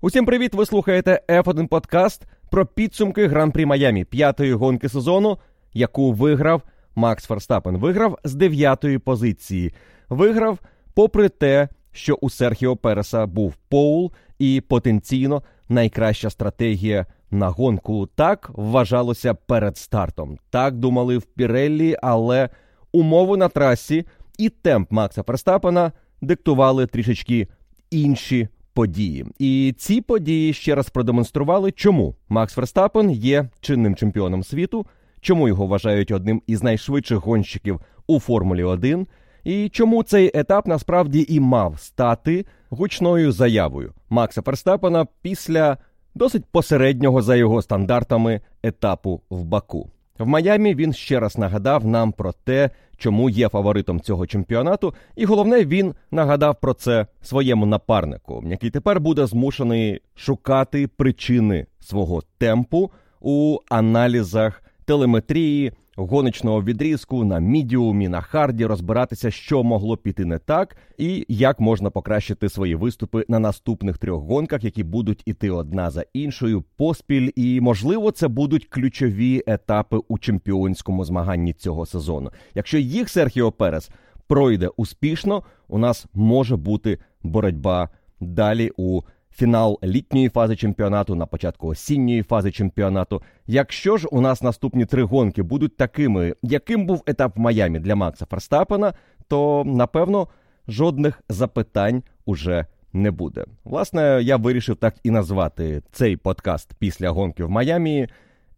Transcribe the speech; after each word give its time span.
Усім 0.00 0.26
привіт! 0.26 0.54
Ви 0.54 0.66
слухаєте 0.66 1.20
F1 1.28 1.66
подкаст 1.66 2.26
про 2.50 2.66
підсумки 2.66 3.26
гран-прі 3.26 3.66
Майамі 3.66 4.04
п'ятої 4.04 4.52
гонки 4.52 4.88
сезону, 4.88 5.38
яку 5.72 6.12
виграв 6.12 6.62
Макс 6.94 7.24
Ферстапен. 7.26 7.76
Виграв 7.76 8.18
з 8.24 8.34
дев'ятої 8.34 8.98
позиції. 8.98 9.74
Виграв, 10.08 10.58
попри 10.94 11.28
те, 11.28 11.68
що 11.92 12.14
у 12.14 12.30
Серхіо 12.30 12.76
Переса 12.76 13.26
був 13.26 13.54
поул 13.68 14.12
і 14.38 14.62
потенційно 14.68 15.42
найкраща 15.68 16.30
стратегія 16.30 17.06
на 17.30 17.48
гонку. 17.48 18.06
Так 18.06 18.50
вважалося 18.54 19.34
перед 19.34 19.76
стартом. 19.76 20.38
Так 20.50 20.74
думали 20.74 21.18
в 21.18 21.24
Піреллі, 21.24 21.96
але 22.02 22.48
умови 22.92 23.36
на 23.36 23.48
трасі 23.48 24.06
і 24.38 24.48
темп 24.48 24.92
Макса 24.92 25.22
Ферстапена 25.22 25.92
диктували 26.20 26.86
трішечки 26.86 27.48
інші 27.90 28.48
події. 28.78 29.26
І 29.38 29.74
ці 29.78 30.00
події 30.00 30.52
ще 30.52 30.74
раз 30.74 30.90
продемонстрували, 30.90 31.72
чому 31.72 32.14
Макс 32.28 32.54
Ферстапен 32.54 33.10
є 33.10 33.48
чинним 33.60 33.96
чемпіоном 33.96 34.44
світу, 34.44 34.86
чому 35.20 35.48
його 35.48 35.66
вважають 35.66 36.10
одним 36.10 36.42
із 36.46 36.62
найшвидших 36.62 37.18
гонщиків 37.18 37.80
у 38.06 38.20
Формулі 38.20 38.64
1, 38.64 39.06
і 39.44 39.68
чому 39.68 40.02
цей 40.02 40.30
етап 40.34 40.66
насправді 40.66 41.26
і 41.28 41.40
мав 41.40 41.80
стати 41.80 42.44
гучною 42.70 43.32
заявою 43.32 43.92
Макса 44.10 44.42
Ферстапена 44.42 45.06
після 45.22 45.76
досить 46.14 46.44
посереднього 46.44 47.22
за 47.22 47.36
його 47.36 47.62
стандартами 47.62 48.40
етапу 48.62 49.20
в 49.30 49.44
Баку. 49.44 49.90
В 50.18 50.26
Майамі 50.26 50.74
він 50.74 50.92
ще 50.92 51.20
раз 51.20 51.38
нагадав 51.38 51.86
нам 51.86 52.12
про 52.12 52.32
те, 52.32 52.70
чому 52.98 53.30
є 53.30 53.48
фаворитом 53.48 54.00
цього 54.00 54.26
чемпіонату, 54.26 54.94
і 55.16 55.24
головне, 55.24 55.64
він 55.64 55.94
нагадав 56.10 56.56
про 56.60 56.74
це 56.74 57.06
своєму 57.22 57.66
напарнику, 57.66 58.44
який 58.46 58.70
тепер 58.70 59.00
буде 59.00 59.26
змушений 59.26 60.00
шукати 60.14 60.88
причини 60.88 61.66
свого 61.80 62.22
темпу 62.38 62.90
у 63.20 63.58
аналізах 63.70 64.62
телеметрії, 64.84 65.72
гоночного 65.98 66.62
відрізку 66.62 67.24
на 67.24 67.38
мідіумі, 67.38 68.08
на 68.08 68.20
харді, 68.20 68.66
розбиратися, 68.66 69.30
що 69.30 69.62
могло 69.62 69.96
піти 69.96 70.24
не 70.24 70.38
так, 70.38 70.76
і 70.98 71.24
як 71.28 71.60
можна 71.60 71.90
покращити 71.90 72.48
свої 72.48 72.74
виступи 72.74 73.24
на 73.28 73.38
наступних 73.38 73.98
трьох 73.98 74.22
гонках, 74.22 74.64
які 74.64 74.84
будуть 74.84 75.22
іти 75.26 75.50
одна 75.50 75.90
за 75.90 76.04
іншою 76.12 76.64
поспіль. 76.76 77.30
І 77.36 77.60
можливо, 77.60 78.10
це 78.10 78.28
будуть 78.28 78.64
ключові 78.64 79.42
етапи 79.46 80.00
у 80.08 80.18
чемпіонському 80.18 81.04
змаганні 81.04 81.52
цього 81.52 81.86
сезону. 81.86 82.30
Якщо 82.54 82.78
їх 82.78 83.08
Серхіо 83.08 83.52
Перес 83.52 83.90
пройде 84.26 84.68
успішно, 84.76 85.42
у 85.68 85.78
нас 85.78 86.06
може 86.14 86.56
бути 86.56 86.98
боротьба 87.22 87.88
далі 88.20 88.72
у 88.76 89.02
фінал 89.38 89.78
літньої 89.84 90.28
фази 90.28 90.56
чемпіонату, 90.56 91.14
на 91.14 91.26
початку 91.26 91.66
осінньої 91.66 92.22
фази 92.22 92.50
чемпіонату. 92.50 93.22
Якщо 93.46 93.96
ж 93.96 94.08
у 94.10 94.20
нас 94.20 94.42
наступні 94.42 94.86
три 94.86 95.02
гонки 95.02 95.42
будуть 95.42 95.76
такими, 95.76 96.34
яким 96.42 96.86
був 96.86 97.02
етап 97.06 97.36
в 97.36 97.40
Майамі 97.40 97.78
для 97.78 97.96
Макса 97.96 98.26
Ферстапена, 98.26 98.94
то 99.28 99.62
напевно 99.66 100.28
жодних 100.68 101.22
запитань 101.28 102.02
уже 102.24 102.66
не 102.92 103.10
буде. 103.10 103.44
Власне, 103.64 104.20
я 104.22 104.36
вирішив 104.36 104.76
так 104.76 104.94
і 105.02 105.10
назвати 105.10 105.82
цей 105.92 106.16
подкаст 106.16 106.74
після 106.78 107.10
гонки 107.10 107.44
в 107.44 107.50
Майамі. 107.50 108.08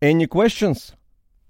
Any 0.02 0.28
questions? 0.28 0.94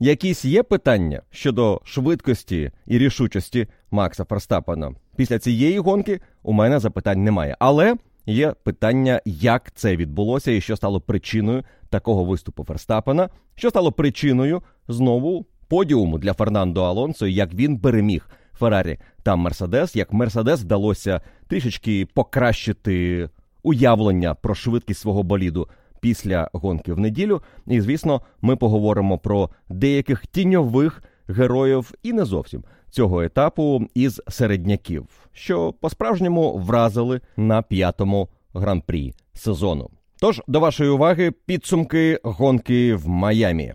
Якісь 0.00 0.44
є 0.44 0.62
питання 0.62 1.22
щодо 1.30 1.80
швидкості 1.84 2.70
і 2.86 2.98
рішучості 2.98 3.68
Макса 3.90 4.24
Ферстапена? 4.24 4.94
Після 5.16 5.38
цієї 5.38 5.78
гонки 5.78 6.20
у 6.42 6.52
мене 6.52 6.78
запитань 6.78 7.24
немає. 7.24 7.56
Але 7.58 7.96
Є 8.30 8.54
питання, 8.64 9.20
як 9.24 9.72
це 9.74 9.96
відбулося, 9.96 10.50
і 10.50 10.60
що 10.60 10.76
стало 10.76 11.00
причиною 11.00 11.64
такого 11.88 12.24
виступу 12.24 12.64
Ферстапена, 12.64 13.28
що 13.54 13.70
стало 13.70 13.92
причиною 13.92 14.62
знову 14.88 15.46
подіуму 15.68 16.18
для 16.18 16.32
Фернандо 16.32 16.82
Алонсо, 16.82 17.26
як 17.26 17.54
він 17.54 17.78
переміг 17.78 18.28
Феррарі 18.52 18.98
та 19.22 19.36
Мерседес, 19.36 19.96
як 19.96 20.12
Мерседес 20.12 20.60
вдалося 20.60 21.20
трішечки 21.48 22.06
покращити 22.14 23.28
уявлення 23.62 24.34
про 24.34 24.54
швидкість 24.54 25.00
свого 25.00 25.22
боліду 25.22 25.68
після 26.00 26.50
гонки 26.52 26.92
в 26.92 26.98
неділю. 26.98 27.42
І 27.66 27.80
звісно, 27.80 28.20
ми 28.42 28.56
поговоримо 28.56 29.18
про 29.18 29.50
деяких 29.68 30.26
тіньових 30.26 31.02
героїв 31.28 31.92
і 32.02 32.12
не 32.12 32.24
зовсім 32.24 32.64
цього 32.90 33.22
етапу 33.22 33.82
із 33.94 34.22
середняків, 34.28 35.06
що 35.32 35.72
по-справжньому 35.80 36.58
вразили 36.58 37.20
на 37.36 37.62
п'ятому 37.62 38.28
гран-прі 38.54 39.14
сезону. 39.34 39.90
Тож 40.20 40.42
до 40.46 40.60
вашої 40.60 40.90
уваги 40.90 41.30
підсумки 41.30 42.20
гонки 42.22 42.94
в 42.94 43.08
Майамі. 43.08 43.74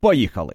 Поїхали! 0.00 0.54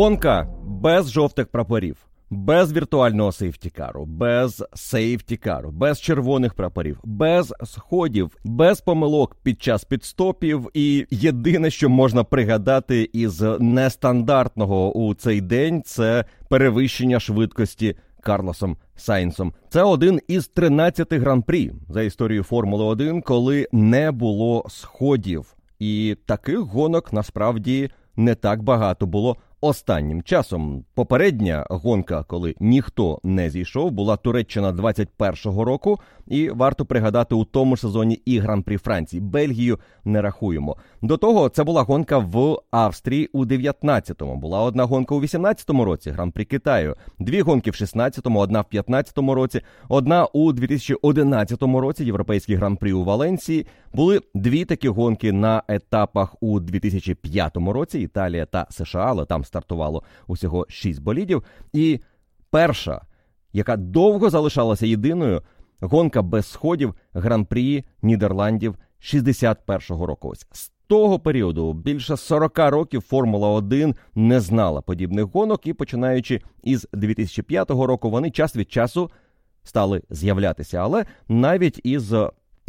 Гонка 0.00 0.48
без 0.64 1.10
жовтих 1.10 1.46
прапорів, 1.46 1.96
без 2.30 2.72
віртуального 2.72 3.32
сейфтікару, 3.32 4.06
без 4.06 4.64
сейфтікару, 4.74 5.70
без 5.70 6.00
червоних 6.00 6.54
прапорів, 6.54 7.00
без 7.04 7.54
сходів, 7.64 8.36
без 8.44 8.80
помилок 8.80 9.36
під 9.42 9.62
час 9.62 9.84
підстопів. 9.84 10.70
І 10.74 11.06
єдине, 11.10 11.70
що 11.70 11.88
можна 11.88 12.24
пригадати 12.24 13.10
із 13.12 13.40
нестандартного 13.58 14.92
у 14.92 15.14
цей 15.14 15.40
день, 15.40 15.82
це 15.82 16.24
перевищення 16.48 17.20
швидкості. 17.20 17.96
Карлосом 18.20 18.76
Сайнсом 18.96 19.52
це 19.68 19.82
один 19.82 20.20
із 20.28 20.48
13 20.48 21.12
гран-прі 21.12 21.72
за 21.88 22.02
історією 22.02 22.42
Формули 22.42 22.84
1, 22.84 23.22
коли 23.22 23.68
не 23.72 24.10
було 24.10 24.66
сходів, 24.68 25.56
і 25.78 26.16
таких 26.26 26.58
гонок 26.58 27.12
насправді 27.12 27.90
не 28.16 28.34
так 28.34 28.62
багато 28.62 29.06
було 29.06 29.36
Останнім 29.62 30.22
часом 30.22 30.84
попередня 30.94 31.66
гонка, 31.70 32.22
коли 32.22 32.54
ніхто 32.60 33.20
не 33.22 33.50
зійшов, 33.50 33.90
була 33.90 34.16
Туреччина 34.16 34.72
21-го 34.72 35.64
року, 35.64 36.00
і 36.26 36.50
варто 36.50 36.84
пригадати 36.84 37.34
у 37.34 37.44
тому 37.44 37.76
ж 37.76 37.82
сезоні 37.82 38.22
і 38.24 38.38
гран-прі 38.38 38.76
Франції. 38.76 39.20
Бельгію 39.20 39.78
не 40.04 40.22
рахуємо. 40.22 40.76
До 41.02 41.16
того 41.16 41.48
це 41.48 41.64
була 41.64 41.82
гонка 41.82 42.18
в 42.18 42.58
Австрії 42.70 43.26
у 43.26 43.44
19-му. 43.44 44.36
Була 44.36 44.60
одна 44.60 44.84
гонка 44.84 45.14
у 45.14 45.20
18-му 45.20 45.84
році, 45.84 46.10
гран-прі 46.10 46.44
Китаю. 46.44 46.96
Дві 47.18 47.40
гонки 47.40 47.70
в 47.70 47.74
16-му, 47.74 48.38
одна 48.38 48.60
в 48.60 48.66
15-му 48.72 49.34
році, 49.34 49.60
одна 49.88 50.24
у 50.24 50.52
2011 50.52 51.62
році. 51.62 52.04
Європейський 52.04 52.56
гран-прі 52.56 52.92
у 52.92 53.04
Валенсії. 53.04 53.66
Були 53.94 54.20
дві 54.34 54.64
такі 54.64 54.88
гонки 54.88 55.32
на 55.32 55.62
етапах 55.68 56.36
у 56.40 56.60
2005 56.60 57.56
році. 57.56 58.00
Італія 58.00 58.46
та 58.46 58.66
США, 58.70 59.04
але 59.08 59.24
там 59.24 59.44
стартувало 59.50 60.02
усього 60.26 60.66
шість 60.68 61.02
болідів. 61.02 61.44
І 61.72 62.00
перша, 62.50 63.00
яка 63.52 63.76
довго 63.76 64.30
залишалася 64.30 64.86
єдиною, 64.86 65.42
гонка 65.80 66.22
без 66.22 66.46
сходів 66.46 66.94
гран-прі 67.12 67.84
Нідерландів 68.02 68.74
61-го 69.02 70.06
року. 70.06 70.28
Ось 70.28 70.46
з 70.52 70.72
того 70.86 71.18
періоду 71.18 71.72
більше 71.72 72.16
40 72.16 72.58
років 72.58 73.00
Формула 73.00 73.48
1 73.48 73.94
не 74.14 74.40
знала 74.40 74.80
подібних 74.80 75.24
гонок, 75.24 75.66
і 75.66 75.72
починаючи 75.72 76.40
із 76.62 76.88
2005 76.92 77.70
року, 77.70 78.10
вони 78.10 78.30
час 78.30 78.56
від 78.56 78.72
часу 78.72 79.10
стали 79.62 80.02
з'являтися. 80.10 80.78
Але 80.78 81.04
навіть 81.28 81.80
із 81.84 82.12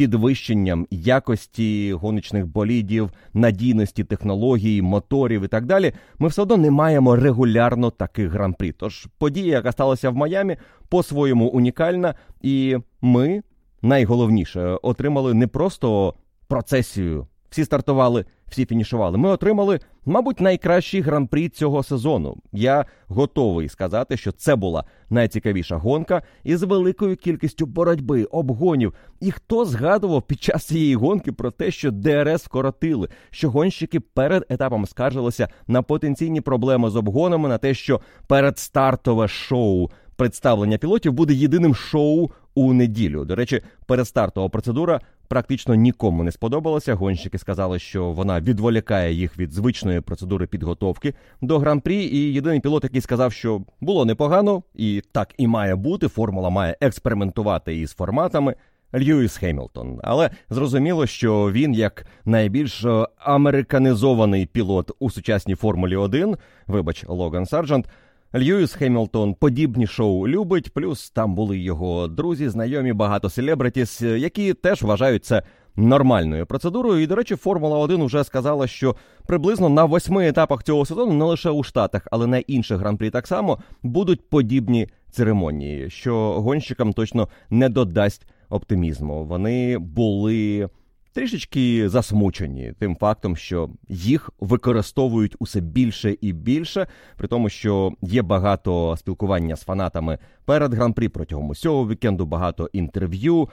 підвищенням 0.02 0.88
якості 0.92 1.94
гоночних 1.94 2.48
болідів, 2.48 3.10
надійності 3.34 4.04
технологій, 4.04 4.82
моторів 4.82 5.44
і 5.44 5.48
так 5.48 5.66
далі, 5.66 5.94
ми 6.20 6.28
все 6.28 6.42
одно 6.42 6.58
не 6.58 6.72
маємо 6.72 7.16
регулярно 7.16 7.92
таких 7.92 8.32
гран-прі. 8.32 8.72
Тож 8.72 9.08
подія, 9.18 9.54
яка 9.54 9.72
сталася 9.72 10.10
в 10.10 10.16
Майамі, 10.16 10.58
по-своєму 10.90 11.48
унікальна, 11.48 12.16
і 12.42 12.78
ми 13.02 13.42
найголовніше 13.82 14.78
отримали 14.82 15.34
не 15.34 15.48
просто 15.48 16.14
процесію 16.48 17.28
всі 17.52 17.66
стартували, 17.66 18.26
всі 18.48 18.66
фінішували. 18.66 19.18
Ми 19.18 19.30
отримали, 19.30 19.80
мабуть, 20.06 20.42
найкращий 20.42 21.02
гран-прі 21.02 21.50
цього 21.50 21.84
сезону. 21.84 22.38
Я 22.52 22.86
готовий 23.08 23.70
сказати, 23.70 24.18
що 24.18 24.32
це 24.32 24.56
була 24.56 24.84
найцікавіша 25.10 25.76
гонка 25.78 26.22
із 26.44 26.64
великою 26.64 27.18
кількістю 27.18 27.66
боротьби, 27.66 28.24
обгонів. 28.24 28.94
І 29.20 29.32
хто 29.32 29.66
згадував 29.66 30.22
під 30.22 30.42
час 30.44 30.64
цієї 30.64 30.96
гонки 30.96 31.32
про 31.32 31.52
те, 31.52 31.72
що 31.72 31.92
ДРС 31.92 32.46
вкоротили, 32.46 33.10
що 33.30 33.50
гонщики 33.50 34.00
перед 34.00 34.46
етапом 34.50 34.86
скаржилися 34.86 35.50
на 35.68 35.82
потенційні 35.82 36.42
проблеми 36.42 36.90
з 36.90 36.96
обгонами, 36.96 37.50
на 37.50 37.58
те, 37.58 37.74
що 37.74 38.02
передстартове 38.28 39.28
шоу 39.28 39.90
представлення 40.16 40.78
пілотів 40.78 41.14
буде 41.14 41.34
єдиним 41.34 41.76
шоу 41.76 42.30
у 42.56 42.74
неділю. 42.74 43.26
До 43.26 43.36
речі, 43.36 43.62
перестартова 43.86 44.50
процедура 44.50 45.02
практично 45.28 45.76
нікому 45.76 46.24
не 46.24 46.32
сподобалася. 46.32 46.94
Гонщики 46.94 47.38
сказали, 47.38 47.80
що 47.80 48.12
вона 48.12 48.42
відволікає 48.42 49.14
їх 49.14 49.38
від 49.38 49.52
звичної 49.52 50.02
процедури 50.02 50.48
підготовки 50.48 51.14
до 51.42 51.60
гран-прі. 51.60 52.04
І 52.04 52.34
єдиний 52.34 52.60
пілот, 52.60 52.84
який 52.84 53.02
сказав, 53.02 53.34
що 53.34 53.62
було 53.82 54.06
непогано, 54.06 54.64
і 54.76 55.02
так 55.12 55.34
і 55.38 55.48
має 55.48 55.76
бути. 55.76 56.08
Формула 56.08 56.50
має 56.50 56.78
експериментувати 56.82 57.80
із 57.80 57.94
форматами. 57.94 58.56
Льюіс 58.96 59.38
Хемілтон, 59.38 60.00
але 60.04 60.30
зрозуміло, 60.50 61.08
що 61.08 61.52
він 61.52 61.74
як 61.74 62.06
найбільш 62.26 62.86
е, 62.86 63.08
американізований 63.18 64.46
пілот 64.46 64.92
у 65.00 65.10
сучасній 65.10 65.56
формулі 65.56 65.96
1, 65.96 66.38
вибач, 66.68 67.06
Логан 67.08 67.46
Сарджант, 67.46 67.88
Льюіс 68.36 68.74
Хемілтон 68.74 69.34
подібні 69.34 69.88
шоу 69.88 70.28
любить, 70.28 70.74
плюс 70.74 71.10
там 71.10 71.36
були 71.36 71.60
його 71.60 72.08
друзі, 72.08 72.50
знайомі, 72.50 72.94
багато 72.94 73.30
celebrities, 73.30 74.02
які 74.02 74.54
теж 74.54 74.82
вважають 74.82 75.26
це 75.26 75.44
нормальною 75.76 76.46
процедурою. 76.46 77.02
І, 77.02 77.08
до 77.08 77.16
речі, 77.16 77.36
Формула 77.36 77.78
1 77.78 78.04
вже 78.04 78.24
сказала, 78.24 78.68
що 78.68 78.96
приблизно 79.28 79.70
на 79.70 79.86
восьми 79.86 80.28
етапах 80.28 80.64
цього 80.64 80.86
сезону, 80.86 81.14
не 81.14 81.26
лише 81.26 81.50
у 81.50 81.64
Штатах, 81.64 82.08
але 82.12 82.28
на 82.28 82.38
інших 82.38 82.78
гран-прі 82.78 83.10
так 83.10 83.28
само 83.28 83.60
будуть 83.84 84.30
подібні 84.30 84.88
церемонії, 85.10 85.90
що 85.90 86.42
гонщикам 86.42 86.94
точно 86.94 87.28
не 87.50 87.70
додасть 87.70 88.28
оптимізму. 88.50 89.26
Вони 89.26 89.78
були 89.78 90.70
трішечки 91.14 91.90
засмучені 91.90 92.74
тим 92.80 92.96
фактом, 92.96 93.36
що 93.36 93.70
їх 93.90 94.30
використовують 94.40 95.36
усе 95.40 95.62
більше 95.62 96.16
і 96.22 96.34
більше, 96.34 96.88
при 97.18 97.28
тому, 97.28 97.50
що 97.50 97.92
є 98.02 98.22
багато 98.22 98.96
спілкування 98.98 99.56
з 99.56 99.62
фанатами 99.62 100.18
перед 100.46 100.74
гран-прі 100.74 101.10
протягом 101.10 101.50
усього 101.50 101.88
вікенду, 101.88 102.26
багато 102.26 102.70
інтерв'ю. 102.74 103.50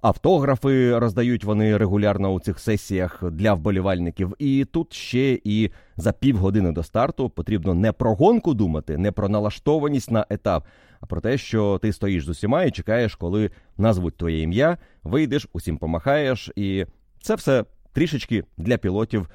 Автографи 0.00 0.98
роздають 0.98 1.44
вони 1.44 1.76
регулярно 1.76 2.32
у 2.32 2.40
цих 2.40 2.58
сесіях 2.58 3.24
для 3.30 3.54
вболівальників. 3.54 4.34
І 4.38 4.64
тут 4.64 4.92
ще 4.92 5.38
і 5.44 5.70
за 5.96 6.12
півгодини 6.12 6.72
до 6.72 6.82
старту 6.82 7.30
потрібно 7.30 7.74
не 7.74 7.92
про 7.92 8.14
гонку 8.14 8.54
думати, 8.54 8.98
не 8.98 9.12
про 9.12 9.28
налаштованість 9.28 10.10
на 10.10 10.26
етап, 10.30 10.66
а 11.00 11.06
про 11.06 11.20
те, 11.20 11.38
що 11.38 11.78
ти 11.82 11.92
стоїш 11.92 12.24
з 12.24 12.28
усіма 12.28 12.64
і 12.64 12.70
чекаєш, 12.70 13.14
коли 13.14 13.50
назвуть 13.78 14.16
твоє 14.16 14.42
ім'я, 14.42 14.78
вийдеш, 15.02 15.48
усім 15.52 15.78
помахаєш 15.78 16.50
і 16.56 16.86
це 17.20 17.34
все 17.34 17.64
трішечки 17.92 18.44
для 18.56 18.76
пілотів 18.76 19.28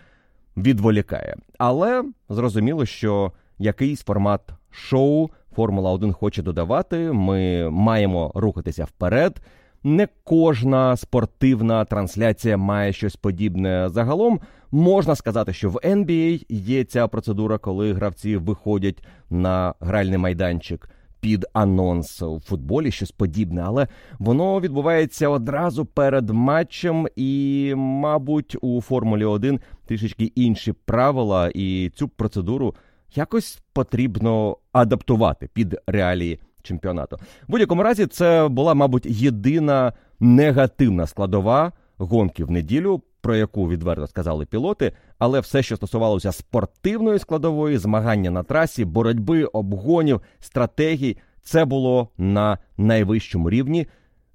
відволікає. 0.57 1.35
Але 1.57 2.03
зрозуміло, 2.29 2.85
що 2.85 3.31
якийсь 3.59 4.03
формат 4.03 4.41
шоу 4.71 5.29
Формула 5.55 5.91
1 5.91 6.13
хоче 6.13 6.41
додавати. 6.41 7.11
Ми 7.11 7.69
маємо 7.69 8.31
рухатися 8.35 8.85
вперед. 8.85 9.41
Не 9.83 10.07
кожна 10.23 10.97
спортивна 10.97 11.85
трансляція 11.85 12.57
має 12.57 12.93
щось 12.93 13.15
подібне. 13.15 13.89
Загалом 13.89 14.39
можна 14.71 15.15
сказати, 15.15 15.53
що 15.53 15.69
в 15.69 15.75
NBA 15.75 16.45
є 16.49 16.83
ця 16.83 17.07
процедура, 17.07 17.57
коли 17.57 17.93
гравці 17.93 18.37
виходять 18.37 19.05
на 19.29 19.73
гральний 19.79 20.17
майданчик 20.17 20.89
під 21.19 21.45
анонс 21.53 22.21
у 22.21 22.39
футболі, 22.39 22.91
щось 22.91 23.11
подібне, 23.11 23.63
але 23.65 23.87
воно 24.19 24.59
відбувається 24.61 25.29
одразу 25.29 25.85
перед 25.85 26.29
матчем, 26.29 27.07
і, 27.15 27.73
мабуть, 27.77 28.57
у 28.61 28.81
Формулі 28.81 29.25
1 29.25 29.59
трішечки 29.85 30.31
інші 30.35 30.73
правила, 30.73 31.51
і 31.55 31.91
цю 31.95 32.07
процедуру 32.07 32.75
якось 33.15 33.61
потрібно 33.73 34.57
адаптувати 34.71 35.49
під 35.53 35.77
реалії 35.87 36.39
чемпіонату. 36.63 37.15
В 37.47 37.51
будь-якому 37.51 37.83
разі, 37.83 38.07
це 38.07 38.47
була, 38.47 38.73
мабуть, 38.73 39.05
єдина 39.05 39.93
негативна 40.19 41.07
складова 41.07 41.71
гонки 41.97 42.43
в 42.43 42.51
неділю. 42.51 43.01
Про 43.25 43.35
яку 43.35 43.69
відверто 43.69 44.07
сказали 44.07 44.45
пілоти, 44.45 44.91
але 45.17 45.39
все, 45.39 45.63
що 45.63 45.75
стосувалося 45.75 46.31
спортивної 46.31 47.19
складової, 47.19 47.77
змагання 47.77 48.31
на 48.31 48.43
трасі, 48.43 48.85
боротьби, 48.85 49.43
обгонів, 49.43 50.21
стратегій, 50.39 51.17
це 51.43 51.65
було 51.65 52.09
на 52.17 52.57
найвищому 52.77 53.49
рівні 53.49 53.87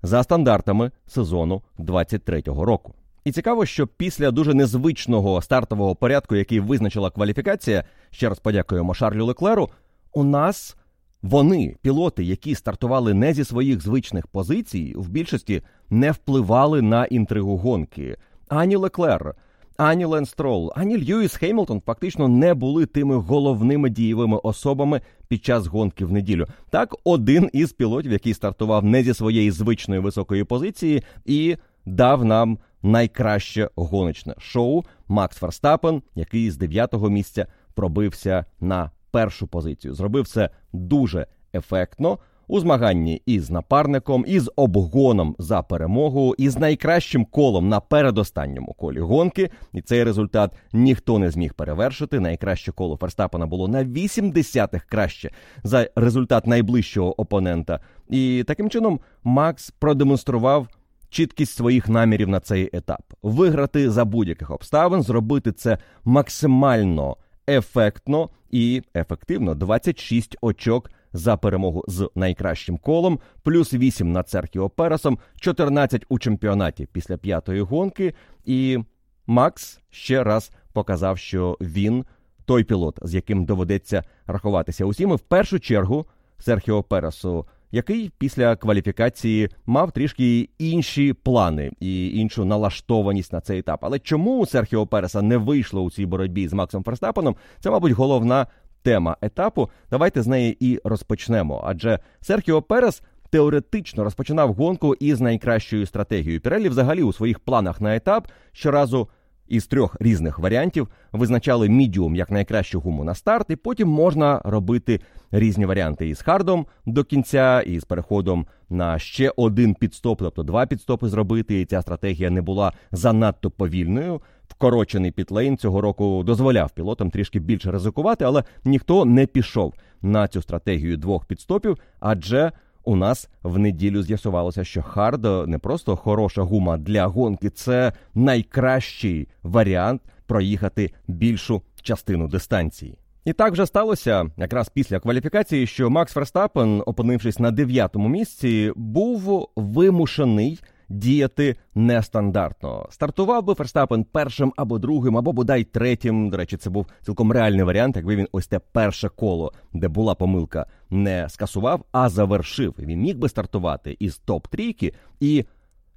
за 0.02 0.22
стандартами 0.22 0.90
сезону 1.06 1.62
23-го 1.78 2.64
року. 2.64 2.94
І 3.25 3.32
цікаво, 3.32 3.66
що 3.66 3.87
після 3.87 4.31
дуже 4.31 4.54
незвичного 4.54 5.42
стартового 5.42 5.94
порядку, 5.94 6.37
який 6.37 6.60
визначила 6.60 7.10
кваліфікація, 7.10 7.84
ще 8.10 8.28
раз 8.28 8.38
подякуємо 8.38 8.94
Шарлю 8.94 9.25
Леклеру. 9.25 9.70
У 10.12 10.25
нас 10.25 10.76
вони, 11.22 11.76
пілоти, 11.82 12.25
які 12.25 12.54
стартували 12.54 13.14
не 13.14 13.34
зі 13.34 13.44
своїх 13.44 13.81
звичних 13.81 14.26
позицій, 14.26 14.94
в 14.96 15.08
більшості 15.08 15.62
не 15.90 16.10
впливали 16.10 16.82
на 16.82 17.04
інтригу 17.04 17.56
гонки. 17.56 18.16
Ані 18.50 18.76
Леклер, 18.76 19.35
ані 19.76 20.05
Ленстрол, 20.05 20.73
ані 20.76 21.05
Льюіс 21.05 21.37
Хеймлтон 21.37 21.82
фактично 21.87 22.29
не 22.29 22.55
були 22.55 22.87
тими 22.87 23.17
головними 23.17 23.91
дієвими 23.91 24.37
особами 24.37 25.00
під 25.29 25.44
час 25.44 25.67
гонки 25.67 26.05
в 26.05 26.12
неділю. 26.12 26.47
Так, 26.70 26.97
один 27.05 27.50
із 27.52 27.73
пілотів, 27.73 28.12
який 28.12 28.35
стартував 28.35 28.85
не 28.85 29.02
зі 29.02 29.14
своєї 29.14 29.50
звичної 29.50 30.00
високої 30.00 30.44
позиції, 30.44 31.02
і 31.25 31.56
дав 31.87 32.25
нам 32.25 32.58
найкраще 32.82 33.70
гоночне 33.76 34.35
шоу 34.38 34.82
Макс 35.08 35.37
Ферстапен, 35.37 36.02
який 36.14 36.50
з 36.50 36.56
дев'ятого 36.56 37.11
місця 37.11 37.47
пробився 37.75 38.44
на 38.61 38.91
першу 39.11 39.47
позицію. 39.47 39.94
Зробив 39.94 40.29
це 40.29 40.50
дуже 40.73 41.26
ефектно 41.55 42.19
у 42.50 42.61
змаганні 42.61 43.23
із 43.26 43.50
напарником, 43.50 44.25
із 44.26 44.50
обгоном 44.56 45.37
за 45.38 45.62
перемогу, 45.62 46.35
із 46.38 46.58
найкращим 46.58 47.25
колом 47.25 47.69
на 47.69 47.81
передостанньому 47.81 48.73
колі 48.73 49.00
гонки. 49.00 49.50
І 49.73 49.82
цей 49.82 50.05
результат 50.05 50.55
ніхто 50.73 51.19
не 51.19 51.31
зміг 51.31 51.55
перевершити. 51.55 52.20
Найкраще 52.20 52.73
коло 52.73 52.97
Ферстапена 52.97 53.47
було 53.47 53.69
на 53.69 53.85
8 53.85 54.31
десятих 54.31 54.85
краще 54.85 55.31
за 55.64 55.91
результат 55.97 56.47
найближчого 56.47 57.20
опонента. 57.20 57.81
І 58.08 58.44
таким 58.47 58.70
чином 58.70 59.00
Макс 59.25 59.70
продемонстрував. 59.70 60.69
Чіткість 61.12 61.57
своїх 61.57 61.88
намірів 61.88 62.28
на 62.28 62.40
цей 62.40 62.71
етап 62.73 63.02
виграти 63.23 63.90
за 63.90 64.04
будь-яких 64.04 64.50
обставин, 64.50 65.02
зробити 65.02 65.52
це 65.52 65.78
максимально 66.04 67.16
ефектно 67.49 68.28
і 68.50 68.83
ефективно 68.97 69.54
26 69.54 70.37
очок 70.40 70.90
за 71.12 71.37
перемогу 71.37 71.85
з 71.88 72.11
найкращим 72.14 72.79
колом, 72.79 73.19
плюс 73.43 73.75
8 73.75 74.12
над 74.12 74.29
Серхіо 74.29 74.69
Пересом, 74.69 75.19
14 75.40 76.07
у 76.09 76.19
чемпіонаті 76.19 76.88
після 76.93 77.17
п'ятої 77.17 77.61
гонки. 77.61 78.14
І 78.45 78.79
Макс 79.26 79.81
ще 79.90 80.25
раз 80.25 80.52
показав, 80.73 81.19
що 81.19 81.57
він 81.61 82.05
той 82.45 82.64
пілот, 82.64 82.99
з 83.02 83.14
яким 83.14 83.45
доведеться 83.45 84.05
рахуватися 84.26 84.85
усім. 84.85 85.11
І 85.11 85.14
в 85.14 85.21
першу 85.21 85.61
чергу 85.61 86.07
Серхіо 86.38 86.83
Пересу. 86.83 87.47
Який 87.73 88.11
після 88.19 88.57
кваліфікації 88.57 89.49
мав 89.67 89.93
трішки 89.93 90.49
інші 90.59 91.12
плани 91.12 91.71
і 91.81 92.19
іншу 92.19 92.45
налаштованість 92.45 93.33
на 93.33 93.40
цей 93.40 93.59
етап. 93.59 93.81
Але 93.83 93.99
чому 93.99 94.47
Серхіо 94.47 94.87
Переса 94.87 95.23
не 95.23 95.37
вийшло 95.37 95.83
у 95.83 95.90
цій 95.90 96.07
боротьбі 96.07 96.49
з 96.49 96.52
Максом 96.52 96.85
Ферстапеном? 96.85 97.37
Це, 97.61 97.71
мабуть, 97.71 97.93
головна 97.93 98.47
тема 98.82 99.16
етапу. 99.20 99.70
Давайте 99.90 100.22
з 100.22 100.26
неї 100.26 100.56
і 100.60 100.80
розпочнемо. 100.84 101.64
Адже 101.66 101.99
Серхіо 102.20 102.62
Перес 102.62 103.02
теоретично 103.30 104.04
розпочинав 104.04 104.52
гонку 104.52 104.94
із 104.94 105.20
найкращою 105.20 105.87
стратегією. 105.87 106.40
Пірелі 106.40 106.68
взагалі 106.68 107.02
у 107.02 107.12
своїх 107.12 107.38
планах 107.38 107.80
на 107.80 107.96
етап 107.96 108.28
щоразу. 108.52 109.08
Із 109.50 109.66
трьох 109.66 109.96
різних 110.00 110.38
варіантів 110.38 110.88
визначали 111.12 111.68
мідіум 111.68 112.16
як 112.16 112.30
найкращу 112.30 112.80
гуму 112.80 113.04
на 113.04 113.14
старт, 113.14 113.50
і 113.50 113.56
потім 113.56 113.88
можна 113.88 114.40
робити 114.44 115.00
різні 115.30 115.66
варіанти 115.66 116.08
із 116.08 116.22
хардом 116.22 116.66
до 116.87 117.04
кінця, 117.04 117.60
і 117.60 117.80
з 117.80 117.84
переходом 117.84 118.46
на 118.68 118.99
ще 118.99 119.32
один 119.37 119.75
підстоп, 119.75 120.18
тобто 120.18 120.42
два 120.42 120.66
підстопи 120.66 121.08
зробити. 121.08 121.60
І 121.60 121.64
ця 121.64 121.82
стратегія 121.82 122.30
не 122.30 122.42
була 122.42 122.72
занадто 122.92 123.50
повільною 123.50 124.20
вкорочений 124.61 125.11
підлейн 125.11 125.57
цього 125.57 125.81
року 125.81 126.23
дозволяв 126.26 126.71
пілотам 126.71 127.11
трішки 127.11 127.40
більше 127.40 127.71
ризикувати, 127.71 128.25
але 128.25 128.45
ніхто 128.64 129.05
не 129.05 129.26
пішов 129.26 129.75
на 130.02 130.29
цю 130.29 130.43
стратегію 130.43 130.97
двох 130.97 131.25
підстопів, 131.25 131.76
адже 132.00 132.52
у 132.85 132.97
нас 132.97 133.29
в 133.43 133.59
неділю 133.59 134.02
з'ясувалося, 134.02 134.64
що 134.64 134.83
Хардо 134.83 135.47
не 135.47 135.59
просто 135.59 135.97
хороша 135.97 136.43
гума 136.43 136.76
для 136.76 137.07
гонки, 137.07 137.50
це 137.50 137.93
найкращий 138.14 139.29
варіант 139.43 140.02
проїхати 140.26 140.93
більшу 141.09 141.62
частину 141.83 142.29
дистанції. 142.29 142.99
І 143.25 143.33
так 143.33 143.52
вже 143.52 143.67
сталося 143.67 144.31
якраз 144.37 144.69
після 144.69 145.00
кваліфікації, 145.00 145.67
що 145.67 145.90
Макс 145.90 146.12
Ферстапен, 146.12 146.83
опинившись 146.87 147.38
на 147.38 147.50
дев'ятому 147.50 148.09
місці, 148.09 148.73
був 148.76 149.49
вимушений 149.57 150.61
діяти 150.90 151.56
нестандартно. 151.75 152.87
Стартував 152.90 153.44
би 153.44 153.54
Ферстапен 153.54 154.04
першим 154.04 154.52
або 154.56 154.78
другим, 154.78 155.16
або 155.16 155.32
бодай 155.32 155.64
третім. 155.64 156.30
До 156.30 156.37
речі, 156.37 156.56
це 156.56 156.70
був 156.70 156.87
цілком 157.02 157.32
реальний 157.32 157.62
варіант, 157.62 157.97
якби 157.97 158.16
він 158.16 158.28
ось 158.32 158.47
те 158.47 158.59
перше 158.59 159.09
коло, 159.09 159.52
де 159.73 159.88
була 159.88 160.14
помилка, 160.14 160.66
не 160.90 161.28
скасував, 161.28 161.85
а 161.92 162.09
завершив. 162.09 162.75
Він 162.78 163.00
міг 163.00 163.18
би 163.18 163.28
стартувати 163.28 163.97
із 163.99 164.18
топ 164.18 164.49
трійки 164.49 164.94
і, 165.20 165.44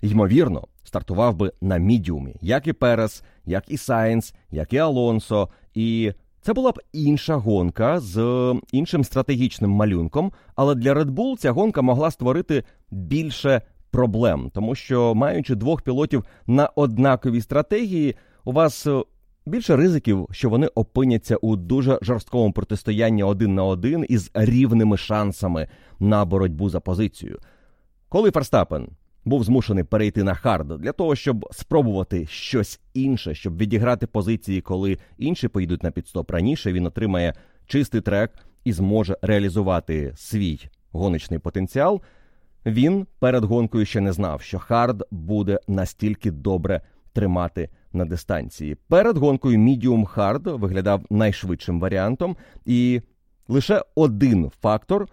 ймовірно, 0.01 0.67
стартував 0.83 1.35
би 1.35 1.51
на 1.61 1.77
мідіумі, 1.77 2.35
як 2.41 2.67
і 2.67 2.73
Перес, 2.73 3.23
як 3.45 3.63
і 3.71 3.77
Сайнс, 3.77 4.33
як 4.51 4.73
і 4.73 4.77
Алонсо. 4.77 5.49
І 5.73 6.13
це 6.41 6.53
була 6.53 6.71
б 6.71 6.79
інша 6.93 7.35
гонка 7.35 7.99
з 7.99 8.53
іншим 8.71 9.03
стратегічним 9.03 9.71
малюнком, 9.71 10.31
але 10.55 10.75
для 10.75 10.93
Red 10.93 11.11
Bull 11.11 11.37
ця 11.37 11.51
гонка 11.51 11.81
могла 11.81 12.11
створити 12.11 12.63
більше 12.91 13.61
проблем, 13.93 14.51
тому 14.53 14.75
що 14.75 15.15
маючи 15.15 15.55
двох 15.55 15.81
пілотів 15.81 16.23
на 16.47 16.67
однаковій 16.67 17.41
стратегії, 17.41 18.15
у 18.45 18.51
вас 18.51 18.87
е, 18.87 19.03
більше 19.45 19.75
ризиків, 19.75 20.27
що 20.31 20.49
вони 20.49 20.67
опиняться 20.67 21.35
у 21.35 21.55
дуже 21.55 21.99
жорсткому 22.01 22.53
протистоянні 22.53 23.23
один 23.23 23.55
на 23.55 23.63
один 23.63 24.05
із 24.09 24.31
рівними 24.33 24.97
шансами 24.97 25.67
на 25.99 26.25
боротьбу 26.25 26.69
за 26.69 26.79
позицію. 26.79 27.39
Коли 28.09 28.31
Ферстапен 28.31 28.87
був 29.25 29.43
змушений 29.43 29.83
перейти 29.83 30.23
на 30.23 30.33
хард 30.33 30.67
для 30.67 30.91
того, 30.91 31.15
щоб 31.15 31.47
спробувати 31.51 32.25
щось 32.25 32.79
інше, 32.93 33.35
щоб 33.35 33.57
відіграти 33.57 34.07
позиції, 34.07 34.61
коли 34.61 34.97
інші 35.17 35.47
поїдуть 35.47 35.83
на 35.83 35.91
піт-стоп 35.91 36.31
раніше, 36.31 36.73
він 36.73 36.87
отримає 36.87 37.33
чистий 37.67 38.01
трек 38.01 38.31
і 38.63 38.73
зможе 38.73 39.17
реалізувати 39.21 40.13
свій 40.15 40.59
гоночний 40.91 41.39
потенціал. 41.39 42.01
Він 42.65 43.07
перед 43.19 43.43
гонкою 43.43 43.85
ще 43.85 44.01
не 44.01 44.13
знав, 44.13 44.41
що 44.41 44.59
хард 44.59 45.03
буде 45.11 45.59
настільки 45.67 46.31
добре 46.31 46.81
тримати 47.13 47.69
на 47.93 48.05
дистанції. 48.05 48.75
Перед 48.87 49.17
гонкою 49.17 49.57
Medium 49.57 50.15
Hard 50.15 50.57
виглядав 50.57 51.01
найшвидшим 51.09 51.79
варіантом, 51.79 52.37
і 52.65 53.01
лише 53.47 53.83
один 53.95 54.51
фактор 54.61 55.07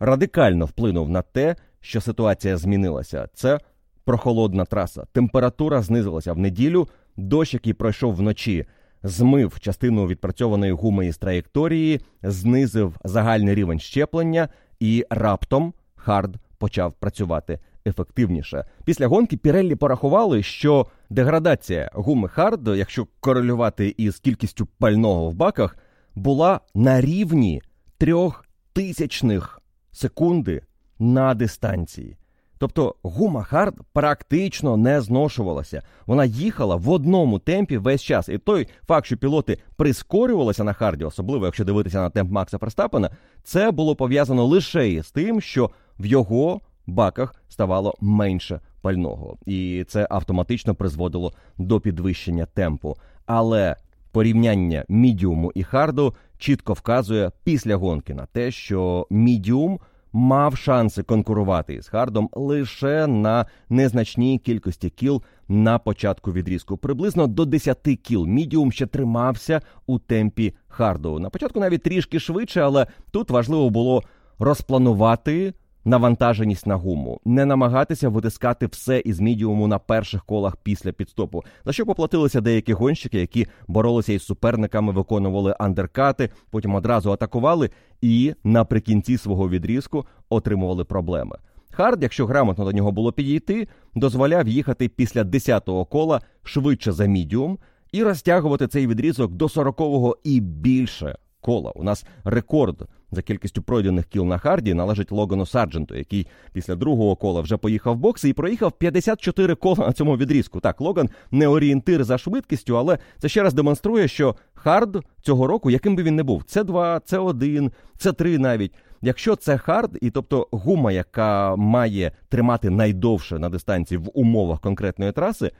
радикально 0.00 0.64
вплинув 0.64 1.10
на 1.10 1.22
те, 1.22 1.56
що 1.80 2.00
ситуація 2.00 2.56
змінилася. 2.56 3.28
Це 3.34 3.58
прохолодна 4.04 4.64
траса. 4.64 5.04
Температура 5.12 5.82
знизилася 5.82 6.32
в 6.32 6.38
неділю. 6.38 6.88
Дощ, 7.16 7.54
який 7.54 7.72
пройшов 7.72 8.14
вночі, 8.14 8.66
змив 9.02 9.60
частину 9.60 10.06
відпрацьованої 10.06 10.72
гуми 10.72 11.06
із 11.06 11.18
траєкторії, 11.18 12.00
знизив 12.22 12.96
загальний 13.04 13.54
рівень 13.54 13.78
зчеплення, 13.78 14.48
і 14.80 15.04
раптом 15.10 15.74
хард 15.94 16.36
почав 16.62 16.92
працювати 16.92 17.58
ефективніше. 17.86 18.64
Після 18.84 19.06
гонки 19.06 19.36
Піреллі 19.36 19.74
порахували, 19.74 20.42
що 20.42 20.86
деградація 21.10 21.90
гуми 21.92 22.28
Хард, 22.28 22.68
якщо 22.68 23.06
корелювати 23.20 23.94
із 23.98 24.18
кількістю 24.18 24.66
пального 24.78 25.30
в 25.30 25.34
баках, 25.34 25.76
була 26.14 26.60
на 26.74 27.00
рівні 27.00 27.62
трьох 27.98 28.44
тисячних 28.72 29.60
секунди 29.92 30.62
на 30.98 31.34
дистанції. 31.34 32.16
Тобто 32.58 32.94
гума 33.02 33.42
Хард 33.42 33.74
практично 33.92 34.76
не 34.76 35.00
зношувалася. 35.00 35.82
Вона 36.06 36.24
їхала 36.24 36.76
в 36.76 36.90
одному 36.90 37.38
темпі 37.38 37.78
весь 37.78 38.02
час. 38.02 38.28
І 38.28 38.38
той 38.38 38.68
факт, 38.86 39.06
що 39.06 39.16
пілоти 39.16 39.58
прискорювалися 39.76 40.64
на 40.64 40.72
харді, 40.72 41.04
особливо 41.04 41.46
якщо 41.46 41.64
дивитися 41.64 42.00
на 42.00 42.10
темп 42.10 42.30
Макса 42.30 42.58
Ферстапена, 42.58 43.10
це 43.42 43.70
було 43.70 43.96
пов'язано 43.96 44.46
лише 44.46 44.88
із 44.88 45.10
тим, 45.10 45.40
що 45.40 45.70
в 45.98 46.06
його 46.06 46.60
баках 46.86 47.34
ставало 47.48 47.94
менше 48.00 48.60
пального, 48.80 49.36
і 49.46 49.84
це 49.88 50.06
автоматично 50.10 50.74
призводило 50.74 51.32
до 51.58 51.80
підвищення 51.80 52.46
темпу. 52.46 52.96
Але 53.26 53.76
порівняння 54.12 54.84
мідіуму 54.88 55.52
і 55.54 55.62
харду 55.62 56.14
чітко 56.38 56.72
вказує 56.72 57.30
після 57.44 57.76
гонки 57.76 58.14
на 58.14 58.26
те, 58.26 58.50
що 58.50 59.06
мідіум 59.10 59.80
мав 60.12 60.56
шанси 60.56 61.02
конкурувати 61.02 61.82
з 61.82 61.88
хардом 61.88 62.28
лише 62.32 63.06
на 63.06 63.46
незначній 63.68 64.38
кількості 64.38 64.90
кіл 64.90 65.22
на 65.48 65.78
початку 65.78 66.32
відрізку. 66.32 66.76
Приблизно 66.76 67.26
до 67.26 67.44
10 67.44 67.78
кіл. 68.02 68.26
Мідіум 68.26 68.72
ще 68.72 68.86
тримався 68.86 69.60
у 69.86 69.98
темпі 69.98 70.54
харду. 70.68 71.18
На 71.18 71.30
початку 71.30 71.60
навіть 71.60 71.82
трішки 71.82 72.20
швидше, 72.20 72.60
але 72.60 72.86
тут 73.10 73.30
важливо 73.30 73.70
було 73.70 74.02
розпланувати 74.38 75.54
навантаженість 75.84 76.66
на 76.66 76.76
гуму, 76.76 77.20
не 77.24 77.44
намагатися 77.44 78.08
витискати 78.08 78.66
все 78.66 78.98
із 78.98 79.20
мідіуму 79.20 79.66
на 79.66 79.78
перших 79.78 80.24
колах 80.24 80.56
після 80.56 80.92
піт-стопу, 80.92 81.42
за 81.64 81.72
що 81.72 81.86
поплатилися 81.86 82.40
деякі 82.40 82.72
гонщики, 82.72 83.20
які 83.20 83.46
боролися 83.68 84.12
із 84.12 84.22
суперниками, 84.22 84.92
виконували 84.92 85.56
андеркати, 85.58 86.30
потім 86.50 86.74
одразу 86.74 87.12
атакували 87.12 87.70
і 88.00 88.34
наприкінці 88.44 89.18
свого 89.18 89.48
відрізку 89.48 90.06
отримували 90.28 90.84
проблеми. 90.84 91.36
Хард, 91.70 92.02
якщо 92.02 92.26
грамотно 92.26 92.64
до 92.64 92.72
нього 92.72 92.92
було 92.92 93.12
підійти, 93.12 93.68
дозволяв 93.94 94.48
їхати 94.48 94.88
після 94.88 95.22
10-го 95.22 95.84
кола 95.84 96.20
швидше 96.42 96.92
за 96.92 97.06
мідіум 97.06 97.58
і 97.92 98.02
розтягувати 98.02 98.66
цей 98.66 98.86
відрізок 98.86 99.32
до 99.32 99.46
40-го 99.46 100.16
і 100.24 100.40
більше 100.40 101.16
кола. 101.42 101.72
У 101.74 101.82
нас 101.82 102.06
рекорд 102.24 102.88
за 103.10 103.22
кількістю 103.22 103.62
пройдених 103.62 104.06
кіл 104.06 104.24
на 104.24 104.38
харді 104.38 104.74
належить 104.74 105.12
Логану 105.12 105.46
Сардженту, 105.46 105.96
який 105.96 106.26
після 106.52 106.74
другого 106.74 107.16
кола 107.16 107.40
вже 107.40 107.56
поїхав 107.56 107.94
в 107.94 107.98
бокси 107.98 108.28
і 108.28 108.32
проїхав 108.32 108.72
54 108.72 109.54
кола 109.54 109.86
на 109.86 109.92
цьому 109.92 110.16
відрізку. 110.16 110.60
Так, 110.60 110.80
Логан 110.80 111.10
не 111.30 111.48
орієнтир 111.48 112.04
за 112.04 112.18
швидкістю, 112.18 112.78
але 112.78 112.98
це 113.18 113.28
ще 113.28 113.42
раз 113.42 113.54
демонструє, 113.54 114.08
що 114.08 114.36
хард 114.54 115.04
цього 115.22 115.46
року, 115.46 115.70
яким 115.70 115.96
би 115.96 116.02
він 116.02 116.16
не 116.16 116.22
був, 116.22 116.44
це 116.46 116.64
2 116.64 117.00
це 117.00 117.18
1 117.18 117.72
це 117.98 118.12
3 118.12 118.38
навіть. 118.38 118.72
Якщо 119.04 119.36
це 119.36 119.58
хард, 119.58 119.98
і 120.00 120.10
тобто 120.10 120.48
гума, 120.50 120.92
яка 120.92 121.56
має 121.56 122.12
тримати 122.28 122.70
найдовше 122.70 123.38
на 123.38 123.48
дистанції 123.48 123.98
в 123.98 124.10
умовах 124.14 124.60
конкретної 124.60 125.12
траси, 125.12 125.50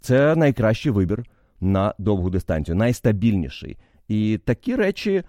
це 0.00 0.36
найкращий 0.36 0.92
вибір 0.92 1.24
на 1.60 1.94
довгу 1.98 2.30
дистанцію, 2.30 2.74
найстабільніший. 2.76 3.76
І 4.08 4.38
такі 4.44 4.76
речі 4.76 5.22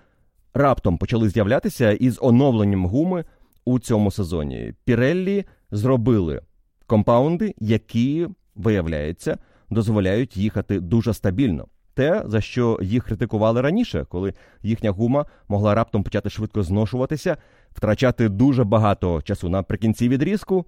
раптом 0.54 0.98
почали 0.98 1.30
з'являтися 1.30 1.92
із 1.92 2.20
оновленням 2.22 2.86
гуми 2.86 3.26
у 3.66 3.80
цьому 3.80 4.12
сезоні. 4.12 4.74
Піреллі 4.86 5.46
зробили 5.72 6.42
компаунди, 6.86 7.56
які, 7.60 8.28
виявляється, 8.56 9.38
дозволяють 9.70 10.38
їхати 10.38 10.80
дуже 10.80 11.14
стабільно. 11.14 11.68
Те, 11.94 12.24
за 12.26 12.42
що 12.42 12.80
їх 12.82 13.04
критикували 13.04 13.62
раніше, 13.62 14.06
коли 14.10 14.34
їхня 14.64 14.92
гума 14.92 15.26
могла 15.48 15.76
раптом 15.76 16.04
почати 16.04 16.30
швидко 16.30 16.64
зношуватися, 16.64 17.38
втрачати 17.72 18.30
дуже 18.30 18.64
багато 18.64 19.22
часу 19.22 19.50
наприкінці 19.50 20.10
відрізку. 20.10 20.66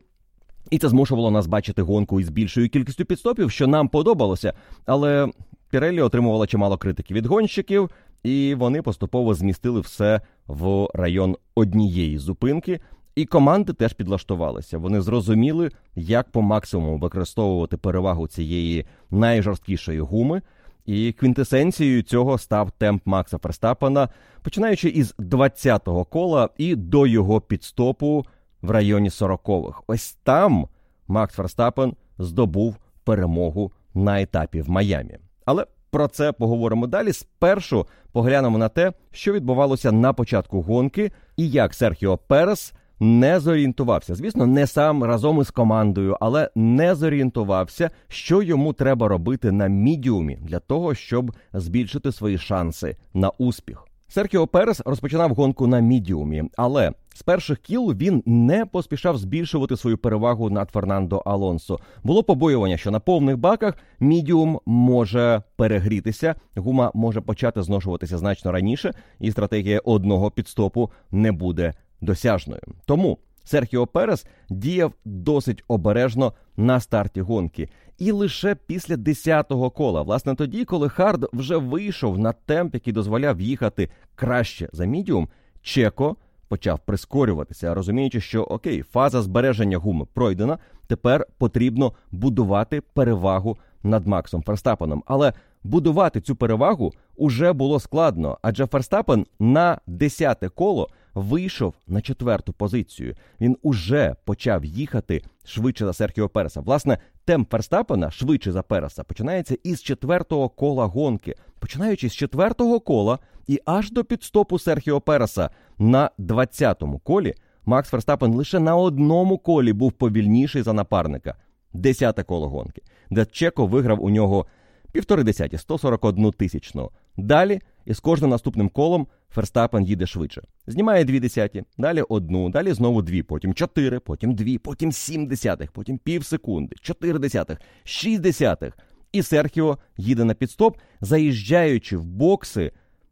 І 0.70 0.78
це 0.78 0.90
змушувало 0.90 1.32
нас 1.32 1.48
бачити 1.48 1.82
гонку 1.82 2.20
із 2.20 2.30
більшою 2.30 2.70
кількістю 2.70 3.06
підстопів, 3.06 3.52
що 3.52 3.68
нам 3.68 3.88
подобалося. 3.88 4.54
Але 4.86 5.30
Піреллі 5.70 6.02
отримувала 6.02 6.48
чимало 6.48 6.78
критики 6.78 7.14
від 7.14 7.26
гонщиків, 7.26 7.90
і 8.24 8.56
вони 8.56 8.82
поступово 8.82 9.34
змістили 9.34 9.80
все 9.80 10.22
в 10.48 10.88
район 10.94 11.38
однієї 11.56 12.18
зупинки. 12.18 12.80
І 13.16 13.26
команди 13.26 13.74
теж 13.74 13.94
підлаштувалися. 13.94 14.78
Вони 14.78 15.02
зрозуміли, 15.02 15.72
як 15.96 16.32
по 16.32 16.42
максимуму 16.42 16.98
використовувати 16.98 17.78
перевагу 17.78 18.28
цієї 18.28 18.86
найжорсткішої 19.12 20.00
гуми. 20.00 20.42
І 20.86 21.12
квінтесенцією 21.12 22.02
цього 22.02 22.38
став 22.38 22.72
темп 22.72 23.02
Макса 23.06 23.38
Ферстапена, 23.38 24.10
починаючи 24.42 24.90
із 24.90 25.16
20-го 25.16 26.06
кола 26.06 26.50
і 26.58 26.76
до 26.76 27.08
його 27.08 27.42
підстопу 27.42 28.26
в 28.62 28.72
районі 28.72 29.10
40-х. 29.10 29.82
Ось 29.88 30.18
там 30.24 30.68
Макс 31.08 31.36
Ферстапен 31.36 31.94
здобув 32.18 32.78
перемогу 33.04 33.72
на 33.94 34.22
етапі 34.22 34.62
в 34.62 34.70
Майамі. 34.70 35.18
Але 35.46 35.66
про 35.92 36.08
це 36.08 36.32
поговоримо 36.32 36.88
далі. 36.88 37.14
Спершу 37.14 37.88
поглянемо 38.12 38.58
на 38.58 38.70
те, 38.70 38.94
що 39.12 39.34
відбувалося 39.34 39.92
на 39.92 40.14
початку 40.14 40.62
гонки, 40.62 41.12
і 41.38 41.50
як 41.50 41.74
Серхіо 41.74 42.18
Перес 42.18 42.74
не 43.00 43.40
зорієнтувався. 43.40 44.16
Звісно, 44.16 44.48
не 44.48 44.68
сам 44.68 45.04
разом 45.04 45.42
із 45.42 45.52
командою, 45.52 46.18
але 46.20 46.50
не 46.56 46.96
зорієнтувався, 46.96 47.90
що 48.08 48.42
йому 48.42 48.74
треба 48.74 49.08
робити 49.08 49.52
на 49.52 49.68
мідіумі 49.68 50.38
для 50.42 50.60
того, 50.60 50.96
щоб 50.96 51.32
збільшити 51.54 52.12
свої 52.12 52.38
шанси 52.38 52.98
на 53.14 53.30
успіх. 53.30 53.89
Серхіо 54.12 54.48
Перес 54.48 54.82
розпочинав 54.86 55.34
гонку 55.34 55.68
на 55.68 55.80
мідіумі, 55.80 56.44
але 56.58 56.92
з 57.16 57.24
перших 57.24 57.60
кіл 57.60 57.94
він 57.94 58.24
не 58.26 58.66
поспішав 58.66 59.18
збільшувати 59.18 59.78
свою 59.78 59.98
перевагу 59.98 60.50
над 60.50 60.70
Фернандо 60.70 61.18
Алонсо. 61.18 61.80
Було 62.04 62.24
побоювання, 62.24 62.78
що 62.78 62.92
на 62.92 63.00
повних 63.00 63.38
баках 63.38 63.78
мідіум 64.00 64.60
може 64.66 65.42
перегрітися, 65.56 66.36
гума 66.56 66.92
може 66.94 67.22
почати 67.22 67.62
зношуватися 67.62 68.18
значно 68.18 68.52
раніше, 68.52 68.94
і 69.20 69.32
стратегія 69.32 69.80
одного 69.80 70.32
підстопу 70.32 70.92
не 71.12 71.32
буде 71.32 71.74
досяжною. 72.02 72.62
Тому 72.86 73.18
Серхіо 73.50 73.88
Перес 73.88 74.26
діяв 74.50 74.94
досить 75.06 75.64
обережно 75.68 76.34
на 76.58 76.80
старті 76.80 77.22
гонки. 77.22 77.70
І 77.98 78.12
лише 78.12 78.56
після 78.56 78.96
10-го 78.96 79.70
кола, 79.70 80.02
власне, 80.02 80.36
тоді, 80.36 80.66
коли 80.66 80.90
Хард 80.90 81.30
вже 81.34 81.58
вийшов 81.58 82.20
на 82.20 82.34
темп, 82.34 82.74
який 82.74 82.94
дозволяв 82.94 83.42
їхати 83.42 83.90
краще 84.16 84.70
за 84.74 84.86
мідіум, 84.86 85.30
Чеко 85.62 86.16
почав 86.48 86.80
прискорюватися, 86.80 87.74
розуміючи, 87.74 88.22
що 88.22 88.44
окей, 88.44 88.82
фаза 88.82 89.22
збереження 89.22 89.78
гуми 89.78 90.06
пройдена. 90.14 90.58
Тепер 90.88 91.28
потрібно 91.38 91.94
будувати 92.12 92.82
перевагу 92.82 93.58
над 93.84 94.08
Максом 94.08 94.44
Ферстапеном. 94.44 95.04
Але 95.08 95.34
будувати 95.64 96.22
цю 96.22 96.36
перевагу 96.36 96.94
уже 97.16 97.54
було 97.54 97.80
складно, 97.80 98.38
адже 98.42 98.66
Ферстапен 98.66 99.26
на 99.40 99.80
10-те 99.88 100.50
коло 100.50 100.90
вийшов 101.14 101.74
на 101.88 102.02
четверту 102.02 102.54
позицію. 102.54 103.16
Він 103.42 103.58
уже 103.62 104.16
почав 104.26 104.66
їхати 104.66 105.24
швидше 105.46 105.86
за 105.86 105.94
Серхіо 105.94 106.30
Переса. 106.30 106.62
Власне, 106.62 106.98
темп 107.26 107.52
Ферстапена 107.52 108.12
швидше 108.12 108.52
за 108.52 108.62
Переса 108.62 109.04
починається 109.04 109.58
із 109.64 109.84
четвертого 109.84 110.50
кола 110.50 110.86
гонки. 110.86 111.36
Починаючи 111.60 112.10
з 112.10 112.16
четвертого 112.16 112.80
кола 112.80 113.20
і 113.48 113.60
аж 113.66 113.92
до 113.92 114.04
підстопу 114.04 114.60
Серхіо 114.60 115.02
Переса 115.02 115.50
на 115.78 116.10
20-му 116.20 117.00
колі, 117.00 117.34
Макс 117.66 117.90
Ферстапен 117.90 118.34
лише 118.34 118.60
на 118.60 118.76
одному 118.76 119.38
колі 119.38 119.74
був 119.74 119.92
повільніший 119.92 120.62
за 120.62 120.74
напарника. 120.74 121.36
Десяте 121.74 122.24
коло 122.24 122.50
гонки, 122.50 122.82
де 123.10 123.26
Чеко 123.26 123.68
виграв 123.68 124.04
у 124.04 124.10
нього 124.10 124.46
півтори 124.92 125.24
десяті, 125.24 125.58
141 125.58 126.32
тисячну. 126.32 126.92
Далі 127.18 127.62
із 127.90 128.00
кожним 128.00 128.30
наступним 128.30 128.70
колом 128.70 129.08
Ферстапен 129.30 129.86
їде 129.86 130.06
швидше. 130.06 130.42
Знімає 130.68 131.06
дві 131.06 131.20
десяті, 131.20 131.64
далі 131.78 132.02
одну, 132.02 132.50
далі 132.50 132.74
знову 132.74 133.02
дві, 133.02 133.24
потім 133.24 133.54
чотири, 133.54 134.00
потім 134.00 134.36
дві, 134.36 134.58
потім 134.58 134.92
сім 134.92 135.28
десятих, 135.28 135.72
потім 135.72 135.98
пів 135.98 136.26
секунди, 136.26 136.76
чотири 136.82 137.20
десятих, 137.20 137.58
шість 137.84 138.22
десятих. 138.22 138.78
І 139.12 139.24
Серхіо 139.24 139.78
їде 139.98 140.24
на 140.24 140.34
підстоп, 140.34 140.78
заїжджаючи 141.02 141.98
в 141.98 142.04
бокси 142.04 142.72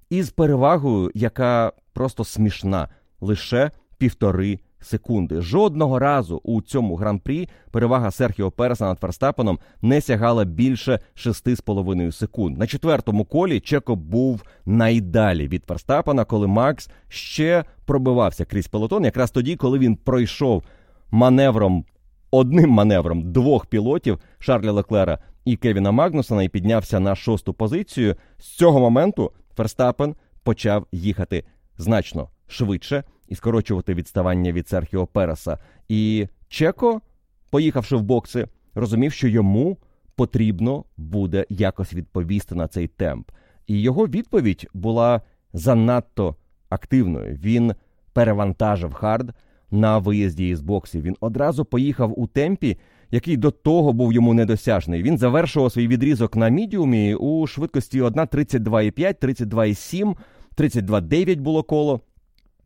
із 0.09 0.29
перевагою, 0.29 1.11
яка 1.15 1.71
просто 1.93 2.23
смішна, 2.23 2.89
лише 3.21 3.71
півтори 3.97 4.59
секунди. 4.79 5.41
Жодного 5.41 5.99
разу 5.99 6.41
у 6.43 6.61
цьому 6.61 6.95
гран-прі 6.95 7.49
перевага 7.71 8.11
Серхіо 8.11 8.51
Переса 8.51 8.85
над 8.85 8.99
Ферстапеном 8.99 9.59
не 9.81 10.01
сягала 10.01 10.45
більше 10.45 10.99
6,5 11.15 12.11
секунд. 12.11 12.57
На 12.57 12.67
четвертому 12.67 13.25
колі 13.25 13.59
Чеко 13.59 13.95
був 13.95 14.43
найдалі 14.65 15.47
від 15.47 15.65
Ферстапена, 15.65 16.25
коли 16.25 16.47
Макс 16.47 16.89
ще 17.07 17.65
пробивався 17.85 18.45
крізь 18.45 18.67
пелотон, 18.67 19.05
якраз 19.05 19.31
тоді, 19.31 19.55
коли 19.55 19.79
він 19.79 19.95
пройшов 19.95 20.63
маневром. 21.11 21.85
Одним 22.31 22.69
маневром 22.69 23.31
двох 23.31 23.65
пілотів 23.65 24.19
Шарля 24.39 24.71
Леклера 24.71 25.19
і 25.45 25.55
Кевіна 25.55 25.91
Магнусона 25.91 26.43
і 26.43 26.49
піднявся 26.49 26.99
на 26.99 27.15
шосту 27.15 27.53
позицію. 27.53 28.15
З 28.37 28.45
цього 28.45 28.79
моменту 28.79 29.31
Ферстапен 29.55 30.15
почав 30.43 30.87
їхати 30.91 31.43
значно 31.77 32.29
швидше 32.47 33.03
і 33.27 33.35
скорочувати 33.35 33.93
відставання 33.93 34.51
від 34.51 34.67
Серхіо 34.67 35.07
Переса. 35.07 35.57
І 35.89 36.27
Чеко, 36.49 37.01
поїхавши 37.49 37.95
в 37.95 38.01
бокси, 38.01 38.47
розумів, 38.75 39.13
що 39.13 39.27
йому 39.27 39.77
потрібно 40.15 40.83
буде 40.97 41.45
якось 41.49 41.93
відповісти 41.93 42.55
на 42.55 42.67
цей 42.67 42.87
темп. 42.87 43.31
І 43.67 43.81
його 43.81 44.07
відповідь 44.07 44.67
була 44.73 45.21
занадто 45.53 46.35
активною. 46.69 47.39
Він 47.43 47.73
перевантажив 48.13 48.93
хард 48.93 49.33
на 49.71 49.97
виїзді 49.97 50.49
із 50.49 50.61
боксів. 50.61 51.01
Він 51.01 51.15
одразу 51.19 51.65
поїхав 51.65 52.19
у 52.19 52.27
темпі, 52.27 52.77
який 53.11 53.37
до 53.37 53.51
того 53.51 53.93
був 53.93 54.13
йому 54.13 54.33
недосяжний. 54.33 55.03
Він 55.03 55.17
завершував 55.17 55.71
свій 55.71 55.87
відрізок 55.87 56.35
на 56.35 56.49
мідіумі 56.49 57.15
у 57.15 57.47
швидкості 57.47 58.01
1.32,5, 58.01 59.25
32,7, 59.25 60.15
32,9 60.57 61.41
було 61.41 61.63
коло. 61.63 62.01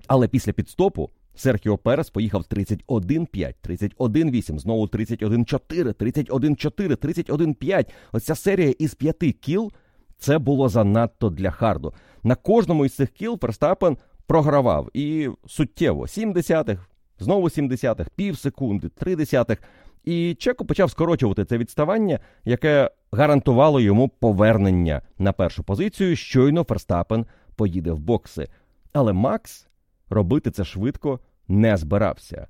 Але 0.07 0.27
після 0.27 0.53
підстопу 0.53 1.09
Серхіо 1.35 1.77
Перес 1.77 2.09
поїхав 2.09 2.41
31-5, 2.41 3.53
31-8, 3.63 4.59
знову 4.59 4.85
31-4, 4.85 5.93
31-4, 5.93 6.95
31-5. 6.95 7.89
Оця 8.11 8.35
серія 8.35 8.73
із 8.79 8.95
п'яти 8.95 9.31
кіл 9.31 9.71
це 10.17 10.37
було 10.37 10.69
занадто 10.69 11.29
для 11.29 11.51
Харду. 11.51 11.93
На 12.23 12.35
кожному 12.35 12.85
із 12.85 12.95
цих 12.95 13.09
кіл 13.09 13.39
Ферстапен 13.39 13.97
програвав 14.27 14.89
і 14.93 15.29
суттєво 15.47 16.07
7 16.07 16.33
десятих, 16.33 16.89
знову 17.19 17.49
7 17.49 17.67
десятих, 17.67 18.09
пів 18.09 18.37
секунди, 18.37 18.89
3 18.89 19.15
десятих. 19.15 19.61
І 20.05 20.35
Чеко 20.39 20.65
почав 20.65 20.91
скорочувати 20.91 21.45
це 21.45 21.57
відставання, 21.57 22.19
яке 22.45 22.91
гарантувало 23.11 23.79
йому 23.79 24.09
повернення 24.09 25.01
на 25.17 25.33
першу 25.33 25.63
позицію. 25.63 26.15
Щойно 26.15 26.63
Ферстапен 26.63 27.25
поїде 27.55 27.91
в 27.91 27.99
бокси. 27.99 28.47
Але 28.93 29.13
Макс 29.13 29.67
робити 30.11 30.51
це 30.51 30.63
швидко 30.63 31.19
не 31.47 31.77
збирався. 31.77 32.47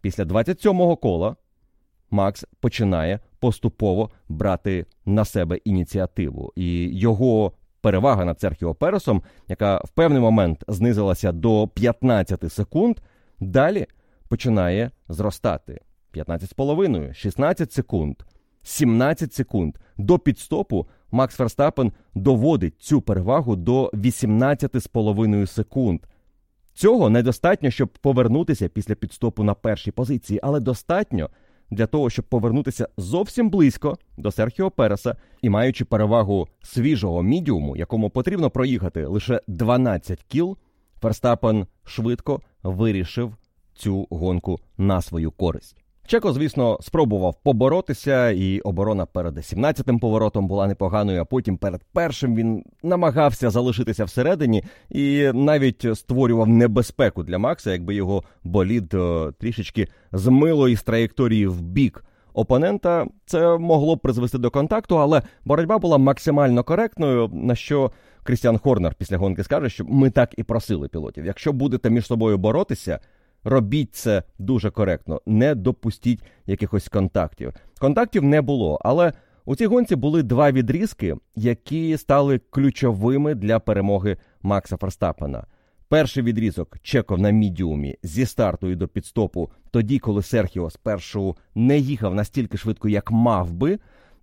Після 0.00 0.24
27-го 0.24 0.96
кола 0.96 1.36
Макс 2.10 2.46
починає 2.60 3.20
поступово 3.38 4.10
брати 4.28 4.86
на 5.06 5.24
себе 5.24 5.56
ініціативу, 5.56 6.52
і 6.56 6.98
його 6.98 7.52
перевага 7.80 8.24
над 8.24 8.40
Серхіо 8.40 8.74
Пересом, 8.74 9.22
яка 9.48 9.78
в 9.78 9.88
певний 9.88 10.20
момент 10.20 10.64
знизилася 10.68 11.32
до 11.32 11.68
15 11.68 12.52
секунд, 12.52 12.96
далі 13.40 13.86
починає 14.28 14.90
зростати. 15.08 15.80
15,5, 16.14 17.14
16 17.14 17.72
секунд, 17.72 18.16
17 18.62 19.34
секунд. 19.34 19.76
До 19.96 20.18
підстопу 20.18 20.86
Макс 21.10 21.36
Ферстапен 21.36 21.92
доводить 22.14 22.82
цю 22.82 23.00
перевагу 23.00 23.56
до 23.56 23.90
18,5 23.94 25.46
секунд. 25.46 26.00
Цього 26.80 27.10
недостатньо, 27.10 27.70
щоб 27.70 27.88
повернутися 27.88 28.68
після 28.68 28.94
підстопу 28.94 29.44
на 29.44 29.54
першій 29.54 29.90
позиції, 29.90 30.40
але 30.42 30.60
достатньо 30.60 31.30
для 31.70 31.86
того, 31.86 32.10
щоб 32.10 32.24
повернутися 32.24 32.88
зовсім 32.96 33.50
близько 33.50 33.98
до 34.16 34.30
Серхіо 34.30 34.70
Переса 34.70 35.16
і 35.42 35.50
маючи 35.50 35.84
перевагу 35.84 36.48
свіжого 36.62 37.22
мідіуму, 37.22 37.76
якому 37.76 38.10
потрібно 38.10 38.50
проїхати 38.50 39.06
лише 39.06 39.40
12 39.46 40.22
кіл, 40.22 40.56
Ферстапен 41.00 41.66
швидко 41.84 42.40
вирішив 42.62 43.36
цю 43.74 44.06
гонку 44.10 44.60
на 44.78 45.02
свою 45.02 45.30
користь. 45.30 45.82
Чеко, 46.10 46.32
звісно, 46.32 46.78
спробував 46.80 47.34
поборотися, 47.42 48.30
і 48.30 48.60
оборона 48.60 49.06
перед 49.06 49.36
17-тим 49.36 49.98
поворотом 49.98 50.48
була 50.48 50.66
непоганою. 50.66 51.20
А 51.20 51.24
потім 51.24 51.56
перед 51.56 51.80
першим 51.92 52.36
він 52.36 52.64
намагався 52.82 53.50
залишитися 53.50 54.04
всередині 54.04 54.64
і 54.88 55.30
навіть 55.34 55.86
створював 55.94 56.48
небезпеку 56.48 57.22
для 57.22 57.38
Макса, 57.38 57.72
якби 57.72 57.94
його 57.94 58.24
болід 58.44 58.94
трішечки 59.38 59.88
змило 60.12 60.68
із 60.68 60.82
траєкторії 60.82 61.46
в 61.46 61.60
бік 61.62 62.04
опонента. 62.34 63.06
Це 63.26 63.58
могло 63.58 63.96
б 63.96 64.00
призвести 64.00 64.38
до 64.38 64.50
контакту, 64.50 64.98
але 64.98 65.22
боротьба 65.44 65.78
була 65.78 65.98
максимально 65.98 66.64
коректною. 66.64 67.30
На 67.32 67.54
що 67.54 67.90
Крістіан 68.22 68.58
Хорнер 68.58 68.94
після 68.94 69.16
гонки 69.16 69.44
скаже, 69.44 69.68
що 69.68 69.84
ми 69.84 70.10
так 70.10 70.34
і 70.36 70.42
просили 70.42 70.88
пілотів. 70.88 71.26
Якщо 71.26 71.52
будете 71.52 71.90
між 71.90 72.06
собою 72.06 72.38
боротися. 72.38 73.00
Робіть 73.44 73.94
це 73.94 74.22
дуже 74.38 74.70
коректно, 74.70 75.20
не 75.26 75.54
допустіть 75.54 76.22
якихось 76.46 76.88
контактів. 76.88 77.52
Контактів 77.78 78.22
не 78.22 78.42
було, 78.42 78.78
але 78.84 79.12
у 79.44 79.56
цій 79.56 79.66
гонці 79.66 79.96
були 79.96 80.22
два 80.22 80.52
відрізки, 80.52 81.16
які 81.36 81.96
стали 81.96 82.40
ключовими 82.50 83.34
для 83.34 83.58
перемоги 83.58 84.16
Макса 84.42 84.76
Ферстапена. 84.76 85.46
Перший 85.88 86.22
відрізок 86.22 86.76
чекав 86.82 87.18
на 87.18 87.30
мідіумі 87.30 87.96
зі 88.02 88.26
старту 88.26 88.70
і 88.70 88.76
до 88.76 88.88
підстопу, 88.88 89.50
тоді, 89.70 89.98
коли 89.98 90.22
Серхіо 90.22 90.70
спершу 90.70 91.36
не 91.54 91.78
їхав 91.78 92.14
настільки 92.14 92.56
швидко, 92.56 92.88
як 92.88 93.10
мав 93.10 93.52
би. 93.52 93.78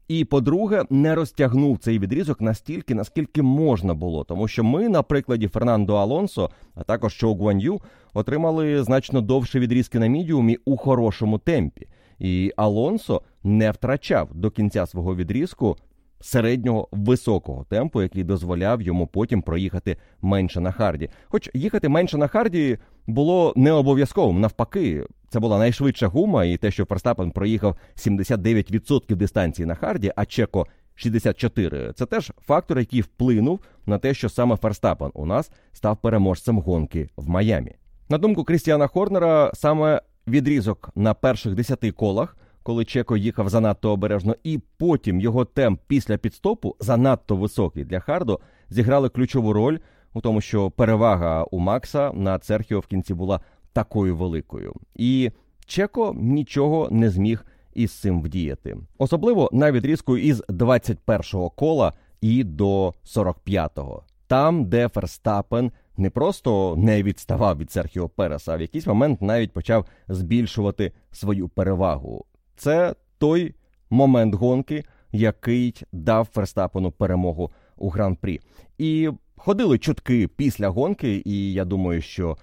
І, 0.08 0.26
по-друге, 0.26 0.84
не 0.90 1.16
розтягнув 1.16 1.78
цей 1.78 2.00
відрізок 2.00 2.42
настільки, 2.42 2.96
наскільки 2.96 3.42
можна 3.42 3.94
було, 3.94 4.24
тому 4.24 4.48
що 4.48 4.64
ми, 4.64 4.90
на 4.90 5.04
прикладі 5.04 5.48
Фернандо 5.48 5.96
Алонсо, 5.96 6.50
а 6.76 6.84
також 6.84 7.14
Чоу 7.14 7.36
Гуан'ю, 7.36 7.80
отримали 8.14 8.84
значно 8.84 9.22
довше 9.22 9.60
відрізки 9.60 10.00
на 10.00 10.08
мідіумі 10.08 10.58
у 10.66 10.78
хорошому 10.78 11.38
темпі. 11.38 11.88
І 12.20 12.54
Алонсо 12.56 13.22
не 13.44 13.72
втрачав 13.72 14.30
до 14.34 14.52
кінця 14.52 14.86
свого 14.86 15.16
відрізку 15.16 15.78
середнього 16.20 16.88
високого 16.92 17.66
темпу, 17.70 18.02
який 18.02 18.24
дозволяв 18.24 18.82
йому 18.82 19.08
потім 19.08 19.42
проїхати 19.42 19.98
менше 20.22 20.60
на 20.60 20.72
харді. 20.72 21.10
Хоч 21.26 21.50
їхати 21.54 21.90
менше 21.90 22.18
на 22.18 22.28
харді 22.28 22.78
було 23.08 23.54
не 23.56 23.72
обов'язковим. 23.72 24.42
Навпаки, 24.42 25.06
це 25.30 25.40
була 25.40 25.60
найшвидша 25.60 26.08
гума, 26.08 26.46
і 26.46 26.58
те, 26.58 26.72
що 26.72 26.86
Ферстапен 26.86 27.32
проїхав 27.32 27.76
79% 27.96 29.16
дистанції 29.16 29.66
на 29.66 29.76
харді, 29.76 30.12
а 30.16 30.26
Чеко 30.26 30.68
64. 30.96 31.94
Це 31.96 32.06
теж 32.06 32.32
фактор, 32.42 32.80
який 32.80 33.02
вплинув 33.02 33.60
на 33.86 33.98
те, 33.98 34.14
що 34.14 34.30
саме 34.30 34.56
Ферстапен 34.56 35.12
у 35.14 35.26
нас 35.26 35.52
став 35.74 35.98
переможцем 35.98 36.60
гонки 36.60 37.10
в 37.16 37.30
Майамі. 37.30 37.76
На 38.10 38.18
думку 38.18 38.44
Крістіана 38.44 38.88
Хорнера, 38.88 39.52
саме 39.54 40.02
відрізок 40.28 40.90
на 40.96 41.14
перших 41.14 41.56
10 41.56 41.92
колах 41.92 42.38
коли 42.68 42.86
Чеко 42.86 43.18
їхав 43.18 43.50
занадто 43.50 43.92
обережно, 43.92 44.36
і 44.44 44.60
потім 44.78 45.20
його 45.20 45.46
темп 45.46 45.82
після 45.88 46.18
підстопу 46.18 46.76
занадто 46.80 47.36
високий 47.36 47.86
для 47.86 48.00
Хардо, 48.00 48.40
зіграли 48.70 49.10
ключову 49.10 49.54
роль 49.54 49.78
у 50.14 50.22
тому, 50.22 50.42
що 50.42 50.72
перевага 50.72 51.44
у 51.44 51.60
Макса 51.60 52.12
на 52.14 52.40
Серхіо 52.40 52.80
в 52.80 52.88
кінці 52.88 53.14
була 53.14 53.40
такою 53.74 54.18
великою. 54.18 54.74
І 54.96 55.32
Чеко 55.66 56.16
нічого 56.18 56.88
не 56.92 57.10
зміг 57.10 57.46
із 57.74 57.92
цим 57.92 58.22
вдіяти. 58.22 58.78
Особливо 58.98 59.50
на 59.54 59.72
відрізку 59.72 60.18
із 60.18 60.42
21-го 60.42 61.50
кола 61.50 61.94
і 62.22 62.44
до 62.44 62.94
45-го. 63.06 64.04
Там, 64.28 64.66
де 64.66 64.88
Ферстапен 64.88 65.72
не 65.98 66.10
просто 66.10 66.76
не 66.78 67.04
відставав 67.04 67.58
від 67.58 67.72
Серхіо 67.72 68.10
Переса, 68.10 68.54
а 68.54 68.58
в 68.58 68.62
якийсь 68.62 68.88
момент 68.88 69.22
навіть 69.22 69.52
почав 69.52 69.86
збільшувати 70.08 70.92
свою 71.12 71.50
перевагу. 71.50 72.26
Це 72.58 72.96
той 73.18 73.56
момент 73.90 74.36
гонки, 74.36 74.84
який 75.12 75.76
дав 75.92 76.28
Ферстапену 76.34 76.92
перемогу 76.92 77.52
у 77.78 77.90
гран-прі. 77.90 78.40
І 78.78 79.10
ходили 79.36 79.78
чутки 79.78 80.28
після 80.28 80.70
гонки, 80.70 81.22
і 81.26 81.54
я 81.54 81.66
думаю, 81.66 82.02
що 82.02 82.38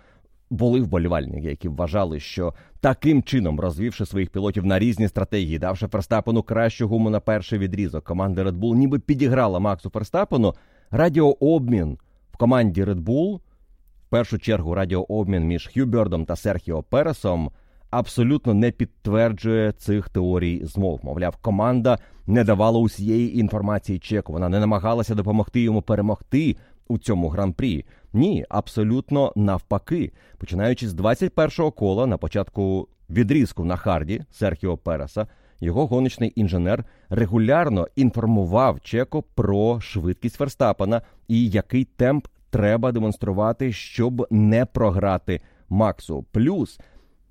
були 0.51 0.81
вболівальники, 0.81 1.47
які 1.47 1.69
вважали, 1.69 2.21
що 2.21 2.55
таким 2.81 3.23
чином, 3.23 3.61
розвівши 3.61 4.07
своїх 4.07 4.31
пілотів 4.31 4.67
на 4.67 4.79
різні 4.79 5.09
стратегії, 5.09 5.59
давши 5.59 5.87
Ферстапену 5.87 6.43
кращу 6.43 6.89
гуму 6.89 7.11
на 7.11 7.21
перший 7.21 7.59
відрізок, 7.59 8.05
команда 8.05 8.45
Red 8.45 8.59
Bull 8.59 8.75
ніби 8.75 8.99
підіграла 8.99 9.59
Максу 9.59 9.91
Ферстапену. 9.91 10.55
Радіообмін 10.91 11.99
в 12.33 12.37
команді 12.37 12.85
Red 12.85 13.01
Bull, 13.01 13.37
в 13.37 14.09
першу 14.09 14.39
чергу 14.39 14.75
радіообмін 14.75 15.45
між 15.45 15.67
Х'юбердом 15.67 16.25
та 16.25 16.37
Серхіо 16.37 16.83
Пересом 16.83 17.51
абсолютно 17.99 18.55
не 18.55 18.71
підтверджує 18.71 19.73
цих 19.73 20.09
теорій 20.09 20.61
змов. 20.65 21.01
Мовляв, 21.03 21.37
команда 21.37 21.99
не 22.27 22.45
давала 22.45 22.79
усієї 22.79 23.39
інформації 23.39 23.99
чеку. 23.99 24.33
Вона 24.33 24.49
не 24.49 24.61
намагалася 24.61 25.15
допомогти 25.15 25.61
йому 25.61 25.83
перемогти 25.83 26.57
у 26.89 26.99
цьому 26.99 27.29
гран-прі. 27.29 27.85
Ні, 28.13 28.47
абсолютно 28.49 29.33
навпаки. 29.37 30.13
Починаючи 30.39 30.89
з 30.89 30.95
21-го 30.95 31.71
кола 31.71 32.07
на 32.07 32.17
початку 32.17 32.89
відрізку 33.11 33.65
на 33.65 33.77
харді 33.77 34.23
Серхіо 34.31 34.77
Переса. 34.77 35.27
Його 35.61 35.87
гоночний 35.87 36.33
інженер 36.37 36.85
регулярно 37.11 37.89
інформував 37.97 38.81
Чеко 38.81 39.23
про 39.23 39.81
швидкість 39.81 40.37
Ферстапена 40.37 41.03
і 41.29 41.49
який 41.49 41.85
темп 41.85 42.27
треба 42.51 42.93
демонструвати, 42.93 43.73
щоб 43.73 44.27
не 44.31 44.67
програти 44.67 45.41
Максу. 45.69 46.25
Плюс 46.33 46.79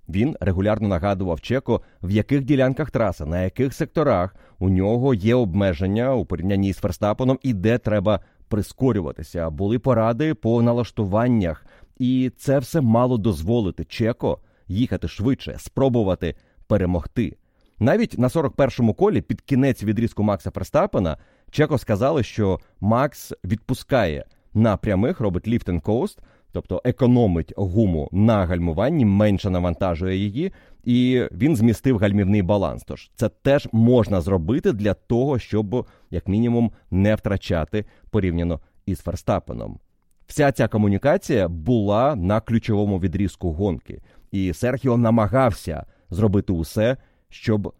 він 0.09 0.35
регулярно 0.39 0.87
нагадував 0.87 1.41
Чеко, 1.41 1.81
в 2.03 2.11
яких 2.11 2.43
ділянках 2.43 2.91
траси, 2.91 3.25
на 3.25 3.41
яких 3.41 3.73
секторах 3.73 4.35
у 4.59 4.69
нього 4.69 5.13
є 5.13 5.35
обмеження 5.35 6.15
у 6.15 6.25
порівнянні 6.25 6.73
з 6.73 6.77
Ферстапеном 6.77 7.39
і 7.43 7.53
де 7.53 7.77
треба 7.77 8.19
прискорюватися. 8.47 9.49
Були 9.49 9.79
поради 9.79 10.33
по 10.33 10.61
налаштуваннях, 10.61 11.65
і 11.97 12.31
це 12.37 12.59
все 12.59 12.81
мало 12.81 13.17
дозволити 13.17 13.85
Чеко 13.85 14.39
їхати 14.67 15.07
швидше, 15.07 15.55
спробувати 15.59 16.35
перемогти. 16.67 17.37
Навіть 17.79 18.19
на 18.19 18.27
41-му 18.27 18.93
колі 18.93 19.21
під 19.21 19.41
кінець 19.41 19.83
відрізку 19.83 20.23
Макса 20.23 20.51
Ферстапена 20.51 21.17
Чеко 21.51 21.77
сказали, 21.77 22.23
що 22.23 22.59
Макс 22.81 23.33
відпускає 23.43 24.25
на 24.53 24.77
прямих, 24.77 25.19
робить 25.19 25.47
ліфт 25.47 25.69
коуст, 25.83 26.19
тобто 26.53 26.81
економить 26.83 27.53
гуму 27.57 28.09
на 28.11 28.45
гальмуванні, 28.45 29.05
менше 29.05 29.49
навантажує 29.49 30.17
її, 30.17 30.51
і 30.83 31.23
він 31.31 31.55
змістив 31.55 31.97
гальмівний 31.97 32.41
баланс. 32.41 32.83
Тож 32.83 33.11
це 33.15 33.29
теж 33.29 33.69
можна 33.71 34.21
зробити 34.21 34.73
для 34.73 34.93
того, 34.93 35.39
щоб 35.39 35.87
як 36.11 36.27
мінімум 36.27 36.71
не 36.91 37.15
втрачати 37.15 37.85
порівняно 38.09 38.59
із 38.85 38.99
Ферстапеном. 38.99 39.79
Вся 40.27 40.51
ця 40.51 40.67
комунікація 40.67 41.47
була 41.47 42.15
на 42.15 42.41
ключовому 42.41 42.99
відрізку 42.99 43.51
гонки, 43.51 44.01
і 44.31 44.53
Серхіо 44.53 44.97
намагався 44.97 45.85
зробити 46.09 46.53
усе, 46.53 46.97
щоб 47.29 47.73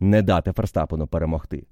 не 0.00 0.22
дати 0.22 0.52
Ферстапену 0.52 1.06
перемогти. 1.06 1.66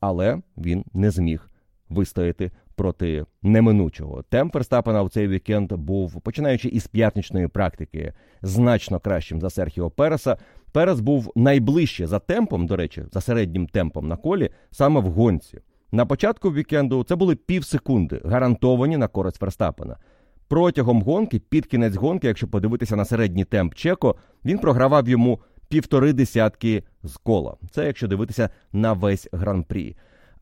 Але 0.00 0.38
він 0.56 0.84
не 0.94 1.10
зміг 1.10 1.50
вистояти 1.88 2.50
проти 2.74 3.24
неминучого. 3.42 4.22
Темп 4.22 4.54
Верстапена 4.54 5.02
в 5.02 5.10
цей 5.10 5.28
вікенд 5.28 5.72
був, 5.72 6.20
починаючи 6.20 6.68
із 6.68 6.86
п'ятничної 6.86 7.48
практики, 7.48 8.12
значно 8.42 9.00
кращим 9.00 9.40
за 9.40 9.50
Серхіо 9.50 9.90
Переса. 9.90 10.36
Перес 10.72 11.00
був 11.00 11.32
найближче 11.36 12.06
за 12.06 12.18
темпом, 12.18 12.66
до 12.66 12.76
речі, 12.76 13.04
за 13.12 13.20
середнім 13.20 13.66
темпом 13.66 14.08
на 14.08 14.16
колі, 14.16 14.50
саме 14.70 15.00
в 15.00 15.04
гонці. 15.04 15.58
На 15.92 16.06
початку 16.06 16.52
вікенду 16.52 17.04
це 17.04 17.16
були 17.16 17.34
пів 17.34 17.64
секунди, 17.64 18.20
гарантовані 18.24 18.96
на 18.96 19.08
користь 19.08 19.40
Верстапена. 19.40 19.96
Протягом 20.48 21.02
гонки, 21.02 21.38
під 21.38 21.66
кінець 21.66 21.96
гонки, 21.96 22.26
якщо 22.26 22.48
подивитися 22.48 22.96
на 22.96 23.04
середній 23.04 23.44
темп 23.44 23.74
Чеко, 23.74 24.16
він 24.44 24.58
програвав 24.58 25.08
йому 25.08 25.40
півтори 25.68 26.12
десятки 26.12 26.82
з 27.02 27.16
кола. 27.16 27.56
Це 27.70 27.86
якщо 27.86 28.08
дивитися 28.08 28.50
на 28.72 28.92
весь 28.92 29.28
гран-прі. 29.32 29.96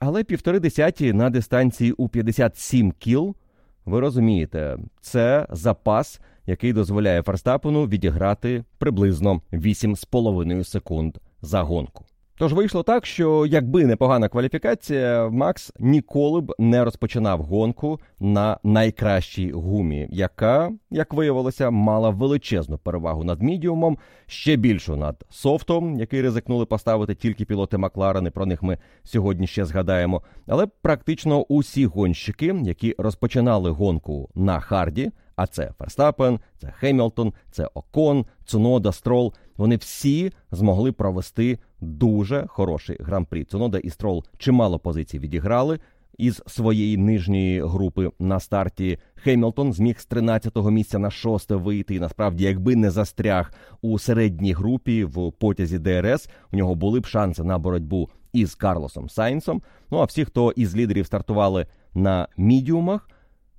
Але 0.07 0.25
півтори 0.25 0.61
десяті 0.61 1.13
на 1.13 1.31
дистанції 1.31 1.93
у 1.93 2.09
57 2.09 2.93
кіл, 2.93 3.37
ви 3.85 4.01
розумієте, 4.01 4.79
це 5.01 5.47
запас, 5.51 6.21
який 6.47 6.73
дозволяє 6.73 7.23
Ферстапену 7.23 7.87
відіграти 7.87 8.65
приблизно 8.79 9.41
8,5 9.53 10.65
секунд 10.65 11.19
за 11.43 11.63
гонку. 11.63 12.05
Тож 12.39 12.53
вийшло 12.53 12.83
так, 12.83 13.07
що 13.07 13.47
якби 13.47 13.87
непогана 13.87 14.29
кваліфікація, 14.29 15.29
Макс 15.29 15.73
ніколи 15.79 16.41
б 16.41 16.55
не 16.59 16.85
розпочинав 16.85 17.43
гонку 17.43 18.01
на 18.21 18.59
найкращій 18.65 19.53
гумі, 19.53 20.09
яка, 20.11 20.73
як 20.91 21.15
виявилося, 21.15 21.71
мала 21.71 22.11
величезну 22.11 22.79
перевагу 22.79 23.25
над 23.25 23.43
мідіумом, 23.43 23.99
ще 24.27 24.57
більшу 24.57 24.97
над 24.97 25.25
софтом, 25.31 25.97
який 25.97 26.23
ризикнули 26.23 26.67
поставити 26.67 27.15
тільки 27.15 27.45
пілоти 27.45 27.79
Макларени. 27.79 28.31
Про 28.31 28.47
них 28.47 28.63
ми 28.63 28.79
сьогодні 29.03 29.47
ще 29.47 29.65
згадаємо. 29.65 30.23
Але 30.47 30.67
практично 30.67 31.43
усі 31.43 31.87
гонщики, 31.87 32.57
які 32.65 32.95
розпочинали 32.99 33.71
гонку 33.71 34.31
на 34.35 34.61
харді. 34.61 35.11
А 35.37 35.47
це 35.47 35.73
Ферстапен, 35.79 36.41
це 36.59 36.71
Хемілтон, 36.71 37.33
це 37.51 37.69
Окон, 37.75 38.27
Цунода, 38.45 38.93
Строл. 38.93 39.35
Вони 39.57 39.77
всі 39.77 40.33
змогли 40.51 40.93
провести 40.93 41.59
дуже 41.85 42.47
хороший 42.49 42.97
гран-прі. 43.01 43.45
Цунода 43.45 43.79
і 43.79 43.91
Строл 43.91 44.25
чимало 44.39 44.79
позицій 44.79 45.19
відіграли. 45.19 45.79
Із 46.19 46.43
своєї 46.47 46.97
нижньої 46.97 47.61
групи 47.61 48.11
на 48.19 48.41
старті 48.41 48.99
Хемілтон 49.15 49.73
зміг 49.73 50.01
з 50.01 50.09
13-го 50.09 50.71
місця 50.71 50.99
на 50.99 51.11
6 51.11 51.51
вийти. 51.51 51.95
І 51.95 52.01
насправді, 52.01 52.45
якби 52.45 52.77
не 52.77 52.91
застряг 52.91 53.55
у 53.83 53.99
середній 53.99 54.53
групі 54.53 55.05
в 55.05 55.33
потязі 55.33 55.79
ДРС, 55.79 56.29
у 56.53 56.57
нього 56.57 56.75
були 56.75 57.01
б 57.01 57.07
шанси 57.07 57.45
на 57.45 57.59
боротьбу 57.59 58.11
із 58.33 58.55
Карлосом 58.55 59.09
Сайнсом. 59.09 59.63
Ну 59.91 59.99
а 59.99 60.05
всі, 60.05 60.25
хто 60.25 60.51
із 60.51 60.77
лідерів 60.77 61.07
стартували 61.07 61.67
на 61.95 62.29
мідіумах, 62.37 63.11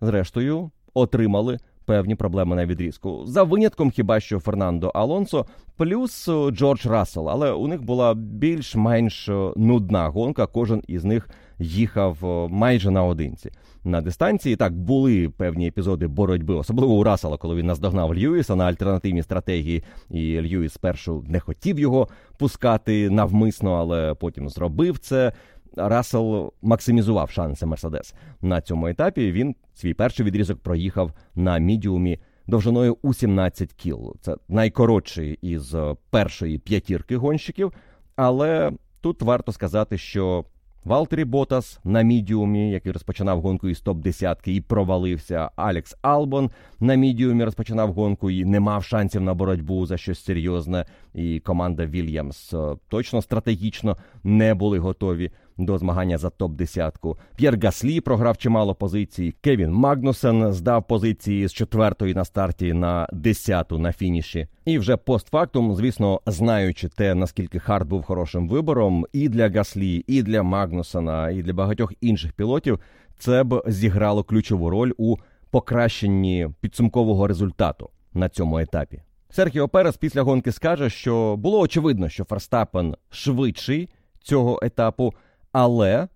зрештою 0.02 0.72
отримали 0.94 1.58
певні 1.86 2.16
проблеми 2.16 2.56
на 2.56 2.66
відрізку. 2.66 3.26
За 3.26 3.44
винятком 3.44 3.92
хіба 3.92 4.20
що 4.20 4.40
Фернандо 4.40 4.88
Алонсо, 4.88 5.46
плюс 5.78 6.28
е, 6.28 6.52
Джордж 6.52 6.86
Рассел. 6.86 7.30
Але 7.30 7.52
у 7.52 7.68
них 7.68 7.84
була 7.84 8.14
більш-менш 8.14 9.30
е, 9.30 9.52
нудна 9.56 10.08
гонка. 10.08 10.48
Кожен 10.48 10.84
із 10.88 11.04
них 11.04 11.30
їхав 11.60 12.18
е, 12.24 12.48
майже 12.54 12.92
наодинці. 12.92 13.52
На 13.84 14.02
дистанції 14.02 14.56
так 14.56 14.74
були 14.74 15.30
певні 15.30 15.68
епізоди 15.68 16.08
боротьби, 16.08 16.54
особливо 16.54 16.94
у 16.94 17.04
Рассела, 17.04 17.38
коли 17.38 17.56
він 17.56 17.66
наздогнав 17.66 18.16
Льюіса 18.16 18.56
на 18.56 18.66
альтернативній 18.66 19.24
стратегії, 19.24 19.84
і 20.10 20.42
Льюіс 20.42 20.74
спершу 20.74 21.24
не 21.28 21.40
хотів 21.40 21.80
його 21.80 22.08
пускати 22.38 23.10
навмисно, 23.10 23.74
але 23.74 24.14
потім 24.14 24.50
зробив 24.50 25.00
це. 25.00 25.34
Рассел 25.76 26.54
максимізував 26.62 27.30
шанси 27.30 27.66
Мерседес 27.66 28.14
на 28.42 28.62
цьому 28.62 28.88
етапі. 28.88 29.32
Він 29.32 29.56
свій 29.74 29.94
перший 29.94 30.26
відрізок 30.26 30.60
проїхав 30.60 31.12
на 31.36 31.58
мідіумі 31.58 32.20
довжиною 32.48 32.98
у 33.02 33.14
17 33.14 33.74
кіл. 33.74 34.16
Це 34.22 34.36
найкоротший 34.50 35.40
із 35.42 35.76
першої 36.10 36.58
п'ятірки 36.58 37.18
гонщиків. 37.18 37.74
Але 38.16 38.72
тут 39.02 39.22
варто 39.22 39.52
сказати, 39.52 39.98
що 39.98 40.46
Валтері 40.86 41.26
Ботас 41.26 41.80
на 41.84 42.02
мідіумі, 42.02 42.72
який 42.72 42.92
розпочинав 42.92 43.42
гонку 43.42 43.70
із 43.70 43.80
топ 43.80 43.98
10 43.98 44.40
і 44.46 44.62
провалився. 44.62 45.50
Алекс 45.56 45.96
Албон 46.02 46.52
на 46.80 46.96
мідіумі 46.96 47.44
розпочинав 47.44 47.94
гонку 47.94 48.32
і 48.32 48.46
не 48.46 48.60
мав 48.60 48.84
шансів 48.84 49.22
на 49.22 49.34
боротьбу 49.34 49.86
за 49.86 49.98
щось 49.98 50.24
серйозне. 50.24 50.86
І 51.14 51.40
команда 51.40 51.86
Вільямс 51.86 52.54
е, 52.54 52.76
точно 52.90 53.22
стратегічно 53.22 53.98
не 54.24 54.54
були 54.54 54.80
готові 54.80 55.32
до 55.58 55.78
змагання 55.78 56.18
за 56.18 56.30
топ 56.30 56.52
10 56.52 57.00
П'єр 57.36 57.60
Гаслі 57.64 58.02
програв 58.02 58.38
чимало 58.38 58.76
позицій. 58.76 59.36
Кевін 59.42 59.72
Магнусен 59.72 60.54
здав 60.54 60.88
позиції 60.88 61.48
з 61.48 61.54
четвертої 61.54 62.14
на 62.14 62.26
старті 62.26 62.74
на 62.74 63.08
десяту 63.14 63.80
на 63.80 63.94
фініші. 63.94 64.48
І 64.66 64.80
вже 64.80 64.98
постфактум, 64.98 65.76
звісно, 65.76 66.22
знаючи 66.26 66.88
те, 66.88 67.16
наскільки 67.16 67.60
Харт 67.60 67.88
був 67.88 68.04
хорошим 68.04 68.50
вибором, 68.50 69.06
і 69.14 69.30
для 69.30 69.50
Гаслі, 69.50 70.04
і 70.08 70.24
для 70.24 70.44
Магнусена, 70.44 71.30
і 71.30 71.42
для 71.42 71.54
багатьох 71.54 71.94
інших 72.02 72.34
пілотів, 72.34 72.80
це 73.18 73.44
б 73.44 73.64
зіграло 73.68 74.24
ключову 74.24 74.70
роль 74.70 74.92
у 74.98 75.16
покращенні 75.52 76.50
підсумкового 76.62 77.28
результату 77.28 77.90
на 78.14 78.30
цьому 78.30 78.60
етапі. 78.60 79.02
Серхіо 79.30 79.68
Перес 79.68 79.98
після 79.98 80.22
гонки 80.22 80.52
скаже, 80.52 80.90
що 80.90 81.36
було 81.36 81.60
очевидно, 81.60 82.10
що 82.10 82.24
Ферстапен 82.24 82.96
швидший 83.10 83.90
цього 84.24 84.60
етапу, 84.64 85.14
але 85.58 86.08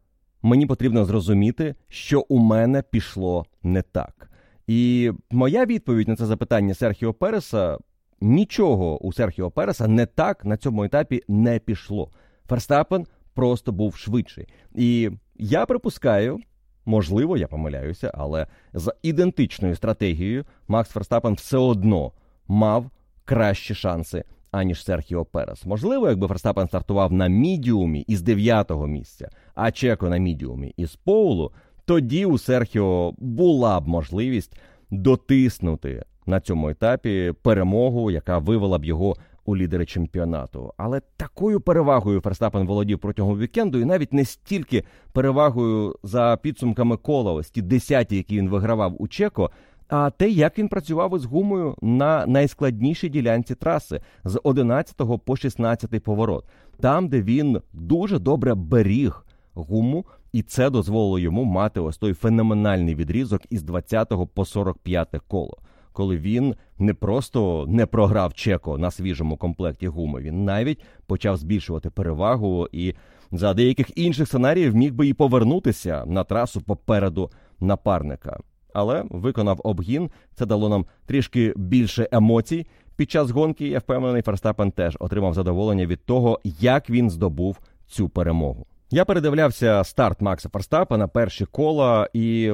мені 0.41 0.65
потрібно 0.65 1.06
зрозуміти, 1.06 1.75
що 1.89 2.25
у 2.30 2.39
мене 2.39 2.82
пішло 2.82 3.45
не 3.63 3.82
так. 3.82 4.32
І 4.67 5.12
моя 5.32 5.65
відповідь 5.65 6.08
на 6.08 6.15
це 6.15 6.25
запитання 6.25 6.73
Серхіо 6.73 7.13
Переса 7.13 7.78
нічого 8.21 8.97
у 8.97 9.13
Серхіо 9.13 9.52
Переса 9.52 9.88
не 9.88 10.06
так 10.06 10.45
на 10.45 10.58
цьому 10.58 10.84
етапі 10.84 11.23
не 11.28 11.60
пішло. 11.60 12.12
Ферстапен 12.49 13.08
просто 13.34 13.71
був 13.71 13.95
швидший. 13.95 14.47
І 14.75 15.10
я 15.36 15.65
припускаю, 15.65 16.39
можливо, 16.86 17.38
я 17.38 17.47
помиляюся, 17.47 18.12
але 18.13 18.47
за 18.73 18.93
ідентичною 19.04 19.75
стратегією 19.75 20.45
Макс 20.67 20.89
Ферстапен 20.89 21.34
все 21.34 21.58
одно 21.58 22.12
мав 22.47 22.89
кращі 23.25 23.75
шанси 23.75 24.23
аніж 24.52 24.84
Серхіо 24.84 25.26
Перес. 25.26 25.66
Можливо, 25.66 26.10
якби 26.10 26.28
Ферстапен 26.28 26.68
стартував 26.68 27.14
на 27.14 27.28
мідіумі 27.28 28.02
із 28.02 28.22
дев'ятого 28.22 28.88
місця, 28.88 29.30
а 29.56 29.72
Чеко 29.72 30.10
на 30.10 30.18
мідіумі 30.18 30.74
із 30.78 30.96
Поулу, 30.96 31.52
тоді 31.86 32.26
у 32.26 32.38
Серхіо 32.38 33.14
була 33.18 33.80
б 33.80 33.88
можливість 33.88 34.60
дотиснути 34.92 36.04
на 36.26 36.40
цьому 36.40 36.70
етапі 36.70 37.34
перемогу, 37.42 38.12
яка 38.12 38.38
вивела 38.38 38.78
б 38.78 38.86
його 38.86 39.16
у 39.46 39.58
лідери 39.58 39.86
чемпіонату. 39.86 40.74
Але 40.78 41.02
такою 41.18 41.62
перевагою 41.62 42.22
Ферстапен 42.22 42.68
володів 42.68 43.00
протягом 43.00 43.40
вікенду, 43.40 43.80
і 43.80 43.86
навіть 43.86 44.14
не 44.14 44.26
стільки 44.26 44.84
перевагою 45.14 45.96
за 46.04 46.38
підсумками 46.42 46.98
кола, 46.98 47.34
ось 47.34 47.50
ті 47.50 47.62
десяті, 47.62 48.16
які 48.16 48.38
він 48.38 48.50
вигравав 48.50 49.02
у 49.02 49.08
Чеко 49.08 49.52
а 49.89 50.10
те, 50.10 50.30
як 50.30 50.60
він 50.60 50.67
працював 50.67 51.15
із 51.15 51.25
гумою 51.25 51.75
на 51.82 52.25
найскладнішій 52.25 53.10
ділянці 53.10 53.56
траси 53.56 54.02
з 54.23 54.39
11 54.43 54.95
по 55.25 55.36
16 55.36 56.04
поворот, 56.04 56.45
там, 56.80 57.08
де 57.08 57.21
він 57.21 57.62
дуже 57.73 58.19
добре 58.19 58.56
беріг 58.56 59.25
гуму, 59.54 60.06
і 60.34 60.41
це 60.41 60.69
дозволило 60.69 61.19
йому 61.19 61.43
мати 61.43 61.80
ось 61.80 61.97
той 61.97 62.13
феноменальний 62.13 62.95
відрізок 62.95 63.41
із 63.49 63.63
20 63.63 64.13
по 64.34 64.45
45 64.45 65.08
коло. 65.28 65.58
Коли 65.93 66.17
він 66.17 66.56
не 66.80 66.93
просто 66.93 67.65
не 67.67 67.86
програв 67.86 68.34
Чеко 68.34 68.78
на 68.78 68.91
свіжому 68.91 69.38
комплекті 69.38 69.88
гуми, 69.88 70.21
він 70.21 70.45
навіть 70.45 70.84
почав 71.08 71.38
збільшувати 71.38 71.89
перевагу 71.89 72.67
і 72.71 72.93
за 73.32 73.54
деяких 73.54 73.97
інших 73.97 74.28
сценаріїв 74.28 74.75
міг 74.75 74.93
би 74.93 75.08
і 75.08 75.13
повернутися 75.13 76.06
на 76.06 76.23
трасу 76.23 76.62
попереду 76.62 77.32
напарника 77.60 78.39
але 78.80 79.04
виконав 79.10 79.62
обгін. 79.63 80.10
Це 80.36 80.46
дало 80.46 80.70
нам 80.70 80.86
трішки 81.06 81.54
більше 81.56 82.10
емоцій. 82.12 82.68
Під 82.96 83.12
час 83.12 83.32
гонки 83.32 83.68
я 83.68 83.80
впевнений, 83.80 84.22
Ферстапен 84.22 84.72
теж 84.72 84.98
отримав 85.00 85.34
задоволення 85.34 85.86
від 85.86 86.06
того, 86.06 86.39
як 86.44 86.89
він 86.89 87.10
здобув 87.10 87.60
цю 87.88 88.10
перемогу. 88.10 88.65
Я 88.92 89.06
передивлявся 89.06 89.84
старт 89.84 90.22
Макса 90.22 90.50
Ферстапена, 90.50 91.08
перші 91.08 91.46
кола, 91.46 92.10
і 92.13 92.54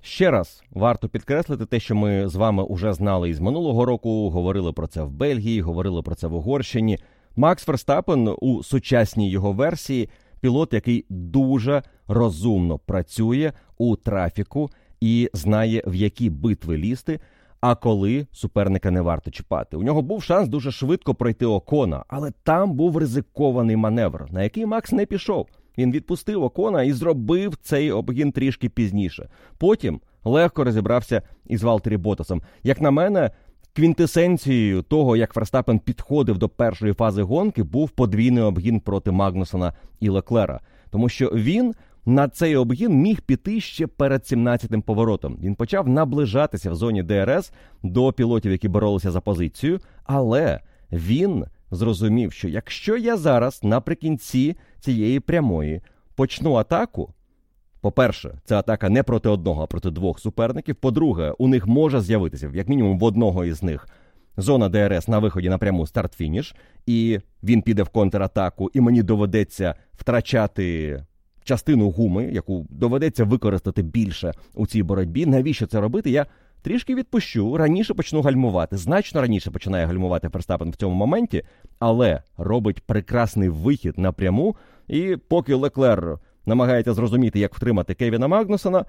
ще 0.00 0.30
раз 0.30 0.62
варто 0.70 1.08
підкреслити 1.08 1.66
те, 1.66 1.80
що 1.80 1.94
ми 1.94 2.28
з 2.28 2.34
вами 2.34 2.66
вже 2.70 2.92
знали 2.92 3.30
із 3.30 3.40
минулого 3.40 3.84
року. 3.84 4.30
Говорили 4.30 4.72
про 4.72 4.86
це 4.86 5.02
в 5.02 5.10
Бельгії, 5.10 5.60
говорили 5.60 6.02
про 6.02 6.14
це 6.14 6.26
в 6.26 6.34
Угорщині. 6.34 6.98
Макс 7.36 7.64
Ферстапен 7.64 8.34
у 8.40 8.62
сучасній 8.62 9.30
його 9.30 9.52
версії 9.52 10.08
пілот, 10.40 10.72
який 10.72 11.06
дуже 11.08 11.82
розумно 12.08 12.78
працює 12.78 13.52
у 13.78 13.96
трафіку 13.96 14.70
і 15.00 15.30
знає, 15.32 15.82
в 15.86 15.94
які 15.94 16.30
битви 16.30 16.76
лізти, 16.76 17.20
а 17.60 17.74
коли 17.74 18.26
суперника 18.32 18.90
не 18.90 19.00
варто 19.00 19.30
чіпати. 19.30 19.76
У 19.76 19.82
нього 19.82 20.02
був 20.02 20.22
шанс 20.22 20.48
дуже 20.48 20.72
швидко 20.72 21.14
пройти 21.14 21.46
окона, 21.46 22.04
але 22.08 22.32
там 22.42 22.72
був 22.72 22.96
ризикований 22.96 23.76
маневр, 23.76 24.26
на 24.30 24.42
який 24.42 24.66
Макс 24.66 24.92
не 24.92 25.06
пішов. 25.06 25.46
Він 25.78 25.92
відпустив 25.92 26.42
окона 26.42 26.82
і 26.82 26.92
зробив 26.92 27.56
цей 27.62 27.92
обгін 27.92 28.32
трішки 28.32 28.68
пізніше. 28.68 29.28
Потім 29.58 30.00
легко 30.24 30.64
розібрався 30.64 31.22
із 31.46 31.62
Валтері 31.62 31.96
Ботасом. 31.96 32.42
Як 32.62 32.80
на 32.80 32.90
мене, 32.90 33.30
квінтесенцією 33.72 34.82
того, 34.82 35.16
як 35.16 35.32
Ферстапен 35.32 35.78
підходив 35.78 36.38
до 36.38 36.48
першої 36.48 36.92
фази 36.92 37.22
гонки, 37.22 37.62
був 37.62 37.90
подвійний 37.90 38.42
обгін 38.42 38.80
проти 38.80 39.10
Магнусона 39.10 39.72
і 40.00 40.08
Леклера, 40.08 40.60
тому 40.90 41.08
що 41.08 41.26
він 41.26 41.74
на 42.06 42.28
цей 42.28 42.56
обгін 42.56 42.92
міг 42.92 43.20
піти 43.20 43.60
ще 43.60 43.86
перед 43.86 44.22
17-тим 44.22 44.82
поворотом. 44.82 45.38
Він 45.42 45.54
почав 45.54 45.88
наближатися 45.88 46.70
в 46.70 46.74
зоні 46.74 47.02
ДРС 47.02 47.52
до 47.82 48.12
пілотів, 48.12 48.52
які 48.52 48.68
боролися 48.68 49.10
за 49.10 49.20
позицію, 49.20 49.80
але 50.04 50.60
він 50.92 51.44
зрозумів, 51.70 52.32
що 52.32 52.48
якщо 52.48 52.96
я 52.96 53.16
зараз 53.16 53.60
наприкінці 53.62 54.56
цієї 54.80 55.20
прямої 55.20 55.80
почну 56.14 56.54
атаку. 56.54 57.14
По-перше, 57.80 58.38
це 58.44 58.56
атака 58.56 58.88
не 58.88 59.02
проти 59.02 59.28
одного, 59.28 59.62
а 59.62 59.66
проти 59.66 59.90
двох 59.90 60.20
суперників. 60.20 60.76
По-друге, 60.76 61.34
у 61.38 61.48
них 61.48 61.66
може 61.66 62.00
з'явитися, 62.00 62.50
як 62.54 62.68
мінімум, 62.68 62.98
в 62.98 63.04
одного 63.04 63.44
із 63.44 63.62
них 63.62 63.88
зона 64.36 64.68
ДРС 64.68 65.08
на 65.08 65.18
виході 65.18 65.48
на 65.48 65.58
пряму 65.58 65.86
старт-фініш, 65.86 66.54
і 66.86 67.20
він 67.42 67.62
піде 67.62 67.82
в 67.82 67.88
контратаку, 67.88 68.70
і 68.74 68.80
мені 68.80 69.02
доведеться 69.02 69.74
втрачати 69.92 71.04
частину 71.44 71.90
гуми, 71.90 72.24
яку 72.24 72.66
доведеться 72.70 73.24
використати 73.24 73.82
більше 73.82 74.32
у 74.54 74.66
цій 74.66 74.82
боротьбі. 74.82 75.26
Навіщо 75.26 75.66
це 75.66 75.80
робити? 75.80 76.10
Я 76.10 76.26
трішки 76.62 76.94
відпущу, 76.94 77.56
раніше 77.56 77.94
почну 77.94 78.22
гальмувати. 78.22 78.76
Значно 78.76 79.20
раніше 79.20 79.50
починає 79.50 79.86
гальмувати 79.86 80.28
Ферстапен 80.28 80.70
в 80.70 80.76
цьому 80.76 80.94
моменті, 80.94 81.42
але 81.78 82.22
робить 82.36 82.80
прекрасний 82.80 83.48
вихід 83.48 83.98
напряму. 83.98 84.56
І 84.88 85.16
поки 85.28 85.54
Леклер 85.54 86.18
намагається 86.46 86.94
зрозуміти, 86.94 87.38
як 87.38 87.54
втримати 87.54 87.94
Кевіна 87.94 88.28
Магнусона, 88.28 88.84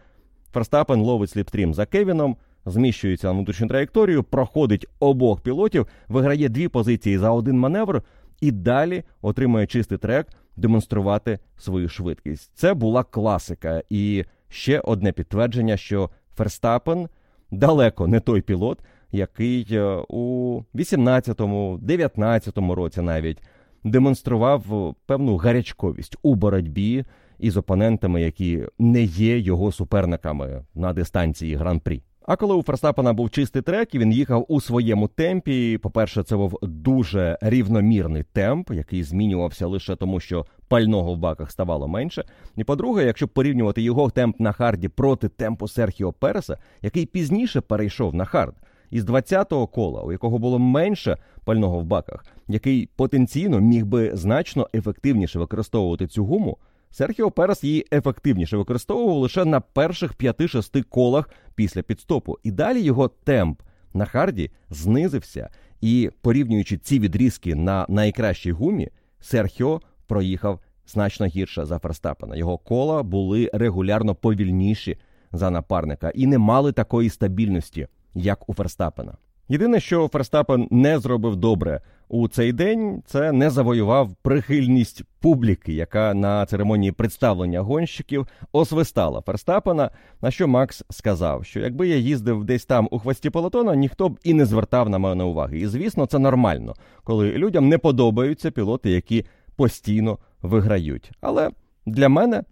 Ферстапен 0.53 0.99
ловить 0.99 1.29
сліпстрім 1.29 1.73
за 1.73 1.85
Кевіном. 1.85 2.37
Зміщується 2.65 3.27
на 3.27 3.33
внутрішню 3.33 3.67
траєкторію, 3.67 4.23
проходить 4.23 4.87
обох 4.99 5.41
пілотів, 5.41 5.87
виграє 6.07 6.49
дві 6.49 6.67
позиції 6.67 7.17
за 7.17 7.31
один 7.31 7.59
маневр 7.59 8.03
і 8.41 8.51
далі 8.51 9.03
отримує 9.21 9.67
чистий 9.67 9.97
трек 9.97 10.27
демонструвати 10.55 11.39
свою 11.57 11.89
швидкість. 11.89 12.51
Це 12.55 12.73
була 12.73 13.03
класика, 13.03 13.83
і 13.89 14.25
ще 14.49 14.79
одне 14.79 15.11
підтвердження, 15.11 15.77
що 15.77 16.09
Ферстапен 16.35 17.07
далеко 17.51 18.07
не 18.07 18.19
той 18.19 18.41
пілот, 18.41 18.79
який 19.11 19.67
е, 19.71 20.03
у 20.09 20.61
18-му, 20.75 21.79
19-му 21.83 22.75
році 22.75 23.01
навіть 23.01 23.43
демонстрував 23.83 24.95
певну 25.05 25.37
гарячковість 25.37 26.17
у 26.21 26.35
боротьбі 26.35 27.05
із 27.39 27.57
опонентами, 27.57 28.21
які 28.21 28.63
не 28.79 29.03
є 29.03 29.39
його 29.39 29.71
суперниками 29.71 30.65
на 30.75 30.93
дистанції 30.93 31.55
гран-прі. 31.55 32.03
А 32.25 32.35
коли 32.35 32.55
у 32.55 32.63
Ферстапена 32.63 33.13
був 33.13 33.29
чистий 33.29 33.61
трек, 33.61 33.95
і 33.95 33.99
він 33.99 34.11
їхав 34.11 34.45
у 34.47 34.61
своєму 34.61 35.07
темпі. 35.07 35.77
По-перше, 35.77 36.23
це 36.23 36.35
був 36.35 36.59
дуже 36.61 37.37
рівномірний 37.41 38.23
темп, 38.23 38.71
який 38.71 39.03
змінювався 39.03 39.67
лише 39.67 39.95
тому, 39.95 40.19
що 40.19 40.45
пального 40.67 41.13
в 41.13 41.17
баках 41.17 41.51
ставало 41.51 41.87
менше. 41.87 42.23
І 42.55 42.63
по-друге, 42.63 43.05
якщо 43.05 43.27
порівнювати 43.27 43.81
його 43.81 44.09
темп 44.09 44.39
на 44.39 44.51
харді 44.51 44.87
проти 44.87 45.29
темпу 45.29 45.67
Серхіо 45.67 46.13
Переса, 46.13 46.57
який 46.81 47.05
пізніше 47.05 47.61
перейшов 47.61 48.15
на 48.15 48.25
хард. 48.25 48.55
Із 48.89 49.05
20-го 49.05 49.67
кола, 49.67 50.01
у 50.01 50.11
якого 50.11 50.37
було 50.37 50.59
менше 50.59 51.17
пального 51.45 51.79
в 51.79 51.85
баках, 51.85 52.25
який 52.47 52.89
потенційно 52.95 53.59
міг 53.59 53.85
би 53.85 54.11
значно 54.13 54.69
ефективніше 54.73 55.39
використовувати 55.39 56.07
цю 56.07 56.25
гуму, 56.25 56.57
Серхіо 56.91 57.31
Перес 57.31 57.63
її 57.63 57.85
ефективніше 57.91 58.57
використовував 58.57 59.17
лише 59.17 59.45
на 59.45 59.59
перших 59.59 60.15
5-6 60.15 60.83
колах 60.83 61.29
після 61.55 61.81
піт-стопу. 61.81 62.37
І 62.43 62.51
далі 62.51 62.81
його 62.81 63.07
темп 63.07 63.61
на 63.93 64.05
харді 64.05 64.51
знизився. 64.69 65.49
І 65.81 66.09
порівнюючи 66.21 66.77
ці 66.77 66.99
відрізки 66.99 67.55
на 67.55 67.85
найкращій 67.89 68.51
гумі, 68.51 68.89
Серхіо 69.19 69.81
проїхав 70.07 70.59
значно 70.87 71.25
гірше 71.25 71.65
за 71.65 71.79
Ферстапена. 71.79 72.35
Його 72.35 72.57
кола 72.57 73.03
були 73.03 73.49
регулярно 73.53 74.15
повільніші 74.15 74.97
за 75.31 75.49
напарника 75.49 76.09
і 76.09 76.27
не 76.27 76.37
мали 76.37 76.71
такої 76.71 77.09
стабільності, 77.09 77.87
як 78.13 78.49
у 78.49 78.53
Ферстапена. 78.53 79.17
Єдине, 79.49 79.79
що 79.79 80.07
Ферстапен 80.07 80.67
не 80.71 80.99
зробив 80.99 81.35
добре 81.35 81.81
у 82.11 82.27
цей 82.27 82.53
день, 82.53 83.03
це 83.05 83.31
не 83.31 83.49
завоював 83.49 84.15
прихильність 84.21 85.03
публіки, 85.19 85.73
яка 85.73 86.13
на 86.13 86.45
церемонії 86.45 86.91
представлення 86.91 87.61
гонщиків 87.61 88.27
освистала 88.51 89.21
Ферстапена. 89.21 89.91
На 90.21 90.31
що 90.31 90.47
Макс 90.47 90.83
сказав, 90.89 91.45
що 91.45 91.59
якби 91.59 91.87
я 91.87 91.95
їздив 91.95 92.43
десь 92.43 92.65
там 92.65 92.87
у 92.91 92.99
хвості 92.99 93.29
полотона, 93.29 93.75
ніхто 93.75 94.09
б 94.09 94.19
і 94.23 94.33
не 94.33 94.45
звертав 94.45 94.89
на 94.89 94.97
мене 94.97 95.23
уваги. 95.23 95.59
І 95.59 95.67
звісно, 95.67 96.05
це 96.05 96.19
нормально, 96.19 96.73
коли 97.03 97.31
людям 97.31 97.69
не 97.69 97.77
подобаються 97.77 98.51
пілоти, 98.51 98.91
які 98.91 99.25
постійно 99.55 100.17
виграють. 100.41 101.11
Але 101.21 101.49
для 101.85 102.09
мене 102.09 102.43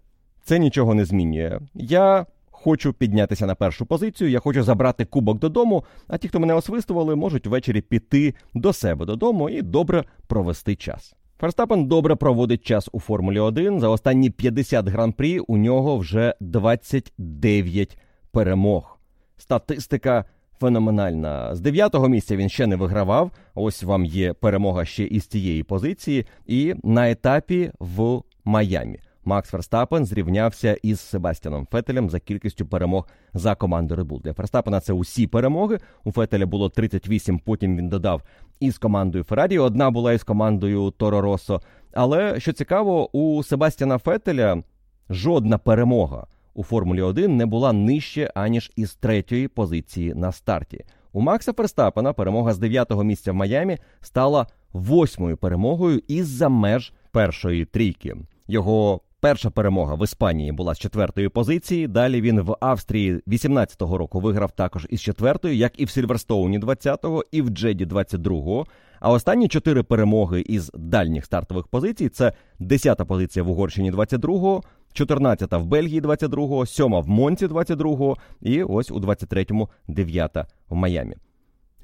це 0.42 0.58
нічого 0.58 0.94
не 0.94 1.04
змінює. 1.04 1.60
Я 1.74 2.26
хочу 2.62 2.92
піднятися 2.92 3.46
на 3.46 3.54
першу 3.54 3.86
позицію, 3.86 4.30
я 4.30 4.38
хочу 4.38 4.62
забрати 4.62 5.04
кубок 5.04 5.38
додому. 5.38 5.84
А 6.08 6.18
ті, 6.18 6.28
хто 6.28 6.40
мене 6.40 6.54
освистували, 6.54 7.16
можуть 7.16 7.46
ввечері 7.46 7.80
піти 7.80 8.34
до 8.54 8.72
себе 8.72 9.06
додому 9.06 9.50
і 9.50 9.62
добре 9.62 10.04
провести 10.26 10.76
час. 10.76 11.14
Ферстапен 11.40 11.86
добре 11.86 12.16
проводить 12.16 12.62
час 12.62 12.88
у 12.92 13.00
Формулі 13.00 13.38
1. 13.38 13.80
За 13.80 13.88
останні 13.88 14.30
50 14.30 14.88
гран-прі 14.88 15.38
у 15.38 15.56
нього 15.56 15.96
вже 15.96 16.34
29 16.40 17.98
перемог. 18.32 18.98
Статистика 19.36 20.24
феноменальна. 20.60 21.54
З 21.54 21.60
дев'ятого 21.60 22.08
місця 22.08 22.36
він 22.36 22.48
ще 22.48 22.66
не 22.66 22.76
вигравав. 22.76 23.30
Ось 23.54 23.82
вам 23.82 24.04
є 24.04 24.32
перемога 24.32 24.84
ще 24.84 25.04
із 25.04 25.26
цієї 25.26 25.62
позиції, 25.62 26.26
і 26.46 26.74
на 26.82 27.10
етапі 27.10 27.70
в 27.78 28.22
Майамі. 28.44 28.98
Макс 29.30 29.50
Ферстапен 29.50 30.04
зрівнявся 30.04 30.76
із 30.82 31.00
Себастьяном 31.00 31.66
Фетелем 31.70 32.10
за 32.10 32.20
кількістю 32.20 32.66
перемог 32.66 33.08
за 33.34 33.54
команду 33.54 33.94
Red 33.94 34.04
Bull. 34.04 34.22
Для 34.22 34.32
Ферстапена 34.32 34.80
це 34.80 34.92
усі 34.92 35.26
перемоги. 35.26 35.78
У 36.04 36.12
Фетеля 36.12 36.46
було 36.46 36.68
38, 36.68 37.38
Потім 37.38 37.76
він 37.76 37.88
додав 37.88 38.22
із 38.60 38.78
командою 38.78 39.24
Феррарі. 39.24 39.58
Одна 39.58 39.90
була 39.90 40.12
із 40.12 40.24
командою 40.24 40.90
Торо 40.90 41.20
Росо. 41.20 41.60
Але 41.92 42.40
що 42.40 42.52
цікаво, 42.52 43.16
у 43.16 43.42
Себастьяна 43.42 43.98
Фетеля 43.98 44.62
жодна 45.10 45.58
перемога 45.58 46.26
у 46.54 46.62
Формулі 46.62 47.02
1 47.02 47.36
не 47.36 47.46
була 47.46 47.72
нижче 47.72 48.32
аніж 48.34 48.72
із 48.76 48.94
третьої 48.94 49.48
позиції 49.48 50.14
на 50.14 50.32
старті. 50.32 50.84
У 51.12 51.20
Макса 51.20 51.52
Ферстапена 51.52 52.12
перемога 52.12 52.52
з 52.52 52.58
дев'ятого 52.58 53.04
місця 53.04 53.32
в 53.32 53.34
Майамі 53.34 53.78
стала 54.00 54.46
восьмою 54.72 55.36
перемогою 55.36 56.02
із-за 56.08 56.48
меж 56.48 56.92
першої 57.10 57.64
трійки. 57.64 58.16
Його 58.48 59.00
Перша 59.20 59.50
перемога 59.50 59.94
в 59.94 60.04
Іспанії 60.04 60.52
була 60.52 60.74
з 60.74 60.78
четвертої 60.78 61.28
позиції. 61.28 61.88
Далі 61.88 62.20
він 62.20 62.40
в 62.40 62.56
Австрії 62.60 63.20
18-го 63.26 63.98
року 63.98 64.20
виграв 64.20 64.52
також 64.52 64.86
із 64.90 65.00
четвертої, 65.00 65.58
як 65.58 65.80
і 65.80 65.84
в 65.84 65.90
Сільверстоуні 65.90 66.58
20-го, 66.58 67.24
і 67.32 67.42
в 67.42 67.48
Джеді 67.48 67.86
22-го. 67.86 68.66
А 69.00 69.10
останні 69.10 69.48
чотири 69.48 69.82
перемоги 69.82 70.40
із 70.40 70.70
дальніх 70.74 71.24
стартових 71.24 71.66
позицій 71.66 72.08
це 72.08 72.32
10-та 72.60 73.04
позиція 73.04 73.42
в 73.42 73.50
Угорщині 73.50 73.92
22-го, 73.92 74.62
14-та 74.94 75.58
в 75.58 75.66
Бельгії 75.66 76.00
22-го, 76.00 76.60
7-та 76.60 77.00
в 77.00 77.08
Монці 77.08 77.46
22-го 77.46 78.16
і 78.40 78.62
ось 78.62 78.90
у 78.90 79.00
23-му 79.00 79.68
9-та 79.88 80.46
в 80.68 80.74
Майамі. 80.74 81.16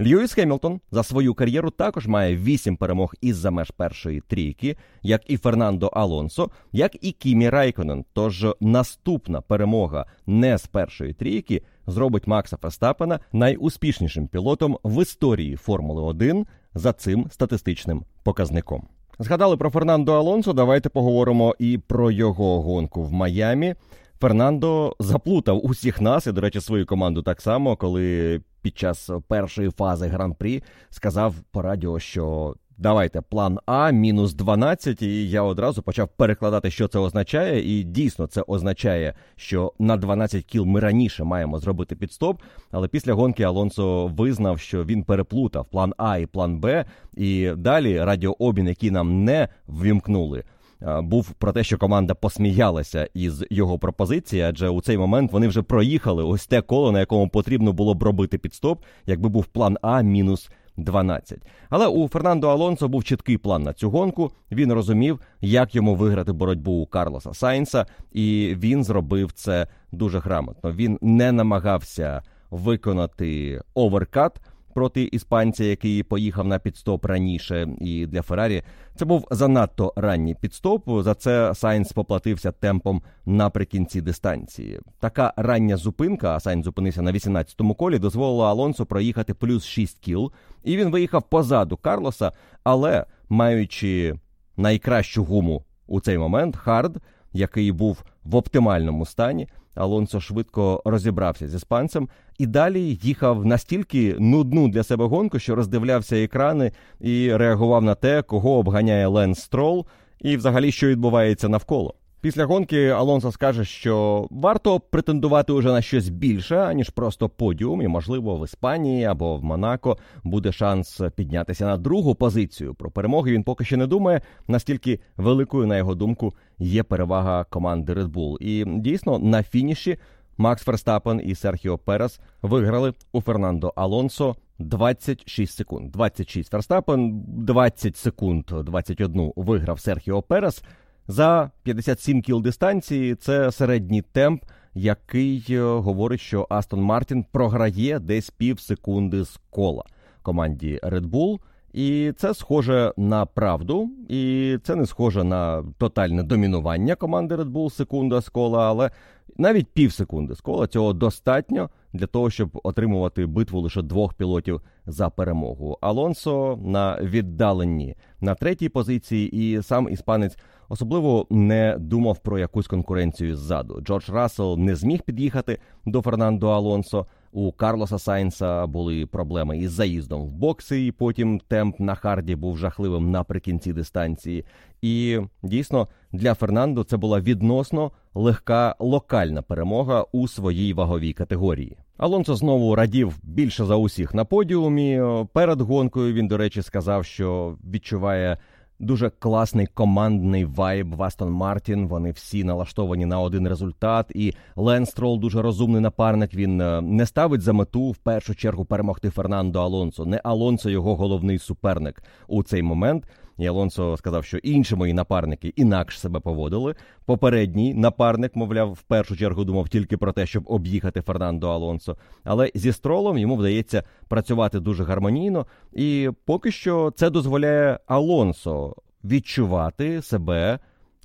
Льюіс 0.00 0.32
Хемілтон 0.32 0.80
за 0.90 1.02
свою 1.02 1.34
кар'єру 1.34 1.70
також 1.70 2.06
має 2.06 2.36
вісім 2.36 2.76
перемог 2.76 3.14
із-за 3.20 3.50
меж 3.50 3.70
першої 3.70 4.20
трійки, 4.20 4.76
як 5.02 5.30
і 5.30 5.36
Фернандо 5.36 5.86
Алонсо, 5.86 6.50
як 6.72 7.04
і 7.04 7.12
Кімі 7.12 7.48
Райконен. 7.48 8.04
Тож 8.12 8.46
наступна 8.60 9.40
перемога 9.40 10.06
не 10.26 10.58
з 10.58 10.66
першої 10.66 11.12
трійки 11.12 11.62
зробить 11.86 12.26
Макса 12.26 12.56
Ферстапена 12.56 13.20
найуспішнішим 13.32 14.28
пілотом 14.28 14.78
в 14.84 15.02
історії 15.02 15.56
Формули 15.56 16.02
1 16.02 16.46
за 16.74 16.92
цим 16.92 17.26
статистичним 17.30 18.04
показником. 18.22 18.88
Згадали 19.18 19.56
про 19.56 19.70
Фернандо 19.70 20.12
Алонсо. 20.12 20.52
Давайте 20.52 20.88
поговоримо 20.88 21.54
і 21.58 21.78
про 21.78 22.10
його 22.10 22.62
гонку 22.62 23.02
в 23.02 23.12
Майамі. 23.12 23.74
Фернандо 24.20 24.96
заплутав 25.00 25.66
усіх 25.66 26.00
нас 26.00 26.26
і, 26.26 26.32
до 26.32 26.40
речі, 26.40 26.60
свою 26.60 26.86
команду 26.86 27.22
так 27.22 27.40
само, 27.40 27.76
коли 27.76 28.40
під 28.66 28.78
час 28.78 29.10
першої 29.28 29.70
фази 29.70 30.06
гран-прі 30.06 30.62
сказав 30.90 31.34
по 31.50 31.62
радіо, 31.62 31.98
що 31.98 32.54
давайте 32.78 33.20
план 33.20 33.58
А 33.66 33.90
мінус 33.90 34.34
12, 34.34 35.02
і 35.02 35.30
я 35.30 35.42
одразу 35.42 35.82
почав 35.82 36.08
перекладати, 36.08 36.70
що 36.70 36.88
це 36.88 36.98
означає. 36.98 37.78
І 37.78 37.84
дійсно 37.84 38.26
це 38.26 38.44
означає, 38.46 39.14
що 39.36 39.72
на 39.78 39.96
12 39.96 40.44
кіл 40.44 40.64
ми 40.64 40.80
раніше 40.80 41.24
маємо 41.24 41.58
зробити 41.58 41.96
підстоп. 41.96 42.40
Але 42.70 42.88
після 42.88 43.12
гонки 43.12 43.42
Алонсо 43.42 44.06
визнав, 44.06 44.60
що 44.60 44.84
він 44.84 45.02
переплутав 45.02 45.66
план 45.66 45.94
А 45.96 46.18
і 46.18 46.26
план 46.26 46.58
Б. 46.58 46.84
І 47.16 47.50
далі 47.56 48.04
радіообмін, 48.04 48.68
який 48.68 48.90
нам 48.90 49.24
не 49.24 49.48
ввімкнули. 49.68 50.44
Був 50.80 51.30
про 51.30 51.52
те, 51.52 51.64
що 51.64 51.78
команда 51.78 52.14
посміялася 52.14 53.08
із 53.14 53.44
його 53.50 53.78
пропозиції, 53.78 54.42
адже 54.42 54.68
у 54.68 54.80
цей 54.80 54.98
момент 54.98 55.32
вони 55.32 55.48
вже 55.48 55.62
проїхали 55.62 56.24
ось 56.24 56.46
те 56.46 56.62
коло, 56.62 56.92
на 56.92 57.00
якому 57.00 57.28
потрібно 57.28 57.72
було 57.72 57.94
б 57.94 58.02
робити 58.02 58.38
підстоп, 58.38 58.82
якби 59.06 59.28
був 59.28 59.46
план 59.46 59.76
А 59.82 60.02
мінус 60.02 60.50
12. 60.76 61.38
Але 61.70 61.86
у 61.86 62.08
Фернандо 62.08 62.48
Алонсо 62.48 62.88
був 62.88 63.04
чіткий 63.04 63.38
план 63.38 63.62
на 63.62 63.72
цю 63.72 63.90
гонку. 63.90 64.30
Він 64.52 64.72
розумів, 64.72 65.20
як 65.40 65.74
йому 65.74 65.94
виграти 65.94 66.32
боротьбу 66.32 66.72
у 66.72 66.86
Карлоса 66.86 67.34
Сайнса, 67.34 67.86
і 68.12 68.54
він 68.58 68.84
зробив 68.84 69.32
це 69.32 69.66
дуже 69.92 70.18
грамотно. 70.18 70.72
Він 70.72 70.98
не 71.00 71.32
намагався 71.32 72.22
виконати 72.50 73.60
оверкат 73.74 74.40
проти 74.76 75.02
іспанця, 75.02 75.64
який 75.64 76.02
поїхав 76.02 76.46
на 76.46 76.58
піт-стоп 76.58 77.04
раніше. 77.04 77.68
І 77.80 78.06
для 78.06 78.22
Феррарі 78.22 78.62
це 78.94 79.04
був 79.04 79.28
занадто 79.30 79.92
ранній 79.96 80.34
піт-стоп. 80.34 81.02
За 81.02 81.14
це 81.14 81.54
Сайнс 81.54 81.92
поплатився 81.92 82.52
темпом 82.52 83.02
наприкінці 83.26 84.00
дистанції. 84.00 84.80
Така 85.00 85.32
рання 85.36 85.76
зупинка, 85.76 86.36
а 86.36 86.40
Сайнс 86.40 86.64
зупинився 86.64 87.02
на 87.02 87.12
18-му 87.12 87.74
колі, 87.74 87.98
дозволила 87.98 88.50
Алонсо 88.50 88.86
проїхати 88.86 89.34
плюс 89.34 89.64
6 89.64 89.98
кіл. 89.98 90.32
І 90.64 90.76
він 90.76 90.90
виїхав 90.90 91.22
позаду 91.22 91.76
Карлоса, 91.76 92.32
але 92.64 93.06
маючи 93.28 94.14
найкращу 94.56 95.24
гуму 95.24 95.64
у 95.86 96.00
цей 96.00 96.18
момент, 96.18 96.56
хард, 96.56 97.00
який 97.36 97.72
був 97.72 98.04
в 98.24 98.36
оптимальному 98.36 99.06
стані. 99.06 99.48
Алонсо 99.74 100.20
швидко 100.20 100.82
розібрався 100.84 101.48
з 101.48 101.54
іспанцем 101.54 102.08
і 102.38 102.46
далі 102.46 102.98
їхав 103.02 103.46
настільки 103.46 104.16
нудну 104.18 104.68
для 104.68 104.82
себе 104.82 105.04
гонку, 105.04 105.38
що 105.38 105.54
роздивлявся 105.54 106.16
екрани 106.16 106.72
і 107.00 107.36
реагував 107.36 107.82
на 107.82 107.94
те, 107.94 108.22
кого 108.22 108.50
обганяє 108.50 109.06
Ленс 109.06 109.34
Стролл, 109.34 109.86
і 110.20 110.36
взагалі 110.36 110.72
що 110.72 110.86
відбувається 110.88 111.48
навколо. 111.48 111.94
Після 112.26 112.44
гонки 112.44 112.88
Алонсо 112.88 113.32
скаже, 113.32 113.64
що 113.64 114.26
варто 114.30 114.80
претендувати 114.80 115.52
уже 115.52 115.68
на 115.68 115.82
щось 115.82 116.08
більше, 116.08 116.58
аніж 116.58 116.90
просто 116.90 117.28
подіум, 117.28 117.82
і 117.82 117.88
можливо 117.88 118.36
в 118.36 118.44
Іспанії 118.44 119.04
або 119.04 119.36
в 119.36 119.44
Монако 119.44 119.98
буде 120.24 120.52
шанс 120.52 121.00
піднятися 121.16 121.66
на 121.66 121.76
другу 121.76 122.14
позицію. 122.14 122.74
Про 122.74 122.90
перемоги 122.90 123.32
він 123.32 123.42
поки 123.42 123.64
що 123.64 123.76
не 123.76 123.86
думає. 123.86 124.20
Настільки 124.48 125.00
великою, 125.16 125.66
на 125.66 125.76
його 125.76 125.94
думку, 125.94 126.34
є 126.58 126.82
перевага 126.82 127.44
команди 127.44 127.94
Red 127.94 128.08
Bull. 128.08 128.36
І 128.40 128.64
дійсно 128.80 129.18
на 129.18 129.42
фініші 129.42 129.98
Макс 130.38 130.62
Ферстапен 130.62 131.20
і 131.24 131.34
Серхіо 131.34 131.78
Перес 131.78 132.20
виграли 132.42 132.92
у 133.12 133.20
Фернандо 133.20 133.72
Алонсо 133.76 134.36
26 134.58 135.56
секунд. 135.56 135.92
26 135.92 136.50
Ферстапен, 136.50 137.24
20 137.26 137.96
секунд, 137.96 138.44
21 138.46 139.32
виграв 139.36 139.80
Серхіо 139.80 140.22
Перес. 140.22 140.62
За 141.08 141.50
57 141.62 142.22
кіл 142.22 142.42
дистанції 142.42 143.14
це 143.14 143.52
середній 143.52 144.02
темп, 144.02 144.44
який 144.74 145.44
е, 145.50 145.62
говорить, 145.62 146.20
що 146.20 146.46
Астон 146.50 146.80
Мартін 146.80 147.24
програє 147.32 147.98
десь 147.98 148.30
пів 148.30 148.60
секунди 148.60 149.24
з 149.24 149.40
кола 149.50 149.84
команді 150.22 150.80
Red 150.82 151.10
Bull. 151.10 151.38
І 151.72 152.12
це 152.16 152.34
схоже 152.34 152.92
на 152.96 153.26
правду, 153.26 153.90
і 154.08 154.58
це 154.62 154.74
не 154.74 154.86
схоже 154.86 155.24
на 155.24 155.64
тотальне 155.78 156.22
домінування 156.22 156.94
команди 156.94 157.34
Red 157.36 157.52
Bull 157.52 157.70
секунда 157.70 158.20
з 158.20 158.28
кола, 158.28 158.68
але 158.68 158.90
навіть 159.38 159.66
пів 159.66 159.92
секунди 159.92 160.34
з 160.34 160.40
кола 160.40 160.66
цього 160.66 160.92
достатньо 160.92 161.70
для 161.92 162.06
того, 162.06 162.30
щоб 162.30 162.60
отримувати 162.62 163.26
битву 163.26 163.60
лише 163.60 163.82
двох 163.82 164.14
пілотів 164.14 164.60
за 164.86 165.10
перемогу. 165.10 165.78
Алонсо 165.80 166.58
на 166.64 167.00
віддаленні 167.02 167.96
на 168.20 168.34
третій 168.34 168.68
позиції, 168.68 169.28
і 169.28 169.62
сам 169.62 169.88
іспанець 169.88 170.36
особливо 170.68 171.26
не 171.30 171.76
думав 171.78 172.18
про 172.18 172.38
якусь 172.38 172.66
конкуренцію 172.66 173.36
ззаду. 173.36 173.80
Джордж 173.80 174.10
Рассел 174.10 174.58
не 174.58 174.76
зміг 174.76 175.02
під'їхати 175.02 175.58
до 175.86 176.02
Фернандо 176.02 176.48
Алонсо. 176.48 177.06
У 177.32 177.52
Карлоса 177.52 177.98
Сайнса 177.98 178.66
були 178.66 179.06
проблеми 179.06 179.58
із 179.58 179.72
заїздом 179.72 180.22
в 180.22 180.30
бокси, 180.30 180.86
і 180.86 180.92
потім 180.92 181.40
темп 181.48 181.80
на 181.80 181.94
харді 181.94 182.36
був 182.36 182.58
жахливим 182.58 183.10
наприкінці 183.10 183.72
дистанції. 183.72 184.44
І 184.82 185.18
дійсно 185.42 185.88
для 186.12 186.34
Фернандо 186.34 186.84
це 186.84 186.96
була 186.96 187.20
відносно 187.20 187.90
легка 188.14 188.76
локальна 188.78 189.42
перемога 189.42 190.04
у 190.12 190.28
своїй 190.28 190.72
ваговій 190.72 191.12
категорії. 191.12 191.76
Алонсо 191.96 192.34
знову 192.36 192.74
радів 192.74 193.18
більше 193.22 193.64
за 193.64 193.76
усіх 193.76 194.14
на 194.14 194.24
подіумі. 194.24 195.02
Перед 195.32 195.60
гонкою 195.60 196.14
він, 196.14 196.28
до 196.28 196.36
речі, 196.36 196.62
сказав, 196.62 197.04
що 197.04 197.56
відчуває. 197.72 198.38
Дуже 198.78 199.10
класний 199.10 199.66
командний 199.66 200.44
вайб 200.44 200.94
в 200.94 201.02
Астон 201.02 201.30
Мартін. 201.30 201.88
Вони 201.88 202.10
всі 202.10 202.44
налаштовані 202.44 203.06
на 203.06 203.20
один 203.20 203.48
результат. 203.48 204.12
І 204.14 204.34
Лен 204.56 204.86
Строл 204.86 205.20
дуже 205.20 205.42
розумний 205.42 205.80
напарник. 205.80 206.34
Він 206.34 206.60
е, 206.60 206.80
не 206.80 207.06
ставить 207.06 207.40
за 207.40 207.52
мету 207.52 207.90
в 207.90 207.96
першу 207.96 208.34
чергу 208.34 208.64
перемогти 208.64 209.10
Фернандо 209.10 209.60
Алонсо. 209.60 210.04
Не 210.04 210.20
Алонсо 210.24 210.70
його 210.70 210.96
головний 210.96 211.38
суперник 211.38 212.02
у 212.28 212.42
цей 212.42 212.62
момент. 212.62 213.04
І 213.38 213.46
Алонсо 213.46 213.96
сказав, 213.96 214.24
що 214.24 214.38
інші 214.38 214.76
мої 214.76 214.92
напарники 214.92 215.52
інакше 215.56 215.98
себе 215.98 216.20
поводили. 216.20 216.74
Попередній 217.04 217.74
напарник, 217.74 218.36
мовляв, 218.36 218.72
в 218.72 218.82
першу 218.82 219.16
чергу 219.16 219.44
думав 219.44 219.68
тільки 219.68 219.96
про 219.96 220.12
те, 220.12 220.26
щоб 220.26 220.44
об'їхати 220.46 221.02
Фернандо 221.02 221.48
Алонсо. 221.48 221.96
Але 222.24 222.50
зі 222.54 222.72
стролом 222.72 223.18
йому 223.18 223.36
вдається 223.36 223.82
працювати 224.08 224.60
дуже 224.60 224.84
гармонійно, 224.84 225.46
і 225.72 226.10
поки 226.24 226.52
що 226.52 226.92
це 226.96 227.10
дозволяє 227.10 227.78
Алонсо 227.86 228.76
відчувати 229.04 230.02
себе 230.02 230.58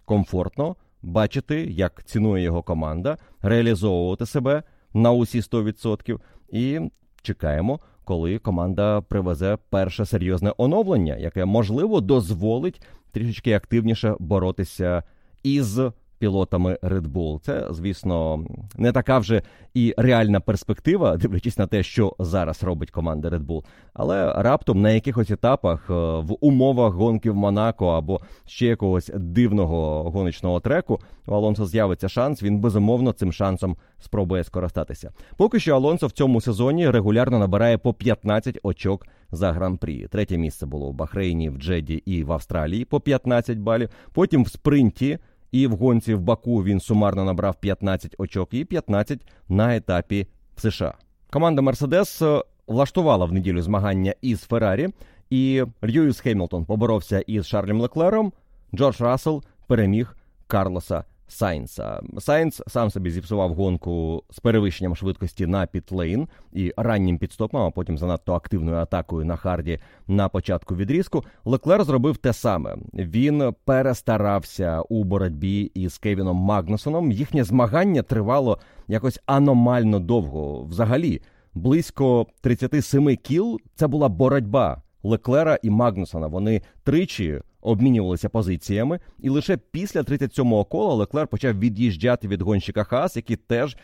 комфортно, 0.05 0.75
бачити, 1.01 1.63
як 1.63 2.03
цінує 2.03 2.43
його 2.43 2.63
команда, 2.63 3.17
реалізовувати 3.41 4.25
себе 4.25 4.63
на 4.93 5.11
усі 5.11 5.39
100%. 5.39 6.19
І 6.49 6.79
чекаємо 7.21 7.79
коли 8.03 8.37
команда 8.37 9.01
привезе 9.01 9.57
перше 9.69 10.05
серйозне 10.05 10.53
оновлення, 10.57 11.15
яке 11.15 11.45
можливо 11.45 12.01
дозволить 12.01 12.81
трішечки 13.11 13.53
активніше 13.53 14.15
боротися 14.19 15.03
із 15.43 15.79
пілотами 16.21 16.77
Red 16.83 17.07
Bull. 17.07 17.39
Це, 17.39 17.67
звісно, 17.69 18.45
не 18.77 18.91
така 18.91 19.19
вже 19.19 19.41
і 19.73 19.93
реальна 19.97 20.39
перспектива, 20.39 21.17
дивлячись 21.17 21.57
на 21.57 21.67
те, 21.67 21.83
що 21.83 22.15
зараз 22.19 22.63
робить 22.63 22.91
команда 22.91 23.29
Red 23.29 23.45
Bull. 23.45 23.63
Але 23.93 24.33
раптом 24.33 24.81
на 24.81 24.91
якихось 24.91 25.31
етапах 25.31 25.89
е, 25.89 25.93
в 26.19 26.37
умовах 26.41 26.93
гонки 26.93 27.31
в 27.31 27.35
Монако 27.35 27.87
або 27.87 28.19
ще 28.45 28.65
якогось 28.65 29.11
дивного 29.15 30.03
гоночного 30.11 30.59
треку 30.59 30.99
у 31.27 31.33
Алонсо 31.33 31.65
з'явиться 31.65 32.09
шанс. 32.09 32.43
Він 32.43 32.59
безумовно 32.59 33.11
цим 33.11 33.31
шансом 33.31 33.77
спробує 33.99 34.43
скористатися. 34.43 35.11
Поки 35.37 35.59
що 35.59 35.75
Алонсо 35.75 36.07
в 36.07 36.11
цьому 36.11 36.41
сезоні 36.41 36.89
регулярно 36.89 37.39
набирає 37.39 37.77
по 37.77 37.93
15 37.93 38.59
очок. 38.63 39.07
За 39.33 39.51
гран-прі 39.51 40.07
третє 40.07 40.37
місце 40.37 40.65
було 40.65 40.89
в 40.89 40.93
Бахрейні, 40.93 41.49
в 41.49 41.57
Джеді 41.57 41.93
і 41.93 42.23
в 42.23 42.31
Австралії 42.31 42.85
по 42.85 42.99
15 42.99 43.57
балів. 43.57 43.89
Потім 44.13 44.43
в 44.43 44.49
спринті 44.49 45.19
і 45.51 45.67
в 45.67 45.71
гонці 45.71 46.13
в 46.13 46.21
Баку 46.21 46.63
він 46.63 46.79
сумарно 46.79 47.25
набрав 47.25 47.55
15 47.55 48.15
очок 48.17 48.53
і 48.53 48.65
15 48.65 49.21
на 49.49 49.75
етапі 49.75 50.27
в 50.55 50.61
США. 50.61 50.93
Команда 51.29 51.61
Мерседес 51.61 52.21
влаштувала 52.67 53.25
в 53.25 53.33
неділю 53.33 53.61
змагання 53.61 54.13
із 54.21 54.41
Феррарі, 54.41 54.89
і 55.29 55.63
Льюіс 55.83 56.19
Хемілтон 56.19 56.65
поборовся 56.65 57.19
із 57.19 57.47
Шарлем 57.47 57.81
Леклером. 57.81 58.33
Джордж 58.75 59.01
Рассел 59.01 59.43
переміг 59.67 60.17
Карлоса 60.47 61.03
Сайнса. 61.31 62.01
Сайнс 62.19 62.61
сам 62.67 62.89
собі 62.89 63.11
зіпсував 63.11 63.53
гонку 63.53 64.23
з 64.29 64.39
перевищенням 64.39 64.95
швидкості 64.95 65.47
на 65.47 65.65
пітлейн 65.65 66.27
і 66.53 66.73
раннім 66.77 67.17
пітстопом, 67.17 67.61
а 67.61 67.71
потім 67.71 67.97
занадто 67.97 68.33
активною 68.33 68.77
атакою 68.77 69.25
на 69.25 69.35
харді 69.35 69.79
на 70.07 70.29
початку 70.29 70.75
відрізку. 70.75 71.23
Леклер 71.45 71.83
зробив 71.83 72.17
те 72.17 72.33
саме. 72.33 72.77
Він 72.93 73.53
перестарався 73.65 74.81
у 74.81 75.03
боротьбі 75.03 75.61
із 75.61 75.97
Кевіном 75.97 76.37
Магнусоном. 76.37 77.11
Їхнє 77.11 77.43
змагання 77.43 78.01
тривало 78.01 78.59
якось 78.87 79.19
аномально 79.25 79.99
довго. 79.99 80.63
Взагалі, 80.63 81.21
близько 81.53 82.25
37 82.41 83.15
кіл 83.17 83.59
це 83.75 83.87
була 83.87 84.09
боротьба. 84.09 84.81
Леклера 85.03 85.59
і 85.63 85.69
Магнусона 85.69 86.27
вони 86.27 86.61
тричі 86.83 87.41
обмінювалися 87.61 88.29
позиціями, 88.29 88.99
і 89.19 89.29
лише 89.29 89.57
після 89.57 90.01
37-го 90.01 90.65
кола 90.65 90.93
Леклер 90.93 91.27
почав 91.27 91.59
від'їжджати 91.59 92.27
від 92.27 92.41
гонщика 92.41 92.83
Хас, 92.83 93.15
який 93.15 93.35
теж 93.35 93.77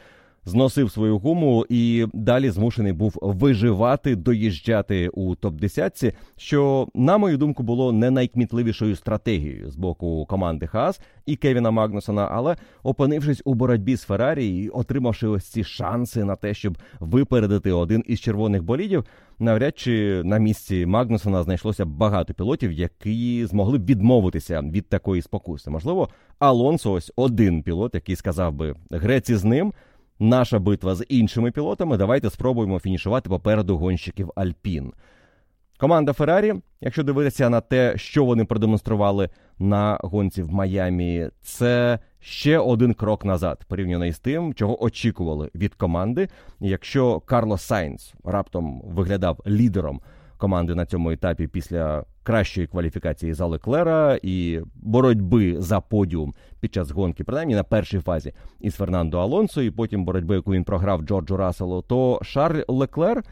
зносив 0.47 0.91
свою 0.91 1.17
гуму 1.17 1.65
і 1.69 2.05
далі 2.13 2.49
змушений 2.49 2.93
був 2.93 3.17
виживати, 3.21 4.15
доїжджати 4.15 5.09
у 5.09 5.35
топ 5.35 5.55
10 5.55 6.15
що, 6.37 6.87
на 6.95 7.17
мою 7.17 7.37
думку, 7.37 7.63
було 7.63 7.91
не 7.91 8.11
найкмітливішою 8.11 8.95
стратегією 8.95 9.71
з 9.71 9.75
боку 9.75 10.25
команди 10.25 10.67
Хас 10.67 11.01
і 11.25 11.35
Кевіна 11.35 11.71
Магнусона. 11.71 12.29
Але 12.31 12.55
опинившись 12.83 13.41
у 13.45 13.53
боротьбі 13.53 13.95
з 13.95 14.03
Феррарі 14.03 14.47
і 14.47 14.69
отримавши 14.69 15.27
ось 15.27 15.45
ці 15.45 15.63
шанси 15.63 16.23
на 16.23 16.35
те, 16.35 16.53
щоб 16.53 16.77
випередити 16.99 17.71
один 17.71 18.03
із 18.07 18.19
червоних 18.19 18.63
болідів, 18.63 19.05
навряд 19.39 19.77
чи 19.77 20.21
на 20.25 20.37
місці 20.37 20.85
Магнусона 20.85 21.43
знайшлося 21.43 21.85
багато 21.85 22.33
пілотів, 22.33 22.71
які 22.71 23.45
змогли 23.45 23.77
б 23.77 23.85
відмовитися 23.85 24.61
від 24.61 24.89
такої 24.89 25.21
спокуси. 25.21 25.69
Можливо, 25.69 26.09
Алонсо 26.39 26.91
ось 26.91 27.11
один 27.15 27.63
пілот, 27.63 27.95
який 27.95 28.15
сказав 28.15 28.53
би 28.53 28.75
грецi 28.91 29.35
з 29.35 29.43
ним 29.43 29.73
наша 30.19 30.59
битва 30.59 30.95
з 30.95 31.05
іншими 31.09 31.51
пілотами. 31.51 31.97
Давайте 31.97 32.29
спробуємо 32.29 32.79
фінішувати 32.79 33.29
попереду 33.29 33.77
гонщиків 33.77 34.31
Альпін. 34.35 34.93
Команда 35.79 36.13
Феррарі, 36.13 36.53
якщо 36.81 37.03
дивитися 37.03 37.49
на 37.49 37.61
те, 37.61 37.97
що 37.97 38.25
вони 38.25 38.45
продемонстрували 38.45 39.29
на 39.59 39.99
гонці 40.01 40.43
в 40.43 40.51
Майамі, 40.51 41.29
це 41.41 41.99
ще 42.19 42.59
один 42.59 42.93
крок 42.93 43.25
назад, 43.25 43.65
порівняно 43.67 44.05
із 44.05 44.19
тим, 44.19 44.53
чого 44.53 44.83
очікували 44.83 45.49
від 45.55 45.73
команди. 45.73 46.27
Якщо 46.59 47.19
Карлос 47.19 47.61
Сайнс 47.61 48.13
раптом 48.23 48.81
виглядав 48.85 49.39
лідером 49.47 50.01
команди 50.37 50.75
на 50.75 50.85
цьому 50.85 51.11
етапі 51.11 51.47
після 51.47 52.05
кращої 52.27 52.67
кваліфікації 52.67 53.33
за 53.33 53.45
Леклера 53.45 54.19
і 54.23 54.61
боротьби 54.75 55.55
за 55.61 55.79
подіум 55.79 56.33
під 56.59 56.73
час 56.73 56.91
гонки, 56.91 57.23
принаймні 57.23 57.55
на 57.55 57.63
першій 57.63 57.99
фазі 57.99 58.33
із 58.59 58.75
Фернандо 58.75 59.19
Алонсо, 59.19 59.61
і 59.61 59.71
потім 59.71 60.05
боротьби, 60.05 60.35
яку 60.35 60.51
він 60.51 60.63
програв 60.63 61.01
Джорджу 61.01 61.37
Расселу, 61.37 61.81
то 61.81 62.19
Шарль 62.23 62.61
Леклер 62.67 63.23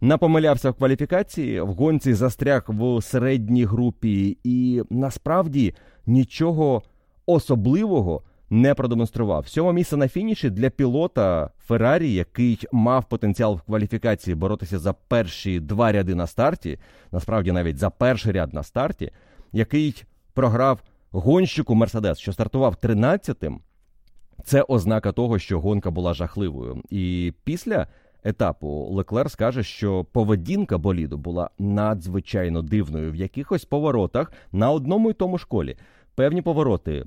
напомилявся 0.00 0.70
в 0.70 0.74
кваліфікації, 0.74 1.60
в 1.60 1.66
гонці 1.66 2.14
застряг 2.14 2.64
в 2.68 3.02
середній 3.02 3.64
групі, 3.64 4.38
і 4.44 4.82
насправді 4.90 5.74
нічого 6.06 6.82
особливого 7.26 8.22
не 8.50 8.74
продемонстрував. 8.74 9.48
Сьоме 9.48 9.72
місце 9.72 9.96
на 9.96 10.08
фініші 10.08 10.50
для 10.50 10.70
пілота 10.70 11.50
Феррарі, 11.66 12.12
який 12.12 12.58
мав 12.72 13.04
потенціал 13.04 13.54
в 13.54 13.60
кваліфікації 13.60 14.34
боротися 14.34 14.78
за 14.78 14.92
перші 14.92 15.60
два 15.60 15.92
ряди 15.92 16.14
на 16.14 16.26
старті, 16.26 16.78
насправді 17.12 17.52
навіть 17.52 17.78
за 17.78 17.90
перший 17.90 18.32
ряд 18.32 18.54
на 18.54 18.62
старті, 18.62 19.10
який 19.52 20.04
програв 20.34 20.82
гонщику 21.10 21.74
Мерседес, 21.74 22.18
що 22.18 22.32
стартував 22.32 22.74
13-тим, 22.82 23.60
це 24.44 24.64
ознака 24.68 25.12
того, 25.12 25.38
що 25.38 25.60
гонка 25.60 25.90
була 25.90 26.14
жахливою. 26.14 26.82
І 26.90 27.32
після 27.44 27.86
етапу 28.24 28.88
Леклер 28.90 29.30
скаже, 29.30 29.62
що 29.62 30.04
поведінка 30.04 30.78
боліду 30.78 31.18
була 31.18 31.50
надзвичайно 31.58 32.62
дивною 32.62 33.12
в 33.12 33.16
якихось 33.16 33.64
поворотах 33.64 34.32
на 34.52 34.70
одному 34.70 35.10
й 35.10 35.12
тому 35.12 35.38
школі. 35.38 35.76
Певні 36.14 36.42
повороти 36.42 37.04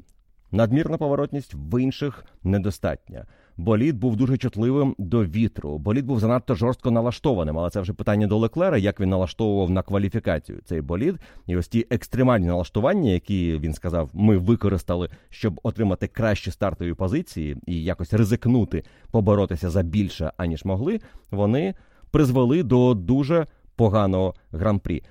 Надмірна 0.51 0.97
поворотність 0.97 1.53
в 1.53 1.81
інших 1.81 2.25
недостатня. 2.43 3.25
Болід 3.57 3.97
був 3.99 4.15
дуже 4.15 4.37
чутливим 4.37 4.95
до 4.97 5.25
вітру. 5.25 5.77
Болід 5.77 6.05
був 6.05 6.19
занадто 6.19 6.55
жорстко 6.55 6.91
налаштованим, 6.91 7.57
але 7.57 7.69
це 7.69 7.81
вже 7.81 7.93
питання 7.93 8.27
до 8.27 8.37
Леклера, 8.37 8.77
як 8.77 8.99
він 8.99 9.09
налаштовував 9.09 9.69
на 9.69 9.83
кваліфікацію 9.83 10.59
цей 10.65 10.81
болід. 10.81 11.15
І 11.47 11.57
ось 11.57 11.67
ті 11.67 11.87
екстремальні 11.89 12.47
налаштування, 12.47 13.11
які 13.11 13.57
він 13.57 13.73
сказав, 13.73 14.09
ми 14.13 14.37
використали, 14.37 15.09
щоб 15.29 15.59
отримати 15.63 16.07
кращі 16.07 16.51
стартові 16.51 16.93
позиції 16.93 17.57
і 17.67 17.83
якось 17.83 18.13
ризикнути 18.13 18.83
поборотися 19.11 19.69
за 19.69 19.83
більше, 19.83 20.31
аніж 20.37 20.65
могли. 20.65 20.99
Вони 21.31 21.75
призвели 22.11 22.63
до 22.63 22.93
дуже 22.93 23.47
поганого 23.75 24.33
гран-прі. 24.51 25.03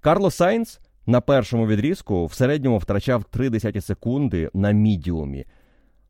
Карло 0.00 0.30
Сайнс 0.30 0.80
на 1.08 1.20
першому 1.20 1.66
відрізку 1.66 2.26
в 2.26 2.32
середньому 2.32 2.78
втрачав 2.78 3.24
3 3.24 3.60
секунди 3.80 4.50
на 4.54 4.70
мідіумі. 4.70 5.44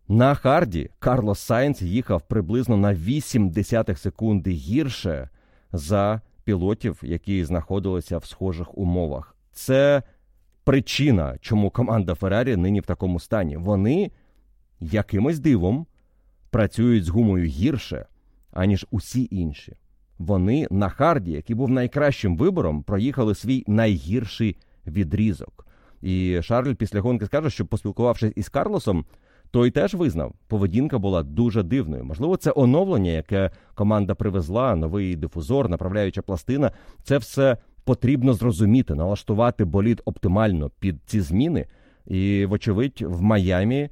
На 0.09 0.35
харді 0.35 0.91
Карлос 0.99 1.39
Сайнц 1.39 1.83
їхав 1.83 2.23
приблизно 2.23 2.77
на 2.77 2.95
8 2.95 3.51
десятих 3.51 3.99
секунди 3.99 4.51
гірше 4.51 5.29
за 5.73 6.21
пілотів, 6.45 7.01
які 7.03 7.45
знаходилися 7.45 8.19
в 8.19 8.25
схожих 8.25 8.79
умовах. 8.79 9.37
Це 9.53 10.03
причина, 10.65 11.37
чому 11.41 11.71
команда 11.71 12.15
Феррарі 12.15 12.57
нині 12.57 12.81
в 12.81 12.87
такому 12.87 13.21
стані. 13.21 13.57
Вони 13.57 14.11
якимось 14.81 15.39
дивом 15.39 15.87
працюють 16.51 17.05
з 17.05 17.09
гумою 17.09 17.45
гірше, 17.45 18.07
аніж 18.53 18.87
усі 18.91 19.29
інші. 19.31 19.77
Вони 20.19 20.67
на 20.71 20.89
Харді, 20.89 21.33
який 21.33 21.57
був 21.57 21.71
найкращим 21.71 22.37
вибором, 22.37 22.83
проїхали 22.83 23.35
свій 23.35 23.65
найгірший 23.67 24.57
відрізок. 24.89 25.67
І 26.03 26.43
Шарль 26.43 26.75
після 26.75 27.01
гонки 27.01 27.27
скаже, 27.27 27.51
що 27.51 27.67
поспілкувавшись 27.67 28.33
із 28.37 28.49
Карлосом, 28.49 29.05
той 29.51 29.71
теж 29.71 29.95
визнав, 29.95 30.35
поведінка 30.47 30.99
була 30.99 31.23
дуже 31.23 31.63
дивною. 31.63 32.05
Можливо, 32.05 32.37
це 32.37 32.53
оновлення, 32.57 33.11
яке 33.11 33.51
команда 33.75 34.15
привезла, 34.15 34.77
новий 34.77 35.17
дифузор, 35.17 35.69
направляюча 35.69 36.23
пластина. 36.23 36.73
Це 37.03 37.19
все 37.19 37.57
потрібно 37.85 38.35
зрозуміти, 38.35 38.95
налаштувати 38.95 39.65
болід 39.65 40.03
оптимально 40.05 40.71
під 40.81 40.97
ці 41.07 41.21
зміни. 41.21 41.67
І, 42.07 42.47
вочевидь, 42.47 43.03
в 43.07 43.23
Майамі 43.23 43.89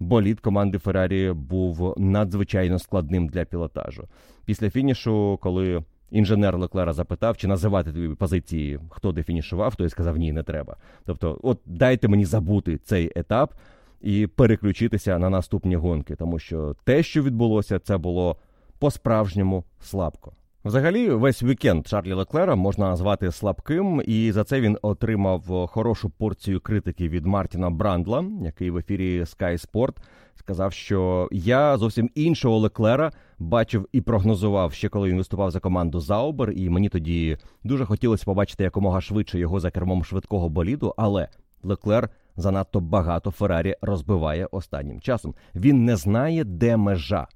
болід 0.00 0.40
команди 0.40 0.78
Феррарі 0.78 1.32
був 1.32 1.94
надзвичайно 1.98 2.78
складним 2.78 3.28
для 3.28 3.44
пілотажу. 3.44 4.04
Після 4.44 4.70
фінішу, 4.70 5.38
коли 5.42 5.84
інженер 6.10 6.58
Леклера 6.58 6.92
запитав, 6.92 7.36
чи 7.36 7.48
називати 7.48 7.92
тобі 7.92 8.14
позиції, 8.14 8.80
хто 8.90 9.12
де 9.12 9.22
фінішував, 9.22 9.76
той 9.76 9.88
сказав, 9.88 10.16
ні, 10.16 10.32
не 10.32 10.42
треба. 10.42 10.76
Тобто, 11.06 11.38
от 11.42 11.60
дайте 11.66 12.08
мені 12.08 12.24
забути 12.24 12.78
цей 12.78 13.12
етап 13.16 13.54
і 14.00 14.26
переключитися 14.26 15.18
на 15.18 15.30
наступні 15.30 15.76
гонки, 15.76 16.16
тому 16.16 16.38
що 16.38 16.76
те, 16.84 17.02
що 17.02 17.22
відбулося, 17.22 17.78
це 17.78 17.96
було 17.98 18.36
по-справжньому 18.78 19.64
слабко. 19.80 20.32
Взагалі, 20.64 21.10
весь 21.10 21.42
вікенд 21.42 21.86
Чарлі 21.86 22.12
Леклера 22.12 22.54
можна 22.56 22.88
назвати 22.88 23.32
слабким, 23.32 24.02
і 24.06 24.32
за 24.32 24.44
це 24.44 24.60
він 24.60 24.78
отримав 24.82 25.66
хорошу 25.66 26.10
порцію 26.10 26.60
критики 26.60 27.08
від 27.08 27.26
Мартіна 27.26 27.70
Брандла, 27.70 28.24
який 28.44 28.70
в 28.70 28.76
ефірі 28.76 29.20
Sky 29.20 29.66
Sport 29.66 29.96
сказав, 30.34 30.72
що 30.72 31.28
я 31.32 31.76
зовсім 31.76 32.10
іншого 32.14 32.58
Леклера 32.58 33.12
бачив 33.38 33.88
і 33.92 34.00
прогнозував 34.00 34.72
ще 34.72 34.88
коли 34.88 35.08
він 35.08 35.16
виступав 35.16 35.50
за 35.50 35.60
команду 35.60 36.00
Заубер, 36.00 36.50
і 36.50 36.70
мені 36.70 36.88
тоді 36.88 37.36
дуже 37.64 37.84
хотілося 37.84 38.24
побачити 38.24 38.64
якомога 38.64 39.00
швидше 39.00 39.38
його 39.38 39.60
за 39.60 39.70
кермом 39.70 40.04
швидкого 40.04 40.48
боліду, 40.48 40.94
але 40.96 41.28
Леклер 41.62 42.08
занадто 42.36 42.80
багато 42.80 43.30
Феррарі 43.30 43.76
розбиває 43.82 44.48
останнім 44.50 45.00
часом. 45.00 45.34
Він 45.54 45.84
не 45.84 45.96
знає, 45.96 46.44
де 46.44 46.76
межа. 46.76 47.26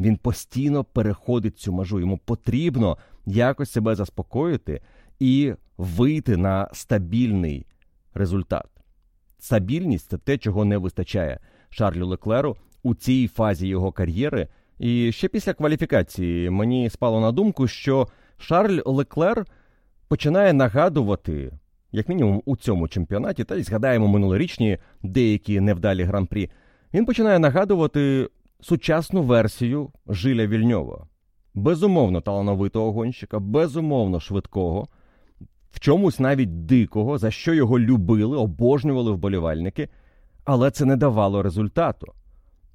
Він 0.00 0.16
постійно 0.16 0.84
переходить 0.84 1.58
цю 1.58 1.72
межу. 1.72 2.00
Йому 2.00 2.18
потрібно 2.18 2.98
якось 3.26 3.70
себе 3.70 3.94
заспокоїти 3.94 4.80
і 5.18 5.52
вийти 5.78 6.36
на 6.36 6.68
стабільний 6.72 7.66
результат. 8.14 8.66
Стабільність 9.38 10.10
це 10.10 10.18
те, 10.18 10.38
чого 10.38 10.64
не 10.64 10.78
вистачає 10.78 11.38
Шарлю 11.70 12.06
Леклеру 12.06 12.56
у 12.82 12.94
цій 12.94 13.28
фазі 13.28 13.68
його 13.68 13.92
кар'єри. 13.92 14.48
І 14.78 15.12
ще 15.12 15.28
після 15.28 15.52
кваліфікації 15.52 16.50
мені 16.50 16.90
спало 16.90 17.20
на 17.20 17.32
думку, 17.32 17.68
що 17.68 18.08
Шарль 18.38 18.80
Леклер 18.84 19.46
починає 20.08 20.52
нагадувати, 20.52 21.52
як 21.92 22.08
мінімум 22.08 22.42
у 22.44 22.56
цьому 22.56 22.88
чемпіонаті, 22.88 23.44
та 23.44 23.56
й 23.56 23.62
згадаємо 23.62 24.08
минулорічні 24.08 24.78
деякі 25.02 25.60
невдалі 25.60 26.02
гран-прі. 26.02 26.50
Він 26.94 27.04
починає 27.04 27.38
нагадувати 27.38 28.28
сучасну 28.60 29.22
версію 29.22 29.90
Жиля 30.08 30.46
Вільньова. 30.46 31.06
Безумовно, 31.54 32.20
талановитого 32.20 32.92
гонщика, 32.92 33.38
безумовно, 33.38 34.20
швидкого, 34.20 34.88
в 35.70 35.80
чомусь 35.80 36.20
навіть 36.20 36.66
дикого, 36.66 37.18
за 37.18 37.30
що 37.30 37.54
його 37.54 37.78
любили, 37.78 38.36
обожнювали 38.36 39.12
вболівальники, 39.12 39.88
але 40.44 40.70
це 40.70 40.84
не 40.84 40.96
давало 40.96 41.42
результату. 41.42 42.12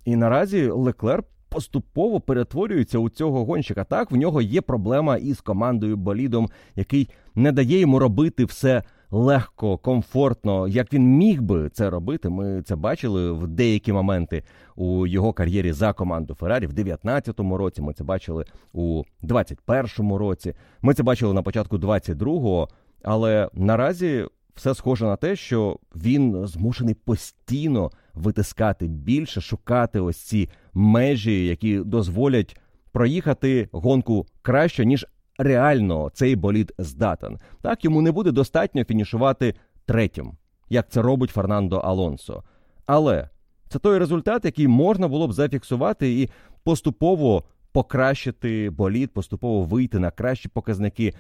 І 0.06 0.16
наразі 0.16 0.68
Леклер 0.68 1.24
поступово 1.50 2.20
перетворюється 2.20 2.98
у 2.98 3.10
цього 3.10 3.46
гонщика. 3.46 3.84
Так, 3.84 4.12
в 4.12 4.16
нього 4.16 4.42
є 4.42 4.62
проблема 4.62 5.18
із 5.18 5.42
командою 5.42 5.98
болідом, 5.98 6.50
який 6.76 7.10
не 7.36 7.52
дає 7.52 7.80
йому 7.80 8.00
робити 8.00 8.46
все 8.46 8.84
легко, 9.16 9.78
комфортно, 9.78 10.68
як 10.68 10.94
він 10.94 11.18
міг 11.18 11.42
би 11.42 11.70
це 11.70 11.90
робити. 11.90 12.30
Ми 12.30 12.62
це 12.66 12.76
бачили 12.76 13.32
в 13.32 13.48
деякі 13.48 13.94
моменти 13.94 14.44
у 14.76 15.08
його 15.08 15.34
кар'єрі 15.34 15.72
за 15.72 15.94
команду 15.94 16.36
Феррарі 16.36 16.68
в 16.68 16.74
19-му 16.74 17.58
році. 17.58 17.82
Ми 17.82 17.94
це 17.94 18.04
бачили 18.04 18.46
у 18.74 19.04
21-му 19.24 20.18
році. 20.18 20.54
Ми 20.82 20.94
це 20.94 21.04
бачили 21.04 21.34
на 21.34 21.42
початку 21.42 21.78
22-го, 21.78 22.70
але 23.04 23.50
наразі. 23.54 24.28
Все 24.56 24.76
схоже 24.76 25.06
на 25.06 25.16
те, 25.16 25.36
що 25.36 25.80
він 25.96 26.48
змушений 26.48 26.94
постійно 26.94 27.92
витискати 28.14 28.88
більше, 28.88 29.42
шукати 29.42 30.00
ось 30.00 30.18
ці 30.18 30.50
межі, 30.74 31.46
які 31.46 31.80
дозволять 31.80 32.58
проїхати 32.92 33.70
гонку 33.72 34.26
краще, 34.42 34.86
ніж 34.86 35.06
реально 35.38 36.12
цей 36.14 36.36
болід 36.36 36.74
здатен. 36.78 37.38
Так 37.62 37.86
йому 37.86 38.02
не 38.02 38.12
буде 38.12 38.32
достатньо 38.32 38.84
фінішувати 38.84 39.56
третім, 39.86 40.32
як 40.70 40.90
це 40.90 41.02
робить 41.02 41.30
Фернандо 41.30 41.78
Алонсо. 41.78 42.44
Але 42.86 43.30
це 43.70 43.80
той 43.80 43.98
результат, 43.98 44.46
який 44.46 44.68
можна 44.68 45.08
було 45.08 45.28
б 45.28 45.34
зафіксувати 45.34 46.22
і 46.22 46.30
поступово 46.64 47.44
покращити 47.72 48.70
болід, 48.70 49.14
поступово 49.14 49.64
вийти 49.64 50.00
на 50.00 50.12
кращі 50.12 50.50
показники. 50.50 51.14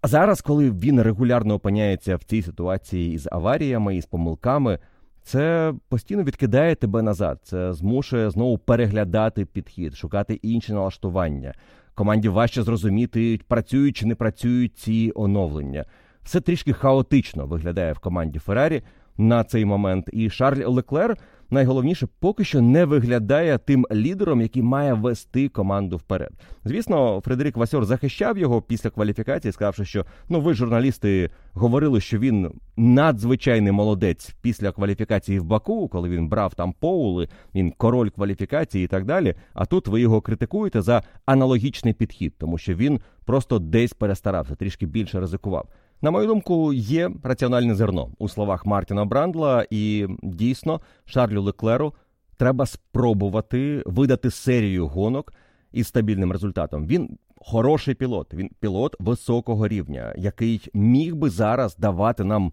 А 0.00 0.08
зараз, 0.08 0.40
коли 0.40 0.70
він 0.70 1.02
регулярно 1.02 1.54
опиняється 1.54 2.16
в 2.16 2.22
цій 2.22 2.42
ситуації 2.42 3.14
із 3.14 3.28
аваріями, 3.32 3.96
із 3.96 4.06
помилками, 4.06 4.78
це 5.22 5.74
постійно 5.88 6.22
відкидає 6.22 6.74
тебе 6.74 7.02
назад. 7.02 7.40
Це 7.42 7.72
змушує 7.72 8.30
знову 8.30 8.58
переглядати 8.58 9.44
підхід, 9.44 9.94
шукати 9.94 10.34
інші 10.34 10.72
налаштування. 10.72 11.54
Команді 11.94 12.28
важче 12.28 12.62
зрозуміти, 12.62 13.40
працюють 13.48 13.96
чи 13.96 14.06
не 14.06 14.14
працюють 14.14 14.76
ці 14.76 15.12
оновлення. 15.14 15.84
Все 16.22 16.40
трішки 16.40 16.72
хаотично 16.72 17.46
виглядає 17.46 17.92
в 17.92 17.98
команді 17.98 18.38
Феррарі 18.38 18.82
на 19.18 19.44
цей 19.44 19.64
момент. 19.64 20.08
І 20.12 20.30
Шарль 20.30 20.64
Леклер 20.66 21.16
найголовніше 21.52 22.08
поки 22.20 22.44
що 22.44 22.60
не 22.60 22.84
виглядає 22.84 23.58
тим 23.58 23.86
лідером, 23.92 24.40
який 24.40 24.62
має 24.62 24.92
вести 24.92 25.48
команду 25.48 25.96
вперед. 25.96 26.30
Звісно, 26.64 27.20
Фредерік 27.24 27.56
Васьор 27.56 27.84
захищав 27.84 28.38
його 28.38 28.62
після 28.62 28.90
кваліфікації, 28.90 29.52
сказавши, 29.52 29.84
що 29.84 30.06
ну 30.28 30.40
ви 30.40 30.54
журналісти 30.54 31.30
говорили, 31.52 32.00
що 32.00 32.18
він 32.18 32.50
надзвичайний 32.76 33.72
молодець 33.72 34.34
після 34.42 34.72
кваліфікації 34.72 35.38
в 35.38 35.44
Баку, 35.44 35.88
коли 35.88 36.08
він 36.08 36.28
брав 36.28 36.54
там 36.54 36.72
поули, 36.72 37.28
він 37.54 37.70
король 37.70 38.08
кваліфікації 38.08 38.84
і 38.84 38.88
так 38.88 39.04
далі. 39.04 39.34
А 39.54 39.66
тут 39.66 39.88
ви 39.88 40.00
його 40.00 40.20
критикуєте 40.20 40.82
за 40.82 41.02
аналогічний 41.26 41.94
підхід, 41.94 42.34
тому 42.38 42.58
що 42.58 42.74
він 42.74 43.00
просто 43.24 43.58
десь 43.58 43.92
перестарався, 43.92 44.54
трішки 44.54 44.86
більше 44.86 45.20
ризикував. 45.20 45.68
На 46.04 46.10
мою 46.10 46.26
думку, 46.26 46.72
є 46.72 47.10
раціональне 47.22 47.74
зерно 47.74 48.10
у 48.18 48.28
словах 48.28 48.66
Мартіна 48.66 49.04
Брандла, 49.04 49.66
і 49.70 50.06
дійсно 50.22 50.80
Шарлю 51.04 51.42
Леклеру 51.42 51.94
треба 52.36 52.66
спробувати 52.66 53.82
видати 53.86 54.30
серію 54.30 54.86
гонок 54.86 55.32
із 55.72 55.86
стабільним 55.86 56.32
результатом. 56.32 56.86
Він 56.86 57.18
хороший 57.36 57.94
пілот, 57.94 58.34
він 58.34 58.50
пілот 58.60 58.96
високого 58.98 59.68
рівня, 59.68 60.14
який 60.16 60.68
міг 60.74 61.14
би 61.14 61.30
зараз 61.30 61.76
давати 61.76 62.24
нам. 62.24 62.52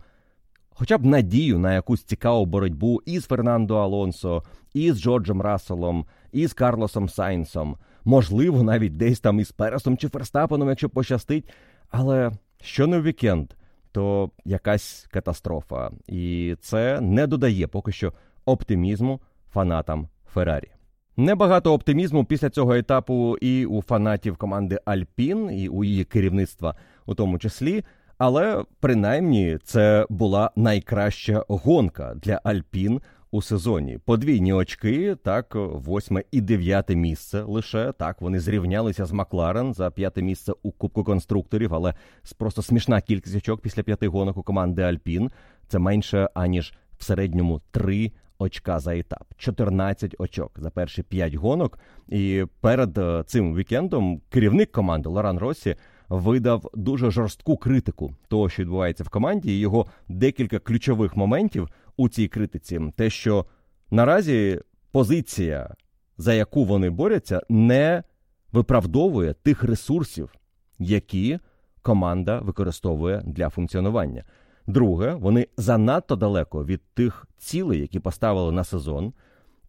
Хоча 0.70 0.98
б 0.98 1.06
надію 1.06 1.60
на 1.60 1.74
якусь 1.74 2.04
цікаву 2.04 2.46
боротьбу 2.46 3.02
із 3.06 3.26
Фернандо 3.26 3.76
Алонсо, 3.76 4.44
і 4.74 4.92
з 4.92 5.02
Джорджем 5.02 5.42
Расселом, 5.42 6.06
і 6.32 6.48
з 6.48 6.54
Карлосом 6.54 7.10
Сайнсом, 7.10 7.78
можливо, 8.06 8.64
навіть 8.64 8.98
десь 8.98 9.20
там 9.20 9.40
із 9.40 9.52
Пересом 9.52 9.98
чи 9.98 10.10
Ферстапеном, 10.10 10.70
якщо 10.70 10.90
пощастить. 10.90 11.50
Але 11.90 12.32
що 12.62 12.88
не 12.88 13.02
вікенд, 13.02 13.54
то 13.92 14.32
якась 14.46 15.08
катастрофа, 15.12 15.92
і 16.08 16.56
це 16.62 17.02
не 17.02 17.28
додає 17.28 17.68
поки 17.68 17.92
що 17.92 18.14
оптимізму 18.46 19.22
фанатам 19.52 20.08
Феррарі. 20.34 20.72
Небагато 21.18 21.74
оптимізму 21.74 22.26
після 22.26 22.50
цього 22.50 22.76
етапу 22.76 23.38
і 23.42 23.66
у 23.66 23.82
фанатів 23.82 24.38
команди 24.38 24.80
Альпін, 24.86 25.52
і 25.52 25.70
у 25.70 25.84
її 25.84 26.04
керівництва, 26.04 26.76
у 27.06 27.16
тому 27.16 27.40
числі. 27.40 27.84
Але 28.18 28.64
принаймні 28.80 29.58
це 29.64 30.06
була 30.10 30.52
найкраща 30.56 31.46
гонка 31.48 32.14
для 32.16 32.42
Альпін 32.44 33.02
у 33.32 33.42
сезоні. 33.42 33.98
Подвійні 34.06 34.54
очки, 34.54 35.16
так, 35.24 35.56
восьме 35.56 36.24
і 36.32 36.42
дев'яте 36.42 36.96
місце 36.96 37.42
лише 37.42 37.92
так. 37.92 38.22
Вони 38.22 38.40
зрівнялися 38.40 39.06
з 39.06 39.12
Макларен 39.12 39.74
за 39.74 39.92
п'яте 39.92 40.22
місце 40.22 40.54
у 40.64 40.72
Кубку 40.72 41.04
конструкторів, 41.04 41.74
але 41.74 41.94
просто 42.38 42.62
смішна 42.62 43.02
кількість 43.02 43.36
очок 43.36 43.62
після 43.62 43.84
п'яти 43.84 44.08
гонок 44.08 44.38
у 44.38 44.44
команди 44.44 44.82
Альпін. 44.82 45.32
Це 45.68 45.80
менше 45.80 46.30
аніж 46.34 46.74
в 46.98 47.04
середньому 47.04 47.62
три 47.72 48.12
очка 48.40 48.80
за 48.80 48.98
етап, 48.98 49.34
14 49.38 50.16
очок 50.20 50.52
за 50.56 50.70
перші 50.70 51.04
п'ять 51.04 51.34
гонок. 51.34 51.80
І 52.08 52.46
перед 52.62 52.98
е, 52.98 53.24
цим 53.26 53.56
вікендом 53.56 54.22
керівник 54.30 54.72
команди 54.72 55.10
Лоран 55.10 55.38
Росі 55.38 55.76
видав 56.10 56.70
дуже 56.74 57.12
жорстку 57.12 57.58
критику 57.58 58.14
того, 58.28 58.50
що 58.50 58.64
відбувається 58.64 59.04
в 59.04 59.10
команді. 59.10 59.52
і 59.52 59.60
Його 59.60 59.86
декілька 60.08 60.60
ключових 60.60 61.18
моментів 61.18 61.70
у 62.00 62.10
цій 62.10 62.28
критиці, 62.28 62.82
те, 62.96 63.10
що 63.10 63.46
наразі 63.92 64.62
позиція, 64.92 65.76
за 66.18 66.34
яку 66.34 66.66
вони 66.66 66.90
борються, 66.90 67.42
не 67.50 68.04
виправдовує 68.52 69.34
тих 69.34 69.64
ресурсів, 69.64 70.34
які 70.80 71.40
команда 71.82 72.40
використовує 72.40 73.22
для 73.26 73.50
функціонування. 73.50 74.24
Друге, 74.68 75.14
вони 75.14 75.48
занадто 75.58 76.16
далеко 76.16 76.66
від 76.66 76.82
тих 76.94 77.28
цілей, 77.38 77.82
які 77.82 78.00
поставили 78.00 78.52
на 78.52 78.64
сезон. 78.64 79.14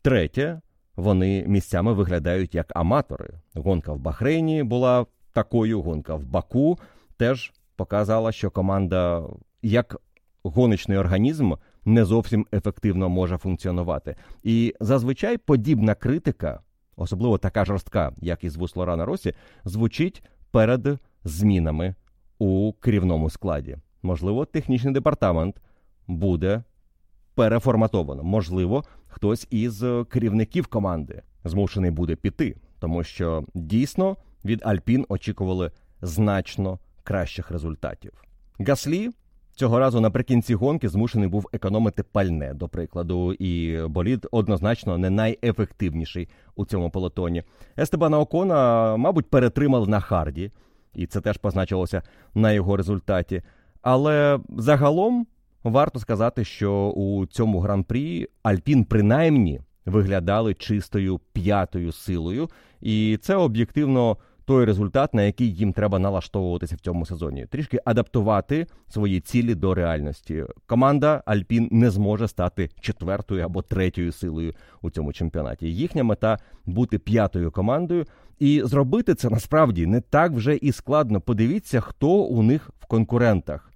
Третє, 0.03 0.61
вони 0.97 1.45
місцями 1.47 1.93
виглядають 1.93 2.55
як 2.55 2.72
аматори. 2.76 3.31
Гонка 3.55 3.93
в 3.93 3.99
Бахрейні 3.99 4.62
була 4.62 5.07
такою, 5.33 5.83
гонка 5.83 6.14
в 6.14 6.24
Баку 6.24 6.78
теж 7.16 7.53
показала, 7.76 8.33
що 8.33 8.51
команда 8.51 9.22
як 9.62 9.97
гоночний 10.43 10.99
організм 10.99 11.53
не 11.85 12.05
зовсім 12.05 12.47
ефективно 12.53 13.09
може 13.09 13.37
функціонувати. 13.37 14.16
І 14.43 14.74
зазвичай 14.81 15.39
подібна 15.39 15.95
критика, 15.95 16.61
особливо 16.97 17.39
така 17.39 17.64
жорстка, 17.64 18.12
як 18.20 18.45
із 18.45 18.57
вуз 18.57 18.76
Лорана 18.76 19.05
Росі, 19.05 19.35
звучить 19.64 20.22
перед 20.51 20.99
змінами 21.24 21.95
у 22.39 22.72
керівному 22.72 23.31
складі. 23.31 23.76
Можливо, 24.03 24.45
технічний 24.45 24.95
департамент 24.95 25.57
буде 26.07 26.62
переформатовано. 27.35 28.22
Можливо, 28.22 28.85
хтось 29.07 29.47
із 29.51 29.85
керівників 30.11 30.66
команди 30.66 31.22
змушений 31.45 31.91
буде 31.91 32.16
піти, 32.16 32.57
тому 32.78 33.05
що 33.05 33.45
дійсно 33.55 34.16
від 34.45 34.66
Альпін 34.66 35.07
очікували 35.09 35.70
значно 36.03 36.78
кращих 37.03 37.51
результатів. 37.51 38.12
Гаслі 38.59 39.11
цього 39.61 39.78
разу 39.78 40.00
наприкінці 40.00 40.54
гонки 40.54 40.88
змушений 40.88 41.28
був 41.28 41.48
економити 41.52 42.02
пальне, 42.02 42.54
до 42.54 42.68
прикладу, 42.68 43.32
і 43.32 43.82
болід 43.86 44.26
однозначно 44.30 44.98
не 44.98 45.11
найефективніший 45.11 46.28
у 46.56 46.64
цьому 46.64 46.90
полотоні. 46.90 47.42
Естебана 47.78 48.18
Окона, 48.18 48.96
мабуть, 48.96 49.30
перетримали 49.30 49.86
на 49.86 50.00
харді, 50.00 50.52
і 50.94 51.06
це 51.06 51.20
теж 51.20 51.36
позначилося 51.36 52.02
на 52.34 52.52
його 52.52 52.76
результаті. 52.76 53.42
Але 53.82 54.40
загалом 54.56 55.26
варто 55.64 55.98
сказати, 55.98 56.44
що 56.44 56.72
у 56.90 57.26
цьому 57.26 57.61
гран-прі 57.61 58.28
Альпін 58.42 58.84
принаймні 58.84 59.61
виглядали 59.86 60.54
чистою 60.54 61.20
п'ятою 61.32 61.92
силою, 61.92 62.50
і 62.80 63.18
це 63.22 63.36
об'єктивно 63.36 64.16
той 64.51 64.64
результат, 64.64 65.14
на 65.14 65.22
який 65.22 65.55
їм 65.55 65.72
треба 65.72 65.98
налаштовуватися 65.98 66.76
в 66.76 66.80
цьому 66.80 67.07
сезоні, 67.07 67.46
трішки 67.46 67.80
адаптувати 67.84 68.66
свої 68.88 69.20
цілі 69.20 69.55
до 69.55 69.74
реальності. 69.74 70.44
Команда 70.66 71.22
Альпін 71.26 71.68
не 71.70 71.90
зможе 71.90 72.28
стати 72.28 72.70
четвертою 72.80 73.44
або 73.44 73.62
третьою 73.62 74.12
силою 74.12 74.55
у 74.82 74.90
цьому 74.90 75.12
чемпіонаті. 75.12 75.74
Їхня 75.74 76.05
мета 76.05 76.38
бути 76.66 76.98
п'ятою 76.98 77.51
командою, 77.51 78.05
і 78.38 78.62
зробити 78.64 79.14
це 79.14 79.30
насправді 79.30 79.86
не 79.86 80.01
так 80.01 80.32
вже 80.32 80.57
і 80.57 80.72
складно. 80.72 81.20
Подивіться, 81.20 81.80
хто 81.80 82.09
у 82.09 82.42
них 82.42 82.70
в 82.80 82.86
конкурентах. 82.86 83.70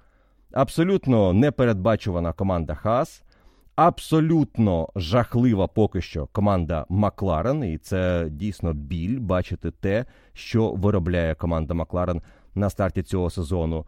Абсолютно 0.53 1.33
непередбачувана 1.33 2.33
команда 2.33 2.75
Хас 2.75 3.23
абсолютно 3.77 4.89
жахлива 4.97 5.67
поки 5.67 6.01
що 6.01 6.27
команда 6.27 6.87
Макларен, 6.89 7.65
і 7.65 7.79
це 7.79 8.29
дійсно 8.31 8.73
біль 8.73 9.19
бачити 9.21 9.71
те, 9.71 10.05
що 10.33 10.71
виробляє 10.71 11.35
команда 11.35 11.75
Макларен 11.75 12.23
на 12.55 12.71
старті 12.71 13.03
цього 13.03 13.31
сезону. 13.31 13.87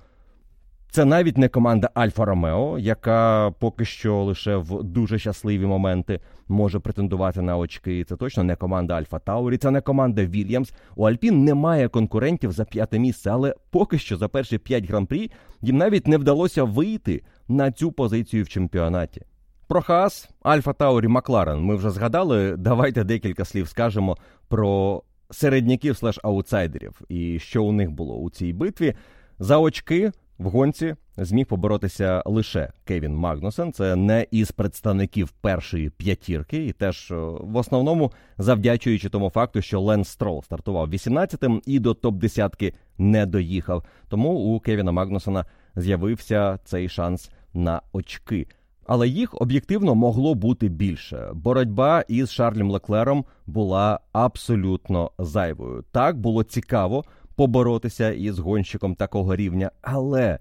Це 0.91 1.05
навіть 1.05 1.39
не 1.39 1.49
команда 1.49 1.91
Альфа 1.95 2.25
Ромео, 2.25 2.79
яка 2.79 3.51
поки 3.59 3.85
що 3.85 4.23
лише 4.23 4.57
в 4.57 4.83
дуже 4.83 5.19
щасливі 5.19 5.67
моменти 5.67 6.21
може 6.49 6.79
претендувати 6.79 7.43
на 7.43 7.57
очки. 7.59 8.05
Це 8.05 8.17
точно 8.17 8.45
не 8.45 8.57
команда 8.57 8.95
Альфа 8.95 9.19
Таурі, 9.19 9.59
це 9.59 9.71
не 9.71 9.81
команда 9.81 10.25
Вільямс. 10.25 10.73
У 10.97 11.05
Альпін 11.05 11.45
немає 11.45 11.89
конкурентів 11.89 12.53
за 12.53 12.65
п'яте 12.65 12.99
місце, 12.99 13.31
але 13.31 13.55
поки 13.71 13.99
що 13.99 14.17
за 14.17 14.29
перші 14.29 14.59
п'ять 14.59 14.89
гран-прі 14.89 15.31
їм 15.63 15.77
навіть 15.77 16.07
не 16.07 16.19
вдалося 16.19 16.65
вийти 16.65 17.23
на 17.49 17.73
цю 17.73 17.93
позицію 17.93 18.45
в 18.45 18.49
чемпіонаті. 18.49 19.23
Про 19.69 19.83
Хаас, 19.83 20.29
Альфа 20.43 20.73
Таурі 20.73 21.09
Макларен 21.09 21.61
ми 21.61 21.77
вже 21.77 21.91
згадали. 21.91 22.57
Давайте 22.57 23.05
декілька 23.05 23.45
слів 23.45 23.69
скажемо 23.69 24.17
про 24.49 25.03
середняків 25.31 25.97
слеш 25.97 26.19
аутсайдерів 26.23 27.01
і 27.09 27.39
що 27.39 27.65
у 27.65 27.73
них 27.73 27.91
було 27.91 28.17
у 28.17 28.31
цій 28.31 28.53
битві. 28.53 28.95
За 29.39 29.59
очки 29.59 30.13
в 30.39 30.49
гонці 30.49 30.95
зміг 31.17 31.47
поборотися 31.47 32.23
лише 32.27 32.73
Кевін 32.85 33.15
Магнусен. 33.15 33.73
Це 33.73 33.97
не 33.97 34.27
із 34.31 34.53
представників 34.53 35.31
першої 35.31 35.91
п'ятірки, 35.91 36.67
і 36.67 36.73
теж 36.73 37.11
в 37.41 37.57
основному 37.57 38.13
завдячуючи 38.39 39.09
тому 39.09 39.31
факту, 39.31 39.63
що 39.63 39.81
Лен 39.81 40.05
Строл 40.05 40.43
стартував 40.43 40.89
18-тим 40.89 41.63
і 41.67 41.79
до 41.79 41.95
топ 41.95 42.15
десятки 42.15 42.75
не 42.99 43.27
доїхав. 43.27 43.85
Тому 44.09 44.31
у 44.31 44.61
Кевіна 44.61 44.93
Магнусена 44.93 45.45
з'явився 45.77 46.59
цей 46.65 46.89
шанс 46.89 47.31
на 47.55 47.83
очки. 47.93 48.47
Але 48.87 49.09
їх 49.09 49.35
об'єктивно 49.41 49.95
могло 49.95 50.35
бути 50.35 50.69
більше. 50.69 51.31
Боротьба 51.35 52.05
із 52.09 52.31
Шарлем 52.31 52.71
Леклером 52.71 53.25
була 53.47 54.01
абсолютно 54.13 55.11
зайвою. 55.19 55.85
Так 55.93 56.19
було 56.21 56.45
цікаво 56.45 57.05
поборотися 57.35 58.11
із 58.11 58.39
гонщиком 58.39 58.95
такого 58.95 59.37
рівня, 59.37 59.71
але 59.83 60.39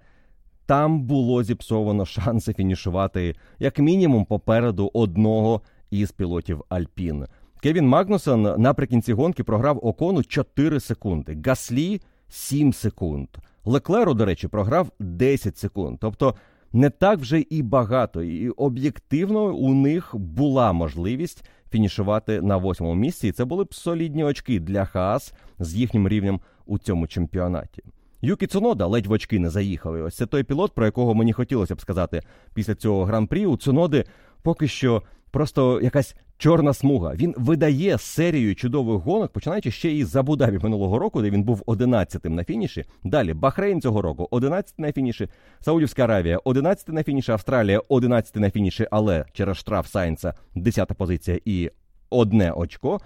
там 0.65 1.01
було 1.01 1.43
зіпсовано 1.43 2.05
шанси 2.05 2.53
фінішувати 2.53 3.35
як 3.59 3.79
мінімум 3.79 4.25
попереду 4.25 4.91
одного 4.93 5.61
із 5.91 6.11
пілотів 6.11 6.63
Альпін. 6.69 7.25
Кевін 7.61 7.87
Магнусон 7.87 8.55
наприкінці 8.57 9.13
гонки 9.13 9.43
програв 9.43 9.85
окону 9.85 10.23
4 10.23 10.79
секунди, 10.79 11.37
Гаслі 11.45 12.01
7 12.29 12.73
секунд. 12.73 13.27
Леклеру, 13.65 14.13
до 14.13 14.25
речі, 14.25 14.47
програв 14.47 14.91
10 14.99 15.57
секунд. 15.57 15.97
Тобто 16.01 16.35
не 16.75 16.89
так 16.89 17.19
вже 17.19 17.39
і 17.39 17.61
багато, 17.61 18.23
і 18.23 18.49
об'єктивно 18.49 19.55
у 19.55 19.73
них 19.73 20.15
була 20.15 20.73
можливість 20.73 21.45
фінішувати 21.71 22.41
на 22.41 22.57
восьмому 22.57 22.95
місці. 22.95 23.27
І 23.27 23.31
це 23.31 23.45
були 23.45 23.63
б 23.63 23.73
солідні 23.73 24.23
очки 24.23 24.59
для 24.59 24.85
Хаас 24.85 25.33
з 25.59 25.75
їхнім 25.75 26.07
рівнем 26.07 26.39
у 26.65 26.77
цьому 26.77 27.07
чемпіонаті. 27.07 27.83
Юкі 28.21 28.47
Цунода 28.47 28.85
ледь 28.85 29.07
в 29.07 29.11
очки 29.11 29.39
не 29.39 29.49
заїхали. 29.49 30.01
Ось 30.01 30.15
це 30.15 30.25
той 30.25 30.43
пілот, 30.43 30.75
про 30.75 30.85
якого 30.85 31.13
мені 31.13 31.33
хотілося 31.33 31.75
б 31.75 31.81
сказати 31.81 32.21
після 32.53 32.75
цього 32.75 33.05
гран-прі. 33.05 33.45
У 33.45 33.57
Цуноди 33.57 34.03
поки 34.41 34.67
що 34.67 35.03
просто 35.31 35.81
якась 35.81 36.15
чорна 36.37 36.73
смуга. 36.73 37.13
Він 37.15 37.33
видає 37.37 37.97
серію 37.97 38.55
чудових 38.55 39.01
гонок, 39.01 39.31
починаючи 39.31 39.71
ще 39.71 39.91
із 39.91 40.09
Забудаві 40.09 40.59
минулого 40.63 40.99
року, 40.99 41.21
де 41.21 41.29
він 41.29 41.43
був 41.43 41.61
11-тим 41.61 42.29
на 42.29 42.43
фініші. 42.43 42.85
Далі 43.03 43.33
Бахрейн 43.33 43.81
цього 43.81 44.01
року 44.01 44.27
11 44.31 44.79
на 44.79 44.91
фініші, 44.91 45.27
Саудівська 45.61 46.03
Аравія 46.03 46.39
11 46.43 46.89
на 46.89 47.03
фініші, 47.03 47.31
Австралія 47.31 47.81
11 47.89 48.35
на 48.35 48.51
фініші, 48.51 48.87
але 48.91 49.25
через 49.33 49.57
штраф 49.57 49.87
Сайнца 49.87 50.33
10 50.55 50.87
позиція 50.87 51.39
і 51.45 51.71
одне 52.09 52.51
очко. 52.51 52.99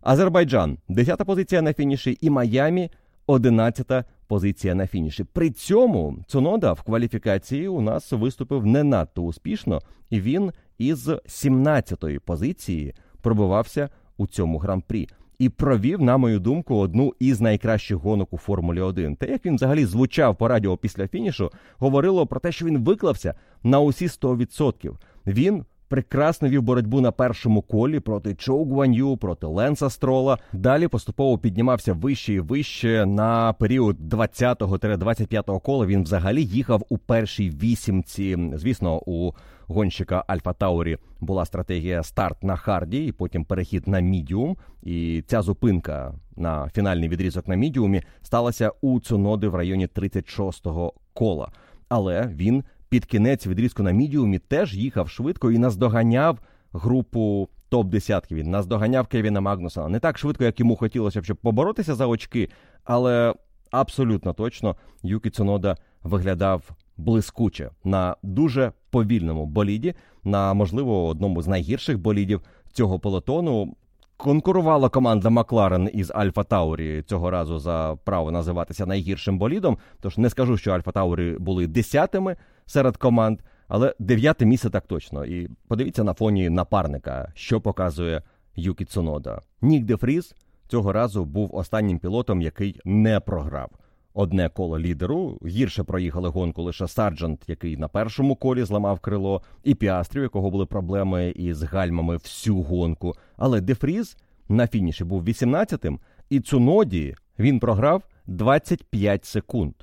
Азербайджан 0.00 0.78
10 0.88 1.24
позиція 1.24 1.62
на 1.62 1.72
фініші, 1.72 2.18
і 2.20 2.30
Майамі 2.30 2.90
11 3.26 4.04
позиція 4.26 4.74
на 4.74 4.86
фініші. 4.86 5.24
При 5.24 5.50
цьому 5.50 6.16
Цунода 6.26 6.72
в 6.72 6.82
кваліфікації 6.82 7.68
у 7.68 7.80
нас 7.80 8.12
виступив 8.12 8.66
не 8.66 8.84
надто 8.84 9.22
успішно, 9.22 9.80
і 10.10 10.20
він 10.20 10.52
із 10.78 11.08
17-ї 11.08 12.18
позиції 12.18 12.94
пробивався 13.22 13.88
у 14.16 14.26
цьому 14.26 14.58
гран-прі. 14.58 15.08
І 15.38 15.48
провів, 15.48 16.02
на 16.02 16.16
мою 16.16 16.40
думку, 16.40 16.76
одну 16.76 17.14
із 17.20 17.40
найкращих 17.40 17.96
гонок 17.96 18.32
у 18.32 18.38
Формулі 18.38 18.80
1. 18.80 19.16
Те, 19.16 19.26
як 19.26 19.46
він 19.46 19.56
взагалі 19.56 19.84
звучав 19.84 20.36
по 20.36 20.48
радіо 20.48 20.76
після 20.76 21.08
фінішу, 21.08 21.50
говорило 21.78 22.26
про 22.26 22.40
те, 22.40 22.52
що 22.52 22.66
він 22.66 22.84
виклався 22.84 23.34
на 23.62 23.80
усі 23.80 24.06
100%. 24.06 24.92
Він 25.26 25.64
прекрасно 25.92 26.48
вів 26.48 26.62
боротьбу 26.62 27.00
на 27.00 27.12
першому 27.12 27.62
колі 27.62 28.00
проти 28.00 28.34
Чоу 28.34 28.64
Гуан'ю, 28.64 29.16
проти 29.16 29.46
Ленса 29.46 29.90
Строла. 29.90 30.38
Далі 30.52 30.88
поступово 30.88 31.38
піднімався 31.38 31.92
вище 31.92 32.34
і 32.34 32.40
вище 32.40 33.06
на 33.06 33.52
період 33.52 34.14
20-25 34.14 35.60
кола. 35.60 35.86
Він 35.86 36.02
взагалі 36.02 36.44
їхав 36.44 36.82
у 36.88 36.98
першій 36.98 37.50
вісімці. 37.50 38.38
Звісно, 38.54 39.02
у 39.06 39.32
гонщика 39.66 40.24
Альфа 40.26 40.52
Таурі 40.52 40.98
була 41.20 41.44
стратегія 41.44 42.02
старт 42.02 42.44
на 42.44 42.56
харді, 42.56 43.04
і 43.04 43.12
потім 43.12 43.44
перехід 43.44 43.88
на 43.88 44.00
мідіум. 44.00 44.56
І 44.82 45.24
ця 45.26 45.42
зупинка 45.42 46.14
на 46.36 46.68
фінальний 46.68 47.08
відрізок 47.08 47.48
на 47.48 47.54
мідіумі 47.54 48.02
сталася 48.22 48.72
у 48.80 49.00
Цуноди 49.00 49.48
в 49.48 49.54
районі 49.54 49.86
36-го 49.86 50.92
кола. 51.14 51.48
Але 51.88 52.30
він 52.34 52.64
під 52.92 53.04
кінець 53.04 53.46
відрізку 53.46 53.82
на 53.82 53.90
мідіумі 53.90 54.38
теж 54.38 54.74
їхав 54.74 55.08
швидко 55.08 55.50
і 55.50 55.58
наздоганяв 55.58 56.38
групу 56.72 57.48
топ 57.68 57.86
десятки. 57.86 58.34
Він 58.34 58.50
наздоганяв 58.50 59.06
Кевіна 59.06 59.40
Магнусона 59.40 59.88
не 59.88 60.00
так 60.00 60.18
швидко, 60.18 60.44
як 60.44 60.60
йому 60.60 60.76
хотілося, 60.76 61.22
щоб 61.22 61.36
поборотися 61.36 61.94
за 61.94 62.06
очки, 62.06 62.48
але 62.84 63.34
абсолютно 63.70 64.32
точно 64.32 64.76
Юкі 65.02 65.30
Цунода 65.30 65.76
виглядав 66.02 66.70
блискуче 66.96 67.70
на 67.84 68.16
дуже 68.22 68.72
повільному 68.90 69.46
боліді, 69.46 69.94
на 70.24 70.54
можливо 70.54 71.06
одному 71.06 71.42
з 71.42 71.46
найгірших 71.46 71.98
болідів 71.98 72.40
цього 72.72 72.98
пелотону. 72.98 73.76
конкурувала 74.16 74.88
команда 74.88 75.30
Макларен 75.30 75.90
із 75.92 76.10
Альфа 76.14 76.44
Таурі 76.44 77.02
цього 77.02 77.30
разу 77.30 77.58
за 77.58 77.98
право 78.04 78.30
називатися 78.30 78.86
найгіршим 78.86 79.38
болідом. 79.38 79.78
Тож 80.00 80.18
не 80.18 80.30
скажу, 80.30 80.56
що 80.56 80.72
Альфа 80.72 80.92
Таурі 80.92 81.36
були 81.38 81.66
десятими 81.66 82.36
серед 82.66 82.96
команд, 82.96 83.40
але 83.68 83.94
дев'яте 83.98 84.46
місце 84.46 84.70
так 84.70 84.86
точно. 84.86 85.24
І 85.24 85.48
подивіться 85.68 86.04
на 86.04 86.14
фоні 86.14 86.50
напарника, 86.50 87.32
що 87.34 87.60
показує 87.60 88.22
Юкі 88.56 88.84
Цунода. 88.84 89.40
Нік 89.62 89.84
Де 89.84 89.96
Фріз 89.96 90.34
цього 90.68 90.92
разу 90.92 91.24
був 91.24 91.54
останнім 91.54 91.98
пілотом, 91.98 92.42
який 92.42 92.80
не 92.84 93.20
програв. 93.20 93.70
Одне 94.14 94.48
коло 94.48 94.78
лідеру 94.78 95.38
гірше 95.46 95.82
проїхали 95.82 96.28
гонку 96.28 96.62
лише 96.62 96.88
Сарджант, 96.88 97.44
який 97.48 97.76
на 97.76 97.88
першому 97.88 98.36
колі 98.36 98.64
зламав 98.64 99.00
крило, 99.00 99.42
і 99.64 99.74
Піастрі, 99.74 100.20
у 100.20 100.22
якого 100.22 100.50
були 100.50 100.66
проблеми 100.66 101.30
із 101.30 101.62
гальмами 101.62 102.16
всю 102.16 102.62
гонку. 102.62 103.14
Але 103.36 103.60
Дефріз 103.60 104.16
на 104.48 104.66
фініші 104.66 105.04
був 105.04 105.24
18-тим, 105.24 106.00
і 106.30 106.40
Цуноді 106.40 107.14
він 107.38 107.60
програв 107.60 108.02
25 108.26 109.24
секунд 109.24 109.74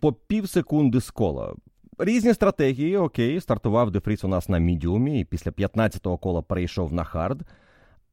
по 0.00 0.12
пів 0.12 0.48
секунди 0.48 1.00
з 1.00 1.10
кола. 1.10 1.54
Різні 1.98 2.34
стратегії, 2.34 2.96
окей, 2.96 3.40
стартував 3.40 3.90
Дефріс 3.90 4.24
у 4.24 4.28
нас 4.28 4.48
на 4.48 4.58
мідіумі, 4.58 5.20
і 5.20 5.24
після 5.24 5.50
15-го 5.50 6.18
кола 6.18 6.42
перейшов 6.42 6.92
на 6.92 7.04
хард, 7.04 7.42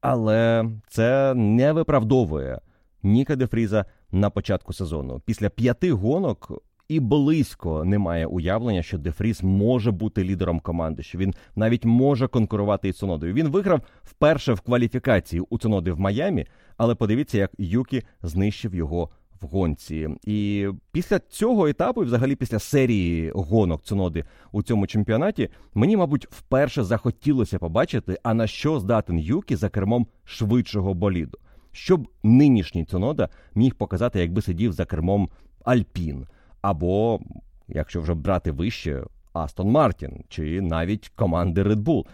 але 0.00 0.70
це 0.88 1.34
не 1.34 1.72
виправдовує 1.72 2.60
Ніка 3.02 3.36
Дефріза 3.36 3.84
на 4.12 4.30
початку 4.30 4.72
сезону. 4.72 5.20
Після 5.26 5.48
п'яти 5.48 5.92
гонок 5.92 6.62
і 6.88 7.00
близько 7.00 7.84
немає 7.84 8.26
уявлення, 8.26 8.82
що 8.82 8.98
Дефріз 8.98 9.42
може 9.42 9.90
бути 9.90 10.24
лідером 10.24 10.60
команди, 10.60 11.02
що 11.02 11.18
він 11.18 11.34
навіть 11.56 11.84
може 11.84 12.28
конкурувати 12.28 12.88
із 12.88 12.96
Цунодою. 12.96 13.34
Він 13.34 13.48
виграв 13.48 13.80
вперше 14.02 14.52
в 14.52 14.60
кваліфікації 14.60 15.42
у 15.50 15.58
Цуноди 15.58 15.92
в 15.92 16.00
Майамі, 16.00 16.46
але 16.76 16.94
подивіться, 16.94 17.38
як 17.38 17.50
Юкі 17.58 18.02
знищив 18.22 18.74
його. 18.74 19.10
В 19.40 19.46
гонці, 19.46 20.08
і 20.24 20.68
після 20.92 21.18
цього 21.18 21.66
етапу, 21.66 22.02
і 22.02 22.06
взагалі 22.06 22.36
після 22.36 22.58
серії 22.58 23.32
гонок 23.34 23.82
Цуноди 23.82 24.24
у 24.52 24.62
цьому 24.62 24.86
чемпіонаті, 24.86 25.48
мені, 25.74 25.96
мабуть, 25.96 26.26
вперше 26.30 26.84
захотілося 26.84 27.58
побачити, 27.58 28.18
а 28.22 28.34
на 28.34 28.46
що 28.46 28.80
здатен 28.80 29.18
Юкі 29.18 29.56
за 29.56 29.68
кермом 29.68 30.06
швидшого 30.24 30.94
боліду. 30.94 31.38
Щоб 31.72 32.08
нинішній 32.22 32.84
Цунода 32.84 33.28
міг 33.54 33.74
показати, 33.74 34.20
якби 34.20 34.42
сидів 34.42 34.72
за 34.72 34.84
кермом 34.84 35.28
Альпін, 35.64 36.26
або, 36.62 37.20
якщо 37.68 38.00
вже 38.00 38.14
брати 38.14 38.52
вище, 38.52 39.04
Астон 39.32 39.70
Мартін 39.70 40.24
чи 40.28 40.60
навіть 40.60 41.08
команди 41.08 41.62
Red 41.62 41.82
Bull. 41.82 42.06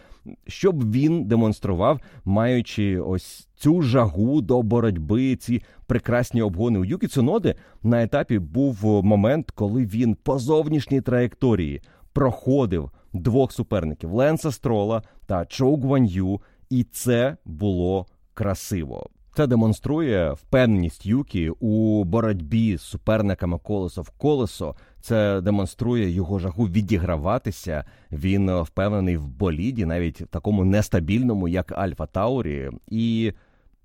Щоб 0.46 0.92
він 0.92 1.24
демонстрував, 1.24 2.00
маючи 2.24 3.00
ось 3.00 3.48
цю 3.56 3.82
жагу 3.82 4.40
до 4.40 4.62
боротьби, 4.62 5.36
ці 5.36 5.62
прекрасні 5.86 6.42
обгони 6.42 6.78
у 6.78 6.84
Юкі 6.84 7.06
Цуноди, 7.06 7.54
на 7.82 8.02
етапі 8.02 8.38
був 8.38 9.04
момент, 9.04 9.50
коли 9.50 9.84
він 9.84 10.14
по 10.14 10.38
зовнішній 10.38 11.00
траєкторії 11.00 11.82
проходив 12.12 12.90
двох 13.12 13.52
суперників 13.52 14.12
Ленса 14.12 14.52
Строла 14.52 15.02
та 15.26 15.46
Чоу 15.46 15.76
Гван'ю, 15.76 16.40
і 16.70 16.84
це 16.84 17.36
було 17.44 18.06
красиво. 18.34 19.10
Це 19.36 19.46
демонструє 19.46 20.32
впевненість 20.32 21.06
Юкі 21.06 21.50
у 21.50 22.04
боротьбі 22.04 22.76
з 22.76 22.82
суперниками 22.82 23.58
колесо 23.58 24.02
в 24.02 24.10
колесо. 24.10 24.74
Це 25.00 25.40
демонструє 25.40 26.10
його 26.10 26.38
жагу 26.38 26.64
відіграватися. 26.64 27.84
Він 28.12 28.60
впевнений 28.60 29.16
в 29.16 29.28
боліді, 29.28 29.84
навіть 29.84 30.20
в 30.20 30.26
такому 30.26 30.64
нестабільному, 30.64 31.48
як 31.48 31.72
Альфа 31.72 32.06
Таурі. 32.06 32.70
І 32.88 33.32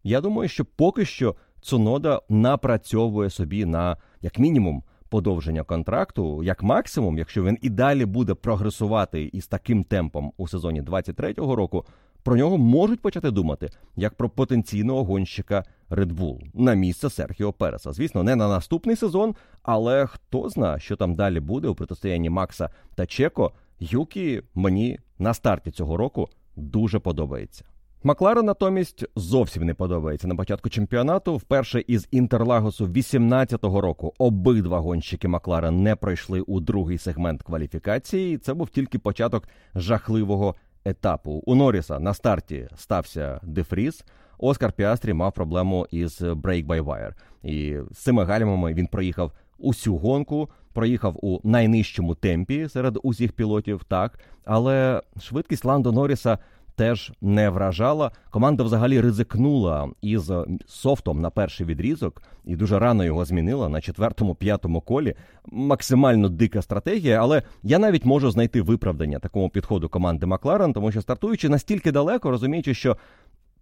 я 0.03 0.21
думаю, 0.21 0.49
що 0.49 0.65
поки 0.65 1.05
що 1.05 1.35
Цунода 1.61 2.21
напрацьовує 2.29 3.29
собі 3.29 3.65
на 3.65 3.97
як 4.21 4.39
мінімум. 4.39 4.83
Подовження 5.09 5.63
контракту, 5.63 6.43
як 6.43 6.63
максимум, 6.63 7.17
якщо 7.17 7.43
він 7.43 7.57
і 7.61 7.69
далі 7.69 8.05
буде 8.05 8.33
прогресувати 8.33 9.23
із 9.23 9.47
таким 9.47 9.83
темпом 9.83 10.33
у 10.37 10.47
сезоні 10.47 10.81
23-го 10.81 11.55
року, 11.55 11.85
про 12.24 12.36
нього 12.36 12.57
можуть 12.57 13.01
почати 13.01 13.32
думати 13.32 13.69
як 13.95 14.13
про 14.13 14.30
потенційного 14.30 15.03
гонщика 15.03 15.63
Red 15.89 16.13
Bull 16.13 16.39
на 16.53 16.74
місце 16.74 17.09
Серхіо 17.09 17.53
Переса. 17.53 17.93
Звісно, 17.93 18.24
не 18.24 18.36
на 18.36 18.47
наступний 18.47 18.95
сезон, 18.95 19.36
але 19.63 20.05
хто 20.05 20.49
знає, 20.49 20.80
що 20.80 20.95
там 20.95 21.15
далі 21.15 21.39
буде 21.39 21.67
у 21.67 21.76
протистоянні 21.76 22.30
Макса 22.30 22.69
та 22.95 23.05
Чеко. 23.05 23.51
Юкі 23.80 24.41
мені 24.55 24.99
на 25.19 25.34
старті 25.34 25.72
цього 25.72 25.97
року 25.97 26.30
дуже 26.55 26.99
подобається. 26.99 27.65
Макларен 28.03 28.45
натомість 28.45 29.05
зовсім 29.15 29.63
не 29.63 29.74
подобається 29.74 30.28
на 30.28 30.36
початку 30.36 30.69
чемпіонату. 30.69 31.38
Вперше 31.38 31.84
із 31.88 32.07
Інтерлагосу 32.11 32.86
18-го 32.86 33.82
року 33.82 34.13
обидва 34.17 34.80
гонщики 34.80 35.28
Макларен 35.28 35.84
не 35.84 35.95
пройшли 35.95 36.41
у 36.41 36.59
другий 36.59 36.97
сегмент 36.97 37.43
кваліфікації. 37.43 38.38
Це 38.38 38.53
був 38.53 38.69
тільки 38.69 38.99
початок 38.99 39.47
жахливого 39.76 40.55
етапу. 40.86 41.43
У 41.45 41.55
Норріса 41.55 41.99
на 41.99 42.13
старті 42.13 42.67
стався 42.75 43.39
дефріз. 43.43 44.05
Оскар 44.38 44.71
Піастрі 44.71 45.13
мав 45.13 45.34
проблему 45.34 45.88
із 45.91 46.21
break 46.21 46.65
by 46.65 46.82
wire. 46.82 47.13
І 47.43 47.77
з 47.91 47.97
цими 47.97 48.25
гальмами 48.25 48.73
він 48.73 48.88
проїхав 48.88 49.32
усю 49.57 49.97
гонку, 49.97 50.49
проїхав 50.73 51.25
у 51.25 51.39
найнижчому 51.43 52.15
темпі 52.15 52.69
серед 52.69 52.97
усіх 53.03 53.32
пілотів, 53.32 53.84
так. 53.84 54.19
Але 54.45 55.01
швидкість 55.19 55.65
Ландо 55.65 55.91
Норріса 55.91 56.38
теж 56.82 57.11
не 57.21 57.49
вражала. 57.49 58.11
Команда 58.29 58.63
взагалі 58.63 59.01
ризикнула 59.01 59.89
із 60.01 60.32
софтом 60.67 61.21
на 61.21 61.29
перший 61.29 61.65
відрізок 61.65 62.21
і 62.45 62.55
дуже 62.55 62.79
рано 62.79 63.03
його 63.03 63.25
змінила 63.25 63.69
на 63.69 63.82
четвертому-п'ятому 63.82 64.82
колі. 64.82 65.15
Максимально 65.45 66.29
дика 66.29 66.61
стратегія, 66.61 67.21
але 67.21 67.43
я 67.63 67.79
навіть 67.79 68.05
можу 68.05 68.32
знайти 68.32 68.61
виправдання 68.61 69.19
такому 69.19 69.49
підходу 69.49 69.89
команди 69.89 70.25
Макларен, 70.25 70.73
тому 70.73 70.91
що 70.91 71.01
стартуючи 71.01 71.49
настільки 71.49 71.91
далеко, 71.91 72.32
розуміючи, 72.32 72.73
що 72.73 72.97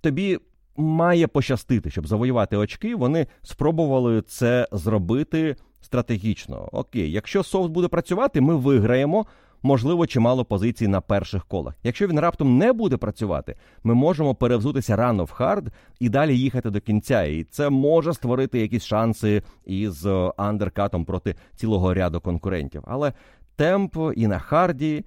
тобі. 0.01 0.39
Має 0.77 1.27
пощастити, 1.27 1.89
щоб 1.89 2.07
завоювати 2.07 2.57
очки. 2.57 2.95
Вони 2.95 3.27
спробували 3.43 4.21
це 4.21 4.67
зробити 4.71 5.55
стратегічно. 5.81 6.69
Окей, 6.71 7.11
якщо 7.11 7.43
софт 7.43 7.71
буде 7.71 7.87
працювати, 7.87 8.41
ми 8.41 8.55
виграємо 8.55 9.25
можливо, 9.63 10.07
чимало 10.07 10.45
позицій 10.45 10.87
на 10.87 11.01
перших 11.01 11.45
колах. 11.45 11.73
Якщо 11.83 12.07
він 12.07 12.19
раптом 12.19 12.57
не 12.57 12.73
буде 12.73 12.97
працювати, 12.97 13.55
ми 13.83 13.93
можемо 13.93 14.35
перевзутися 14.35 14.95
рано 14.95 15.23
в 15.23 15.31
хард 15.31 15.73
і 15.99 16.09
далі 16.09 16.37
їхати 16.37 16.69
до 16.69 16.79
кінця. 16.79 17.23
І 17.23 17.43
це 17.43 17.69
може 17.69 18.13
створити 18.13 18.59
якісь 18.59 18.85
шанси 18.85 19.43
із 19.65 20.05
е, 20.05 20.31
андеркатом 20.37 21.05
проти 21.05 21.35
цілого 21.55 21.93
ряду 21.93 22.21
конкурентів. 22.21 22.83
Але 22.87 23.13
темп 23.55 23.97
і 24.15 24.27
на 24.27 24.39
харді. 24.39 25.05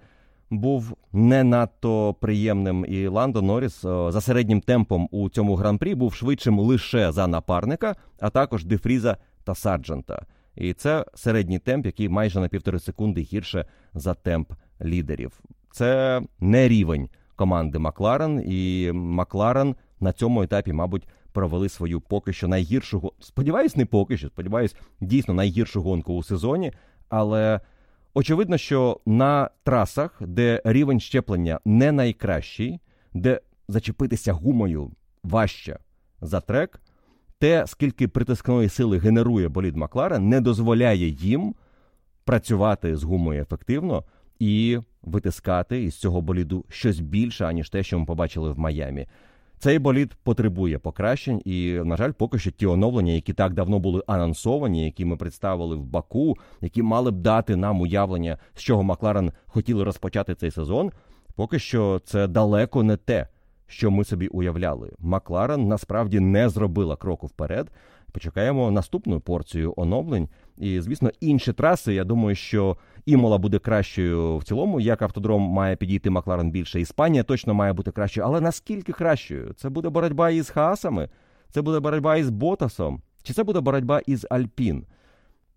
Був 0.51 0.97
не 1.13 1.45
надто 1.45 2.15
приємним, 2.21 2.87
і 2.89 3.07
Ландо 3.07 3.43
Норріс 3.43 3.85
е, 3.85 4.13
за 4.13 4.21
середнім 4.21 4.61
темпом 4.61 5.09
у 5.11 5.29
цьому 5.29 5.55
гран-прі 5.55 5.95
був 5.95 6.15
швидшим 6.15 6.59
лише 6.59 7.13
за 7.13 7.27
напарника, 7.27 7.97
а 8.21 8.31
також 8.31 8.65
Дефріза 8.65 9.17
та 9.45 9.55
Сарджента. 9.55 10.27
І 10.57 10.73
це 10.73 11.05
середній 11.15 11.59
темп, 11.59 11.87
який 11.87 12.09
майже 12.09 12.41
на 12.41 12.49
півтори 12.49 12.79
секунди 12.79 13.21
гірше 13.21 13.67
за 13.95 14.15
темп 14.15 14.53
лідерів. 14.85 15.41
Це 15.71 16.23
не 16.41 16.69
рівень 16.69 17.09
команди 17.37 17.79
Макларен, 17.79 18.45
і 18.47 18.93
Макларен 18.93 19.77
на 20.01 20.13
цьому 20.13 20.43
етапі, 20.43 20.73
мабуть, 20.73 21.09
провели 21.33 21.69
свою 21.69 22.01
поки 22.01 22.33
що 22.33 22.49
найгіршу 22.49 23.13
Сподіваюсь, 23.21 23.77
не 23.77 23.87
поки 23.87 24.17
що, 24.17 24.29
сподіваюсь, 24.29 24.77
дійсно 25.01 25.35
найгіршу 25.35 25.83
гонку 25.83 26.15
у 26.15 26.23
сезоні. 26.23 26.73
Але 27.09 27.61
очевидно, 28.15 28.59
що 28.59 29.01
на 29.07 29.51
трасах, 29.65 30.23
де 30.23 30.63
рівень 30.65 31.01
щеплення 31.01 31.61
не 31.65 31.93
найкращий, 31.93 32.81
де 33.15 33.41
зачепитися 33.69 34.33
гумою 34.33 34.91
важче 35.23 35.79
за 36.21 36.41
трек 36.41 36.82
те, 37.43 37.67
скільки 37.67 38.09
притискної 38.09 38.69
сили 38.69 38.99
генерує 38.99 39.49
болід 39.49 39.77
Макларен, 39.77 40.29
не 40.29 40.41
дозволяє 40.41 41.09
їм 41.09 41.55
працювати 42.25 42.97
з 42.97 43.03
гумою 43.03 43.43
ефективно 43.43 44.05
і 44.39 44.79
витискати 45.03 45.83
із 45.83 45.95
цього 45.95 46.21
боліду 46.21 46.65
щось 46.69 47.01
більше, 47.01 47.45
аніж 47.45 47.71
те, 47.71 47.83
що 47.83 47.99
ми 47.99 48.05
побачили 48.05 48.53
в 48.53 48.59
Майамі. 48.59 49.07
Цей 49.59 49.79
болід 49.79 50.15
потребує 50.15 50.79
покращень, 50.79 51.43
і, 51.45 51.81
на 51.85 51.97
жаль, 51.97 52.13
поки 52.13 52.39
що 52.39 52.51
ті 52.51 52.67
оновлення, 52.67 53.13
які 53.13 53.33
так 53.33 53.55
давно 53.55 53.79
були 53.79 54.03
анонсовані, 54.07 54.85
які 54.85 55.05
ми 55.05 55.17
представили 55.17 55.77
в 55.77 55.85
Баку, 55.85 56.37
які 56.61 56.83
мали 56.83 57.11
б 57.11 57.21
дати 57.21 57.57
нам 57.57 57.81
уявлення, 57.81 58.39
з 58.55 58.61
чого 58.61 58.83
Макларен 58.83 59.33
хотіли 59.47 59.85
розпочати 59.85 60.35
цей 60.35 60.51
сезон. 60.51 60.93
Поки 61.35 61.59
що 61.59 62.01
це 62.05 62.27
далеко 62.27 62.83
не 62.83 62.97
те, 62.97 63.27
що 63.73 63.91
ми 63.91 64.05
собі 64.05 64.27
уявляли. 64.27 64.93
Макларен 64.99 65.69
насправді 65.69 66.21
не 66.21 66.49
зробила 66.49 66.97
кроку 66.97 67.27
вперед. 67.27 67.71
Почекаємо 68.13 68.71
наступну 68.71 69.21
порцію 69.21 69.75
оновлень. 69.77 70.29
І, 70.59 70.81
звісно, 70.81 71.11
інші 71.21 71.53
траси. 71.53 71.95
Я 71.95 72.05
думаю, 72.05 72.37
що 72.37 72.77
Імола 73.07 73.39
буде 73.39 73.59
кращою 73.59 74.37
в 74.37 74.45
цілому, 74.45 74.81
як 74.81 75.03
автодром 75.03 75.43
має 75.43 75.77
підійти 75.77 76.11
Макларен 76.11 76.51
більше. 76.51 76.81
Іспанія 76.81 77.23
точно 77.23 77.55
має 77.55 77.73
бути 77.73 77.91
кращою. 77.91 78.27
Але 78.27 78.41
наскільки 78.41 78.93
кращою? 78.93 79.53
Це 79.57 79.69
буде 79.69 79.89
боротьба 79.89 80.31
із 80.31 80.51
Хаасами? 80.51 81.09
Це 81.51 81.63
буде 81.63 81.81
боротьба 81.81 82.17
із 82.17 82.31
Ботасом? 82.31 83.03
Чи 83.23 83.33
це 83.33 83.45
буде 83.45 83.61
боротьба 83.61 84.01
із 84.07 84.27
Альпін? 84.31 84.87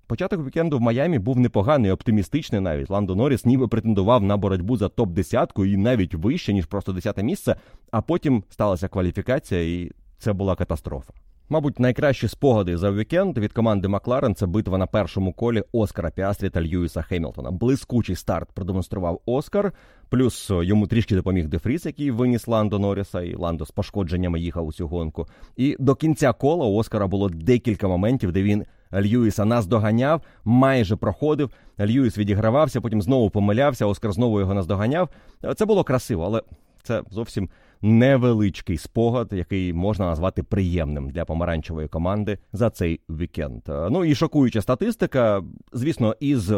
Початок 0.07 0.45
вікенду 0.45 0.77
в 0.77 0.81
Майамі 0.81 1.19
був 1.19 1.39
непоганий, 1.39 1.91
оптимістичний 1.91 2.61
навіть. 2.61 2.89
Ландо 2.89 3.15
Норріс 3.15 3.45
ніби 3.45 3.67
претендував 3.67 4.23
на 4.23 4.37
боротьбу 4.37 4.77
за 4.77 4.85
топ-10 4.85 5.65
і 5.65 5.77
навіть 5.77 6.13
вище, 6.13 6.53
ніж 6.53 6.65
просто 6.65 6.93
10 6.93 7.23
місце, 7.23 7.55
а 7.91 8.01
потім 8.01 8.43
сталася 8.49 8.87
кваліфікація, 8.87 9.61
і 9.61 9.91
це 10.17 10.33
була 10.33 10.55
катастрофа. 10.55 11.13
Мабуть, 11.49 11.79
найкращі 11.79 12.27
спогади 12.27 12.77
за 12.77 12.91
вікенд 12.91 13.37
від 13.37 13.53
команди 13.53 13.87
Макларен 13.87 14.35
це 14.35 14.45
битва 14.45 14.77
на 14.77 14.87
першому 14.87 15.33
колі 15.33 15.63
Оскара 15.71 16.09
Піастрі 16.09 16.49
та 16.49 16.61
Льюіса 16.61 17.01
Хемілтона. 17.01 17.51
Блискучий 17.51 18.15
старт 18.15 18.49
продемонстрував 18.53 19.21
Оскар, 19.25 19.73
плюс 20.09 20.51
йому 20.61 20.87
трішки 20.87 21.15
допоміг 21.15 21.47
Дефріс, 21.47 21.85
який 21.85 22.11
виніс 22.11 22.47
Ландо 22.47 22.79
Норріса, 22.79 23.21
і 23.21 23.35
Ландо 23.35 23.65
з 23.65 23.71
пошкодженнями 23.71 24.39
їхав 24.39 24.67
у 24.67 24.73
цю 24.73 24.87
гонку. 24.87 25.27
І 25.57 25.75
до 25.79 25.95
кінця 25.95 26.33
кола 26.33 26.65
у 26.65 26.75
Оскара 26.75 27.07
було 27.07 27.29
декілька 27.29 27.87
моментів, 27.87 28.31
де 28.31 28.43
він 28.43 28.65
Льюіса 28.93 29.45
наздоганяв, 29.45 30.21
майже 30.45 30.95
проходив. 30.95 31.49
Льюіс 31.79 32.17
відігравався, 32.17 32.81
потім 32.81 33.01
знову 33.01 33.29
помилявся. 33.29 33.85
Оскар 33.85 34.11
знову 34.11 34.39
його 34.39 34.53
наздоганяв. 34.53 35.09
Це 35.55 35.65
було 35.65 35.83
красиво, 35.83 36.23
але 36.25 36.41
це 36.85 37.03
зовсім 37.11 37.49
невеличкий 37.81 38.77
спогад, 38.77 39.29
який 39.31 39.73
можна 39.73 40.05
назвати 40.05 40.43
приємним 40.43 41.09
для 41.09 41.25
помаранчевої 41.25 41.87
команди 41.87 42.37
за 42.53 42.69
цей 42.69 43.01
вікенд. 43.09 43.61
Ну 43.67 44.05
і 44.05 44.15
шокуюча 44.15 44.61
статистика, 44.61 45.43
звісно, 45.73 46.15
із. 46.19 46.51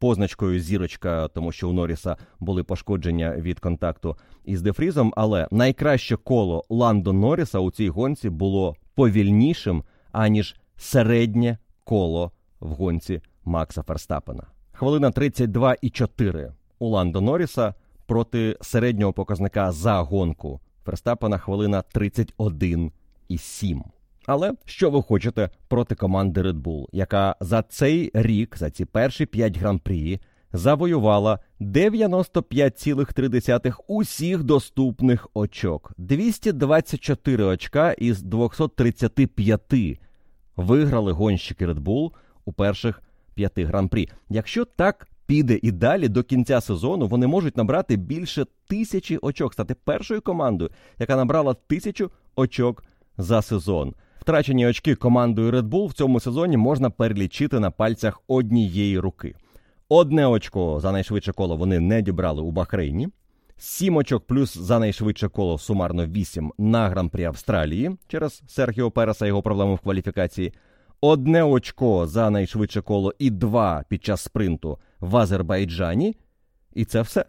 Позначкою 0.00 0.60
зірочка, 0.60 1.28
тому 1.28 1.52
що 1.52 1.68
у 1.68 1.72
Норріса 1.72 2.16
були 2.40 2.64
пошкодження 2.64 3.36
від 3.36 3.60
контакту 3.60 4.16
із 4.44 4.62
Дефрізом. 4.62 5.12
Але 5.16 5.48
найкраще 5.50 6.16
коло 6.16 6.64
Ландо 6.68 7.12
Норріса 7.12 7.58
у 7.58 7.70
цій 7.70 7.88
гонці 7.88 8.30
було 8.30 8.76
повільнішим, 8.94 9.84
аніж 10.12 10.56
середнє 10.76 11.58
коло 11.84 12.32
в 12.60 12.68
гонці 12.68 13.20
Макса 13.44 13.82
Ферстапена. 13.82 14.46
Хвилина 14.72 15.10
32,4 15.10 16.52
у 16.78 16.88
Ландо 16.88 17.20
Норріса 17.20 17.74
проти 18.08 18.56
середнього 18.60 19.12
показника 19.12 19.72
за 19.72 20.00
гонку 20.00 20.60
Ферстапена 20.84 21.38
хвилина 21.38 21.82
31,7. 21.94 23.82
Але 24.26 24.52
що 24.64 24.90
ви 24.90 25.02
хочете 25.02 25.50
проти 25.68 25.94
команди 25.94 26.42
Red 26.42 26.62
Bull, 26.62 26.86
яка 26.92 27.36
за 27.40 27.62
цей 27.62 28.10
рік, 28.14 28.56
за 28.56 28.70
ці 28.70 28.84
перші 28.84 29.26
5 29.26 29.58
гран-прі, 29.58 30.20
завоювала 30.52 31.38
95,3 31.60 33.74
усіх 33.86 34.42
доступних 34.42 35.28
очок, 35.34 35.92
224 35.98 37.44
очка 37.44 37.92
із 37.92 38.22
235 38.22 40.00
виграли 40.56 41.12
гонщики 41.12 41.66
Red 41.66 41.80
Bull 41.80 42.10
у 42.44 42.52
перших 42.52 43.02
п'яти 43.34 43.64
гран-прі. 43.64 44.08
Якщо 44.28 44.64
так 44.64 45.08
піде 45.28 45.58
і 45.62 45.70
далі 45.72 46.08
до 46.08 46.22
кінця 46.22 46.60
сезону, 46.60 47.06
вони 47.06 47.26
можуть 47.26 47.56
набрати 47.56 47.96
більше 47.96 48.46
тисячі 48.68 49.16
очок, 49.16 49.52
стати 49.52 49.74
першою 49.84 50.20
командою, 50.20 50.70
яка 50.98 51.16
набрала 51.16 51.54
тисячу 51.54 52.10
очок 52.36 52.84
за 53.18 53.42
сезон. 53.42 53.94
Втрачені 54.20 54.66
очки 54.66 54.94
командою 54.94 55.50
Red 55.52 55.68
Bull 55.68 55.86
в 55.86 55.92
цьому 55.92 56.20
сезоні 56.20 56.56
можна 56.56 56.90
перелічити 56.90 57.60
на 57.60 57.70
пальцях 57.70 58.20
однієї 58.28 58.98
руки. 58.98 59.34
Одне 59.88 60.26
очко 60.26 60.80
за 60.80 60.92
найшвидше 60.92 61.32
коло 61.32 61.56
вони 61.56 61.80
не 61.80 62.02
дібрали 62.02 62.42
у 62.42 62.50
Бахрейні. 62.50 63.08
Сім 63.56 63.96
очок 63.96 64.26
плюс 64.26 64.58
за 64.58 64.78
найшвидше 64.78 65.28
коло 65.28 65.58
сумарно 65.58 66.06
вісім 66.06 66.52
на 66.58 66.88
гран-прі 66.88 67.24
Австралії 67.24 67.96
через 68.08 68.42
Серхіо 68.46 68.90
Переса 68.90 69.26
його 69.26 69.42
проблему 69.42 69.74
в 69.74 69.78
кваліфікації. 69.78 70.52
Одне 71.00 71.42
очко 71.42 72.06
за 72.06 72.30
найшвидше 72.30 72.80
коло 72.80 73.14
і 73.18 73.30
два 73.30 73.84
під 73.88 74.04
час 74.04 74.22
спринту 74.22 74.78
в 75.00 75.16
Азербайджані. 75.16 76.16
І 76.74 76.84
це 76.84 77.02
все. 77.02 77.24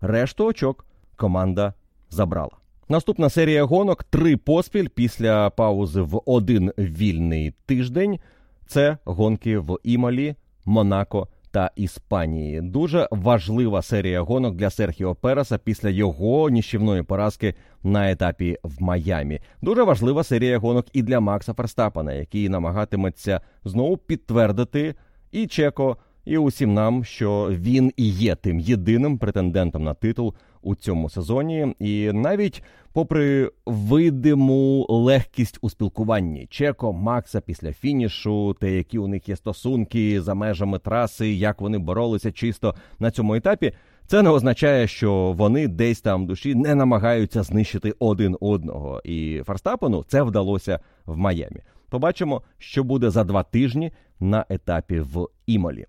Решту 0.00 0.46
очок 0.46 0.86
команда 1.16 1.74
забрала. 2.10 2.56
Наступна 2.88 3.30
серія 3.30 3.64
гонок 3.64 4.04
три 4.04 4.36
поспіль 4.36 4.88
після 4.88 5.50
паузи 5.50 6.00
в 6.00 6.22
один 6.26 6.72
вільний 6.78 7.54
тиждень. 7.66 8.18
Це 8.66 8.98
гонки 9.04 9.58
в 9.58 9.78
Імалі, 9.82 10.34
Монако 10.64 11.28
та 11.50 11.70
Іспанії. 11.76 12.60
Дуже 12.60 13.08
важлива 13.10 13.82
серія 13.82 14.20
гонок 14.20 14.54
для 14.54 14.70
Серхіо 14.70 15.14
Переса 15.14 15.58
після 15.58 15.88
його 15.88 16.50
ніщівної 16.50 17.02
поразки 17.02 17.54
на 17.82 18.10
етапі 18.10 18.58
в 18.62 18.82
Майамі. 18.82 19.40
Дуже 19.62 19.82
важлива 19.82 20.24
серія 20.24 20.58
гонок 20.58 20.86
і 20.92 21.02
для 21.02 21.20
Макса 21.20 21.54
Ферстапана, 21.54 22.12
який 22.12 22.48
намагатиметься 22.48 23.40
знову 23.64 23.96
підтвердити 23.96 24.94
і 25.32 25.46
Чеко, 25.46 25.96
і 26.28 26.38
усім 26.38 26.74
нам, 26.74 27.04
що 27.04 27.48
він 27.50 27.92
і 27.96 28.08
є 28.08 28.34
тим 28.34 28.60
єдиним 28.60 29.18
претендентом 29.18 29.84
на 29.84 29.94
титул 29.94 30.34
у 30.62 30.74
цьому 30.74 31.10
сезоні, 31.10 31.74
і 31.78 32.12
навіть 32.12 32.62
попри 32.92 33.50
видиму 33.66 34.86
легкість 34.88 35.58
у 35.60 35.70
спілкуванні 35.70 36.46
Чеко, 36.50 36.92
Макса 36.92 37.40
після 37.40 37.72
фінішу, 37.72 38.56
те, 38.60 38.72
які 38.72 38.98
у 38.98 39.08
них 39.08 39.28
є 39.28 39.36
стосунки 39.36 40.22
за 40.22 40.34
межами 40.34 40.78
траси, 40.78 41.32
як 41.32 41.60
вони 41.60 41.78
боролися 41.78 42.32
чисто 42.32 42.74
на 42.98 43.10
цьому 43.10 43.34
етапі. 43.34 43.72
Це 44.06 44.22
не 44.22 44.30
означає, 44.30 44.86
що 44.86 45.34
вони 45.36 45.68
десь 45.68 46.00
там 46.00 46.26
душі 46.26 46.54
не 46.54 46.74
намагаються 46.74 47.42
знищити 47.42 47.94
один 47.98 48.36
одного. 48.40 49.00
І 49.04 49.42
Ферстапену 49.46 50.04
це 50.08 50.22
вдалося 50.22 50.80
в 51.06 51.16
Майамі. 51.16 51.60
Побачимо, 51.90 52.42
що 52.58 52.84
буде 52.84 53.10
за 53.10 53.24
два 53.24 53.42
тижні 53.42 53.92
на 54.20 54.44
етапі 54.48 55.00
в 55.00 55.28
Імолі. 55.46 55.86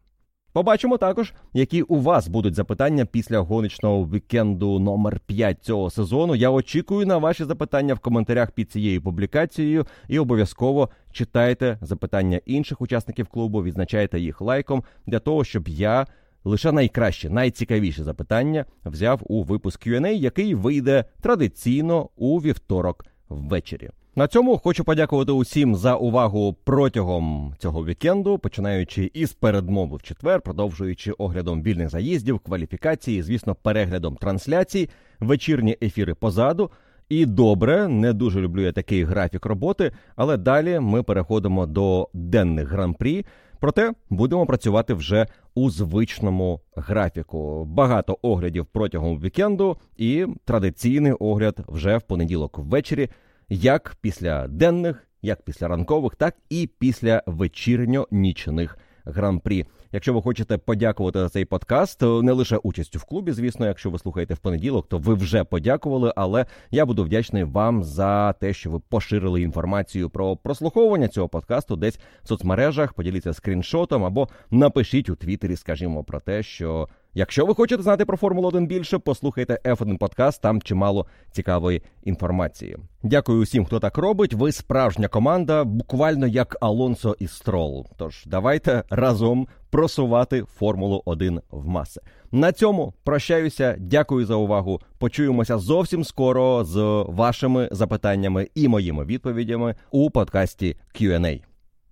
Побачимо 0.54 0.98
також, 0.98 1.34
які 1.54 1.82
у 1.82 2.02
вас 2.02 2.28
будуть 2.28 2.56
запитання 2.56 3.06
після 3.06 3.40
гоночного 3.40 4.06
вікенду 4.06 4.80
номер 4.80 5.20
5 5.20 5.64
цього 5.64 5.90
сезону. 5.90 6.36
Я 6.36 6.50
очікую 6.50 7.08
на 7.08 7.18
ваші 7.18 7.44
запитання 7.44 7.94
в 7.94 8.00
коментарях 8.00 8.52
під 8.52 8.72
цією 8.72 9.02
публікацією 9.02 9.86
і 10.08 10.20
обов'язково 10.20 10.90
читайте 11.12 11.78
запитання 11.82 12.42
інших 12.46 12.82
учасників 12.82 13.28
клубу, 13.28 13.64
відзначайте 13.64 14.20
їх 14.20 14.42
лайком 14.42 14.84
для 15.06 15.20
того, 15.20 15.44
щоб 15.44 15.68
я 15.68 16.08
лише 16.44 16.72
найкраще, 16.72 17.30
найцікавіші 17.30 18.04
запитання 18.04 18.66
взяв 18.86 19.22
у 19.24 19.44
випуск 19.44 19.88
Q&A, 19.88 20.12
який 20.12 20.56
вийде 20.56 21.06
традиційно 21.22 22.10
у 22.16 22.38
вівторок 22.38 23.06
ввечері. 23.30 23.90
На 24.20 24.28
цьому 24.28 24.58
хочу 24.58 24.84
подякувати 24.84 25.32
усім 25.32 25.76
за 25.76 25.96
увагу 25.96 26.56
протягом 26.64 27.54
цього 27.58 27.86
вікенду, 27.86 28.40
починаючи 28.40 29.12
із 29.14 29.34
передмови 29.34 29.98
в 29.98 30.04
четвер, 30.04 30.42
продовжуючи 30.42 31.12
оглядом 31.12 31.64
вільних 31.64 31.90
заїздів, 31.90 32.40
кваліфікації, 32.40 33.22
звісно, 33.22 33.56
переглядом 33.56 34.16
трансляцій, 34.16 34.90
вечірні 35.20 35.78
ефіри 35.82 36.14
позаду. 36.14 36.72
І 37.10 37.26
добре, 37.26 37.88
не 37.88 38.14
дуже 38.14 38.42
люблю 38.42 38.62
я 38.62 38.72
такий 38.72 39.04
графік 39.04 39.46
роботи, 39.46 39.92
але 40.16 40.38
далі 40.38 40.80
ми 40.80 41.04
переходимо 41.04 41.66
до 41.66 42.10
денних 42.14 42.70
гран-прі. 42.70 43.26
Проте 43.60 43.94
будемо 44.10 44.46
працювати 44.46 44.94
вже 44.94 45.28
у 45.56 45.70
звичному 45.70 46.62
графіку. 46.76 47.66
Багато 47.66 48.18
оглядів 48.22 48.66
протягом 48.66 49.20
вікенду 49.20 49.78
і 49.98 50.26
традиційний 50.46 51.12
огляд 51.12 51.60
вже 51.68 51.98
в 51.98 52.02
понеділок 52.02 52.58
ввечері 52.58 53.10
як 53.50 53.96
після 54.02 54.48
денних, 54.48 55.08
як 55.22 55.42
після 55.42 55.68
ранкових, 55.68 56.16
так 56.16 56.36
і 56.50 56.70
після 56.80 57.24
вечірньо-нічних 57.26 58.78
гран-прі. 59.06 59.66
Якщо 59.92 60.14
ви 60.14 60.22
хочете 60.22 60.58
подякувати 60.58 61.20
за 61.20 61.30
цей 61.30 61.46
подкаст, 61.46 62.02
не 62.02 62.32
лише 62.32 62.58
участю 62.58 63.00
в 63.00 63.04
клубі, 63.04 63.32
звісно, 63.32 63.66
якщо 63.66 63.90
ви 63.90 64.00
слухаєте 64.00 64.34
в 64.34 64.38
понеділок, 64.38 64.90
то 64.90 64.98
ви 64.98 65.14
вже 65.14 65.44
подякували. 65.44 66.14
Але 66.16 66.46
я 66.72 66.86
буду 66.86 67.04
вдячний 67.04 67.44
вам 67.44 67.84
за 67.84 68.34
те, 68.34 68.54
що 68.54 68.70
ви 68.72 68.80
поширили 68.80 69.42
інформацію 69.42 70.10
про 70.10 70.36
прослуховування 70.36 71.08
цього 71.08 71.30
подкасту 71.30 71.76
десь 71.76 72.00
в 72.24 72.28
соцмережах. 72.28 72.94
Поділіться 72.94 73.34
скріншотом 73.34 74.06
або 74.06 74.28
напишіть 74.52 75.10
у 75.10 75.16
Твіттері, 75.16 75.56
скажімо, 75.56 76.04
про 76.04 76.20
те, 76.20 76.44
що 76.44 76.88
Якщо 77.14 77.46
ви 77.46 77.56
хочете 77.56 77.84
знати 77.84 78.06
про 78.06 78.18
Формулу 78.18 78.48
1 78.48 78.68
більше, 78.68 78.98
послухайте 78.98 79.60
F1 79.66 79.98
подкаст, 79.98 80.42
там 80.42 80.62
чимало 80.62 81.06
цікавої 81.32 81.82
інформації. 82.04 82.78
Дякую 83.04 83.42
усім, 83.42 83.66
хто 83.66 83.80
так 83.80 83.98
робить. 83.98 84.34
Ви 84.34 84.52
справжня 84.52 85.08
команда, 85.08 85.64
буквально 85.64 86.28
як 86.28 86.58
Алонсо 86.62 87.16
і 87.20 87.28
Строл. 87.28 87.88
Тож 87.98 88.24
давайте 88.26 88.84
разом 88.90 89.48
просувати 89.70 90.44
Формулу 90.44 91.02
1 91.06 91.42
в 91.52 91.68
маси. 91.68 92.02
На 92.32 92.52
цьому 92.52 92.94
прощаюся. 93.04 93.76
Дякую 93.80 94.26
за 94.26 94.36
увагу. 94.36 94.82
Почуємося 94.98 95.58
зовсім 95.58 96.04
скоро 96.04 96.64
з 96.64 97.06
вашими 97.08 97.70
запитаннями 97.72 98.48
і 98.56 98.68
моїми 98.68 99.06
відповідями 99.06 99.76
у 99.92 100.10
подкасті 100.10 100.76
Q&A. 100.96 101.42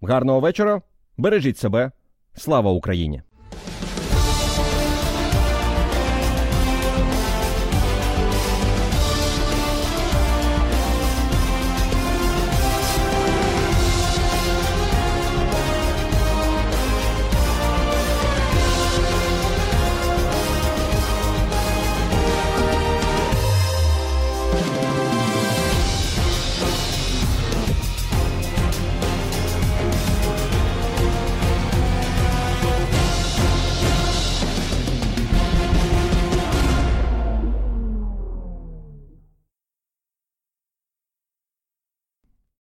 Гарного 0.01 0.39
вечора. 0.39 0.81
Бережіть 1.17 1.57
себе. 1.57 1.91
Слава 2.35 2.71
Україні! 2.71 3.21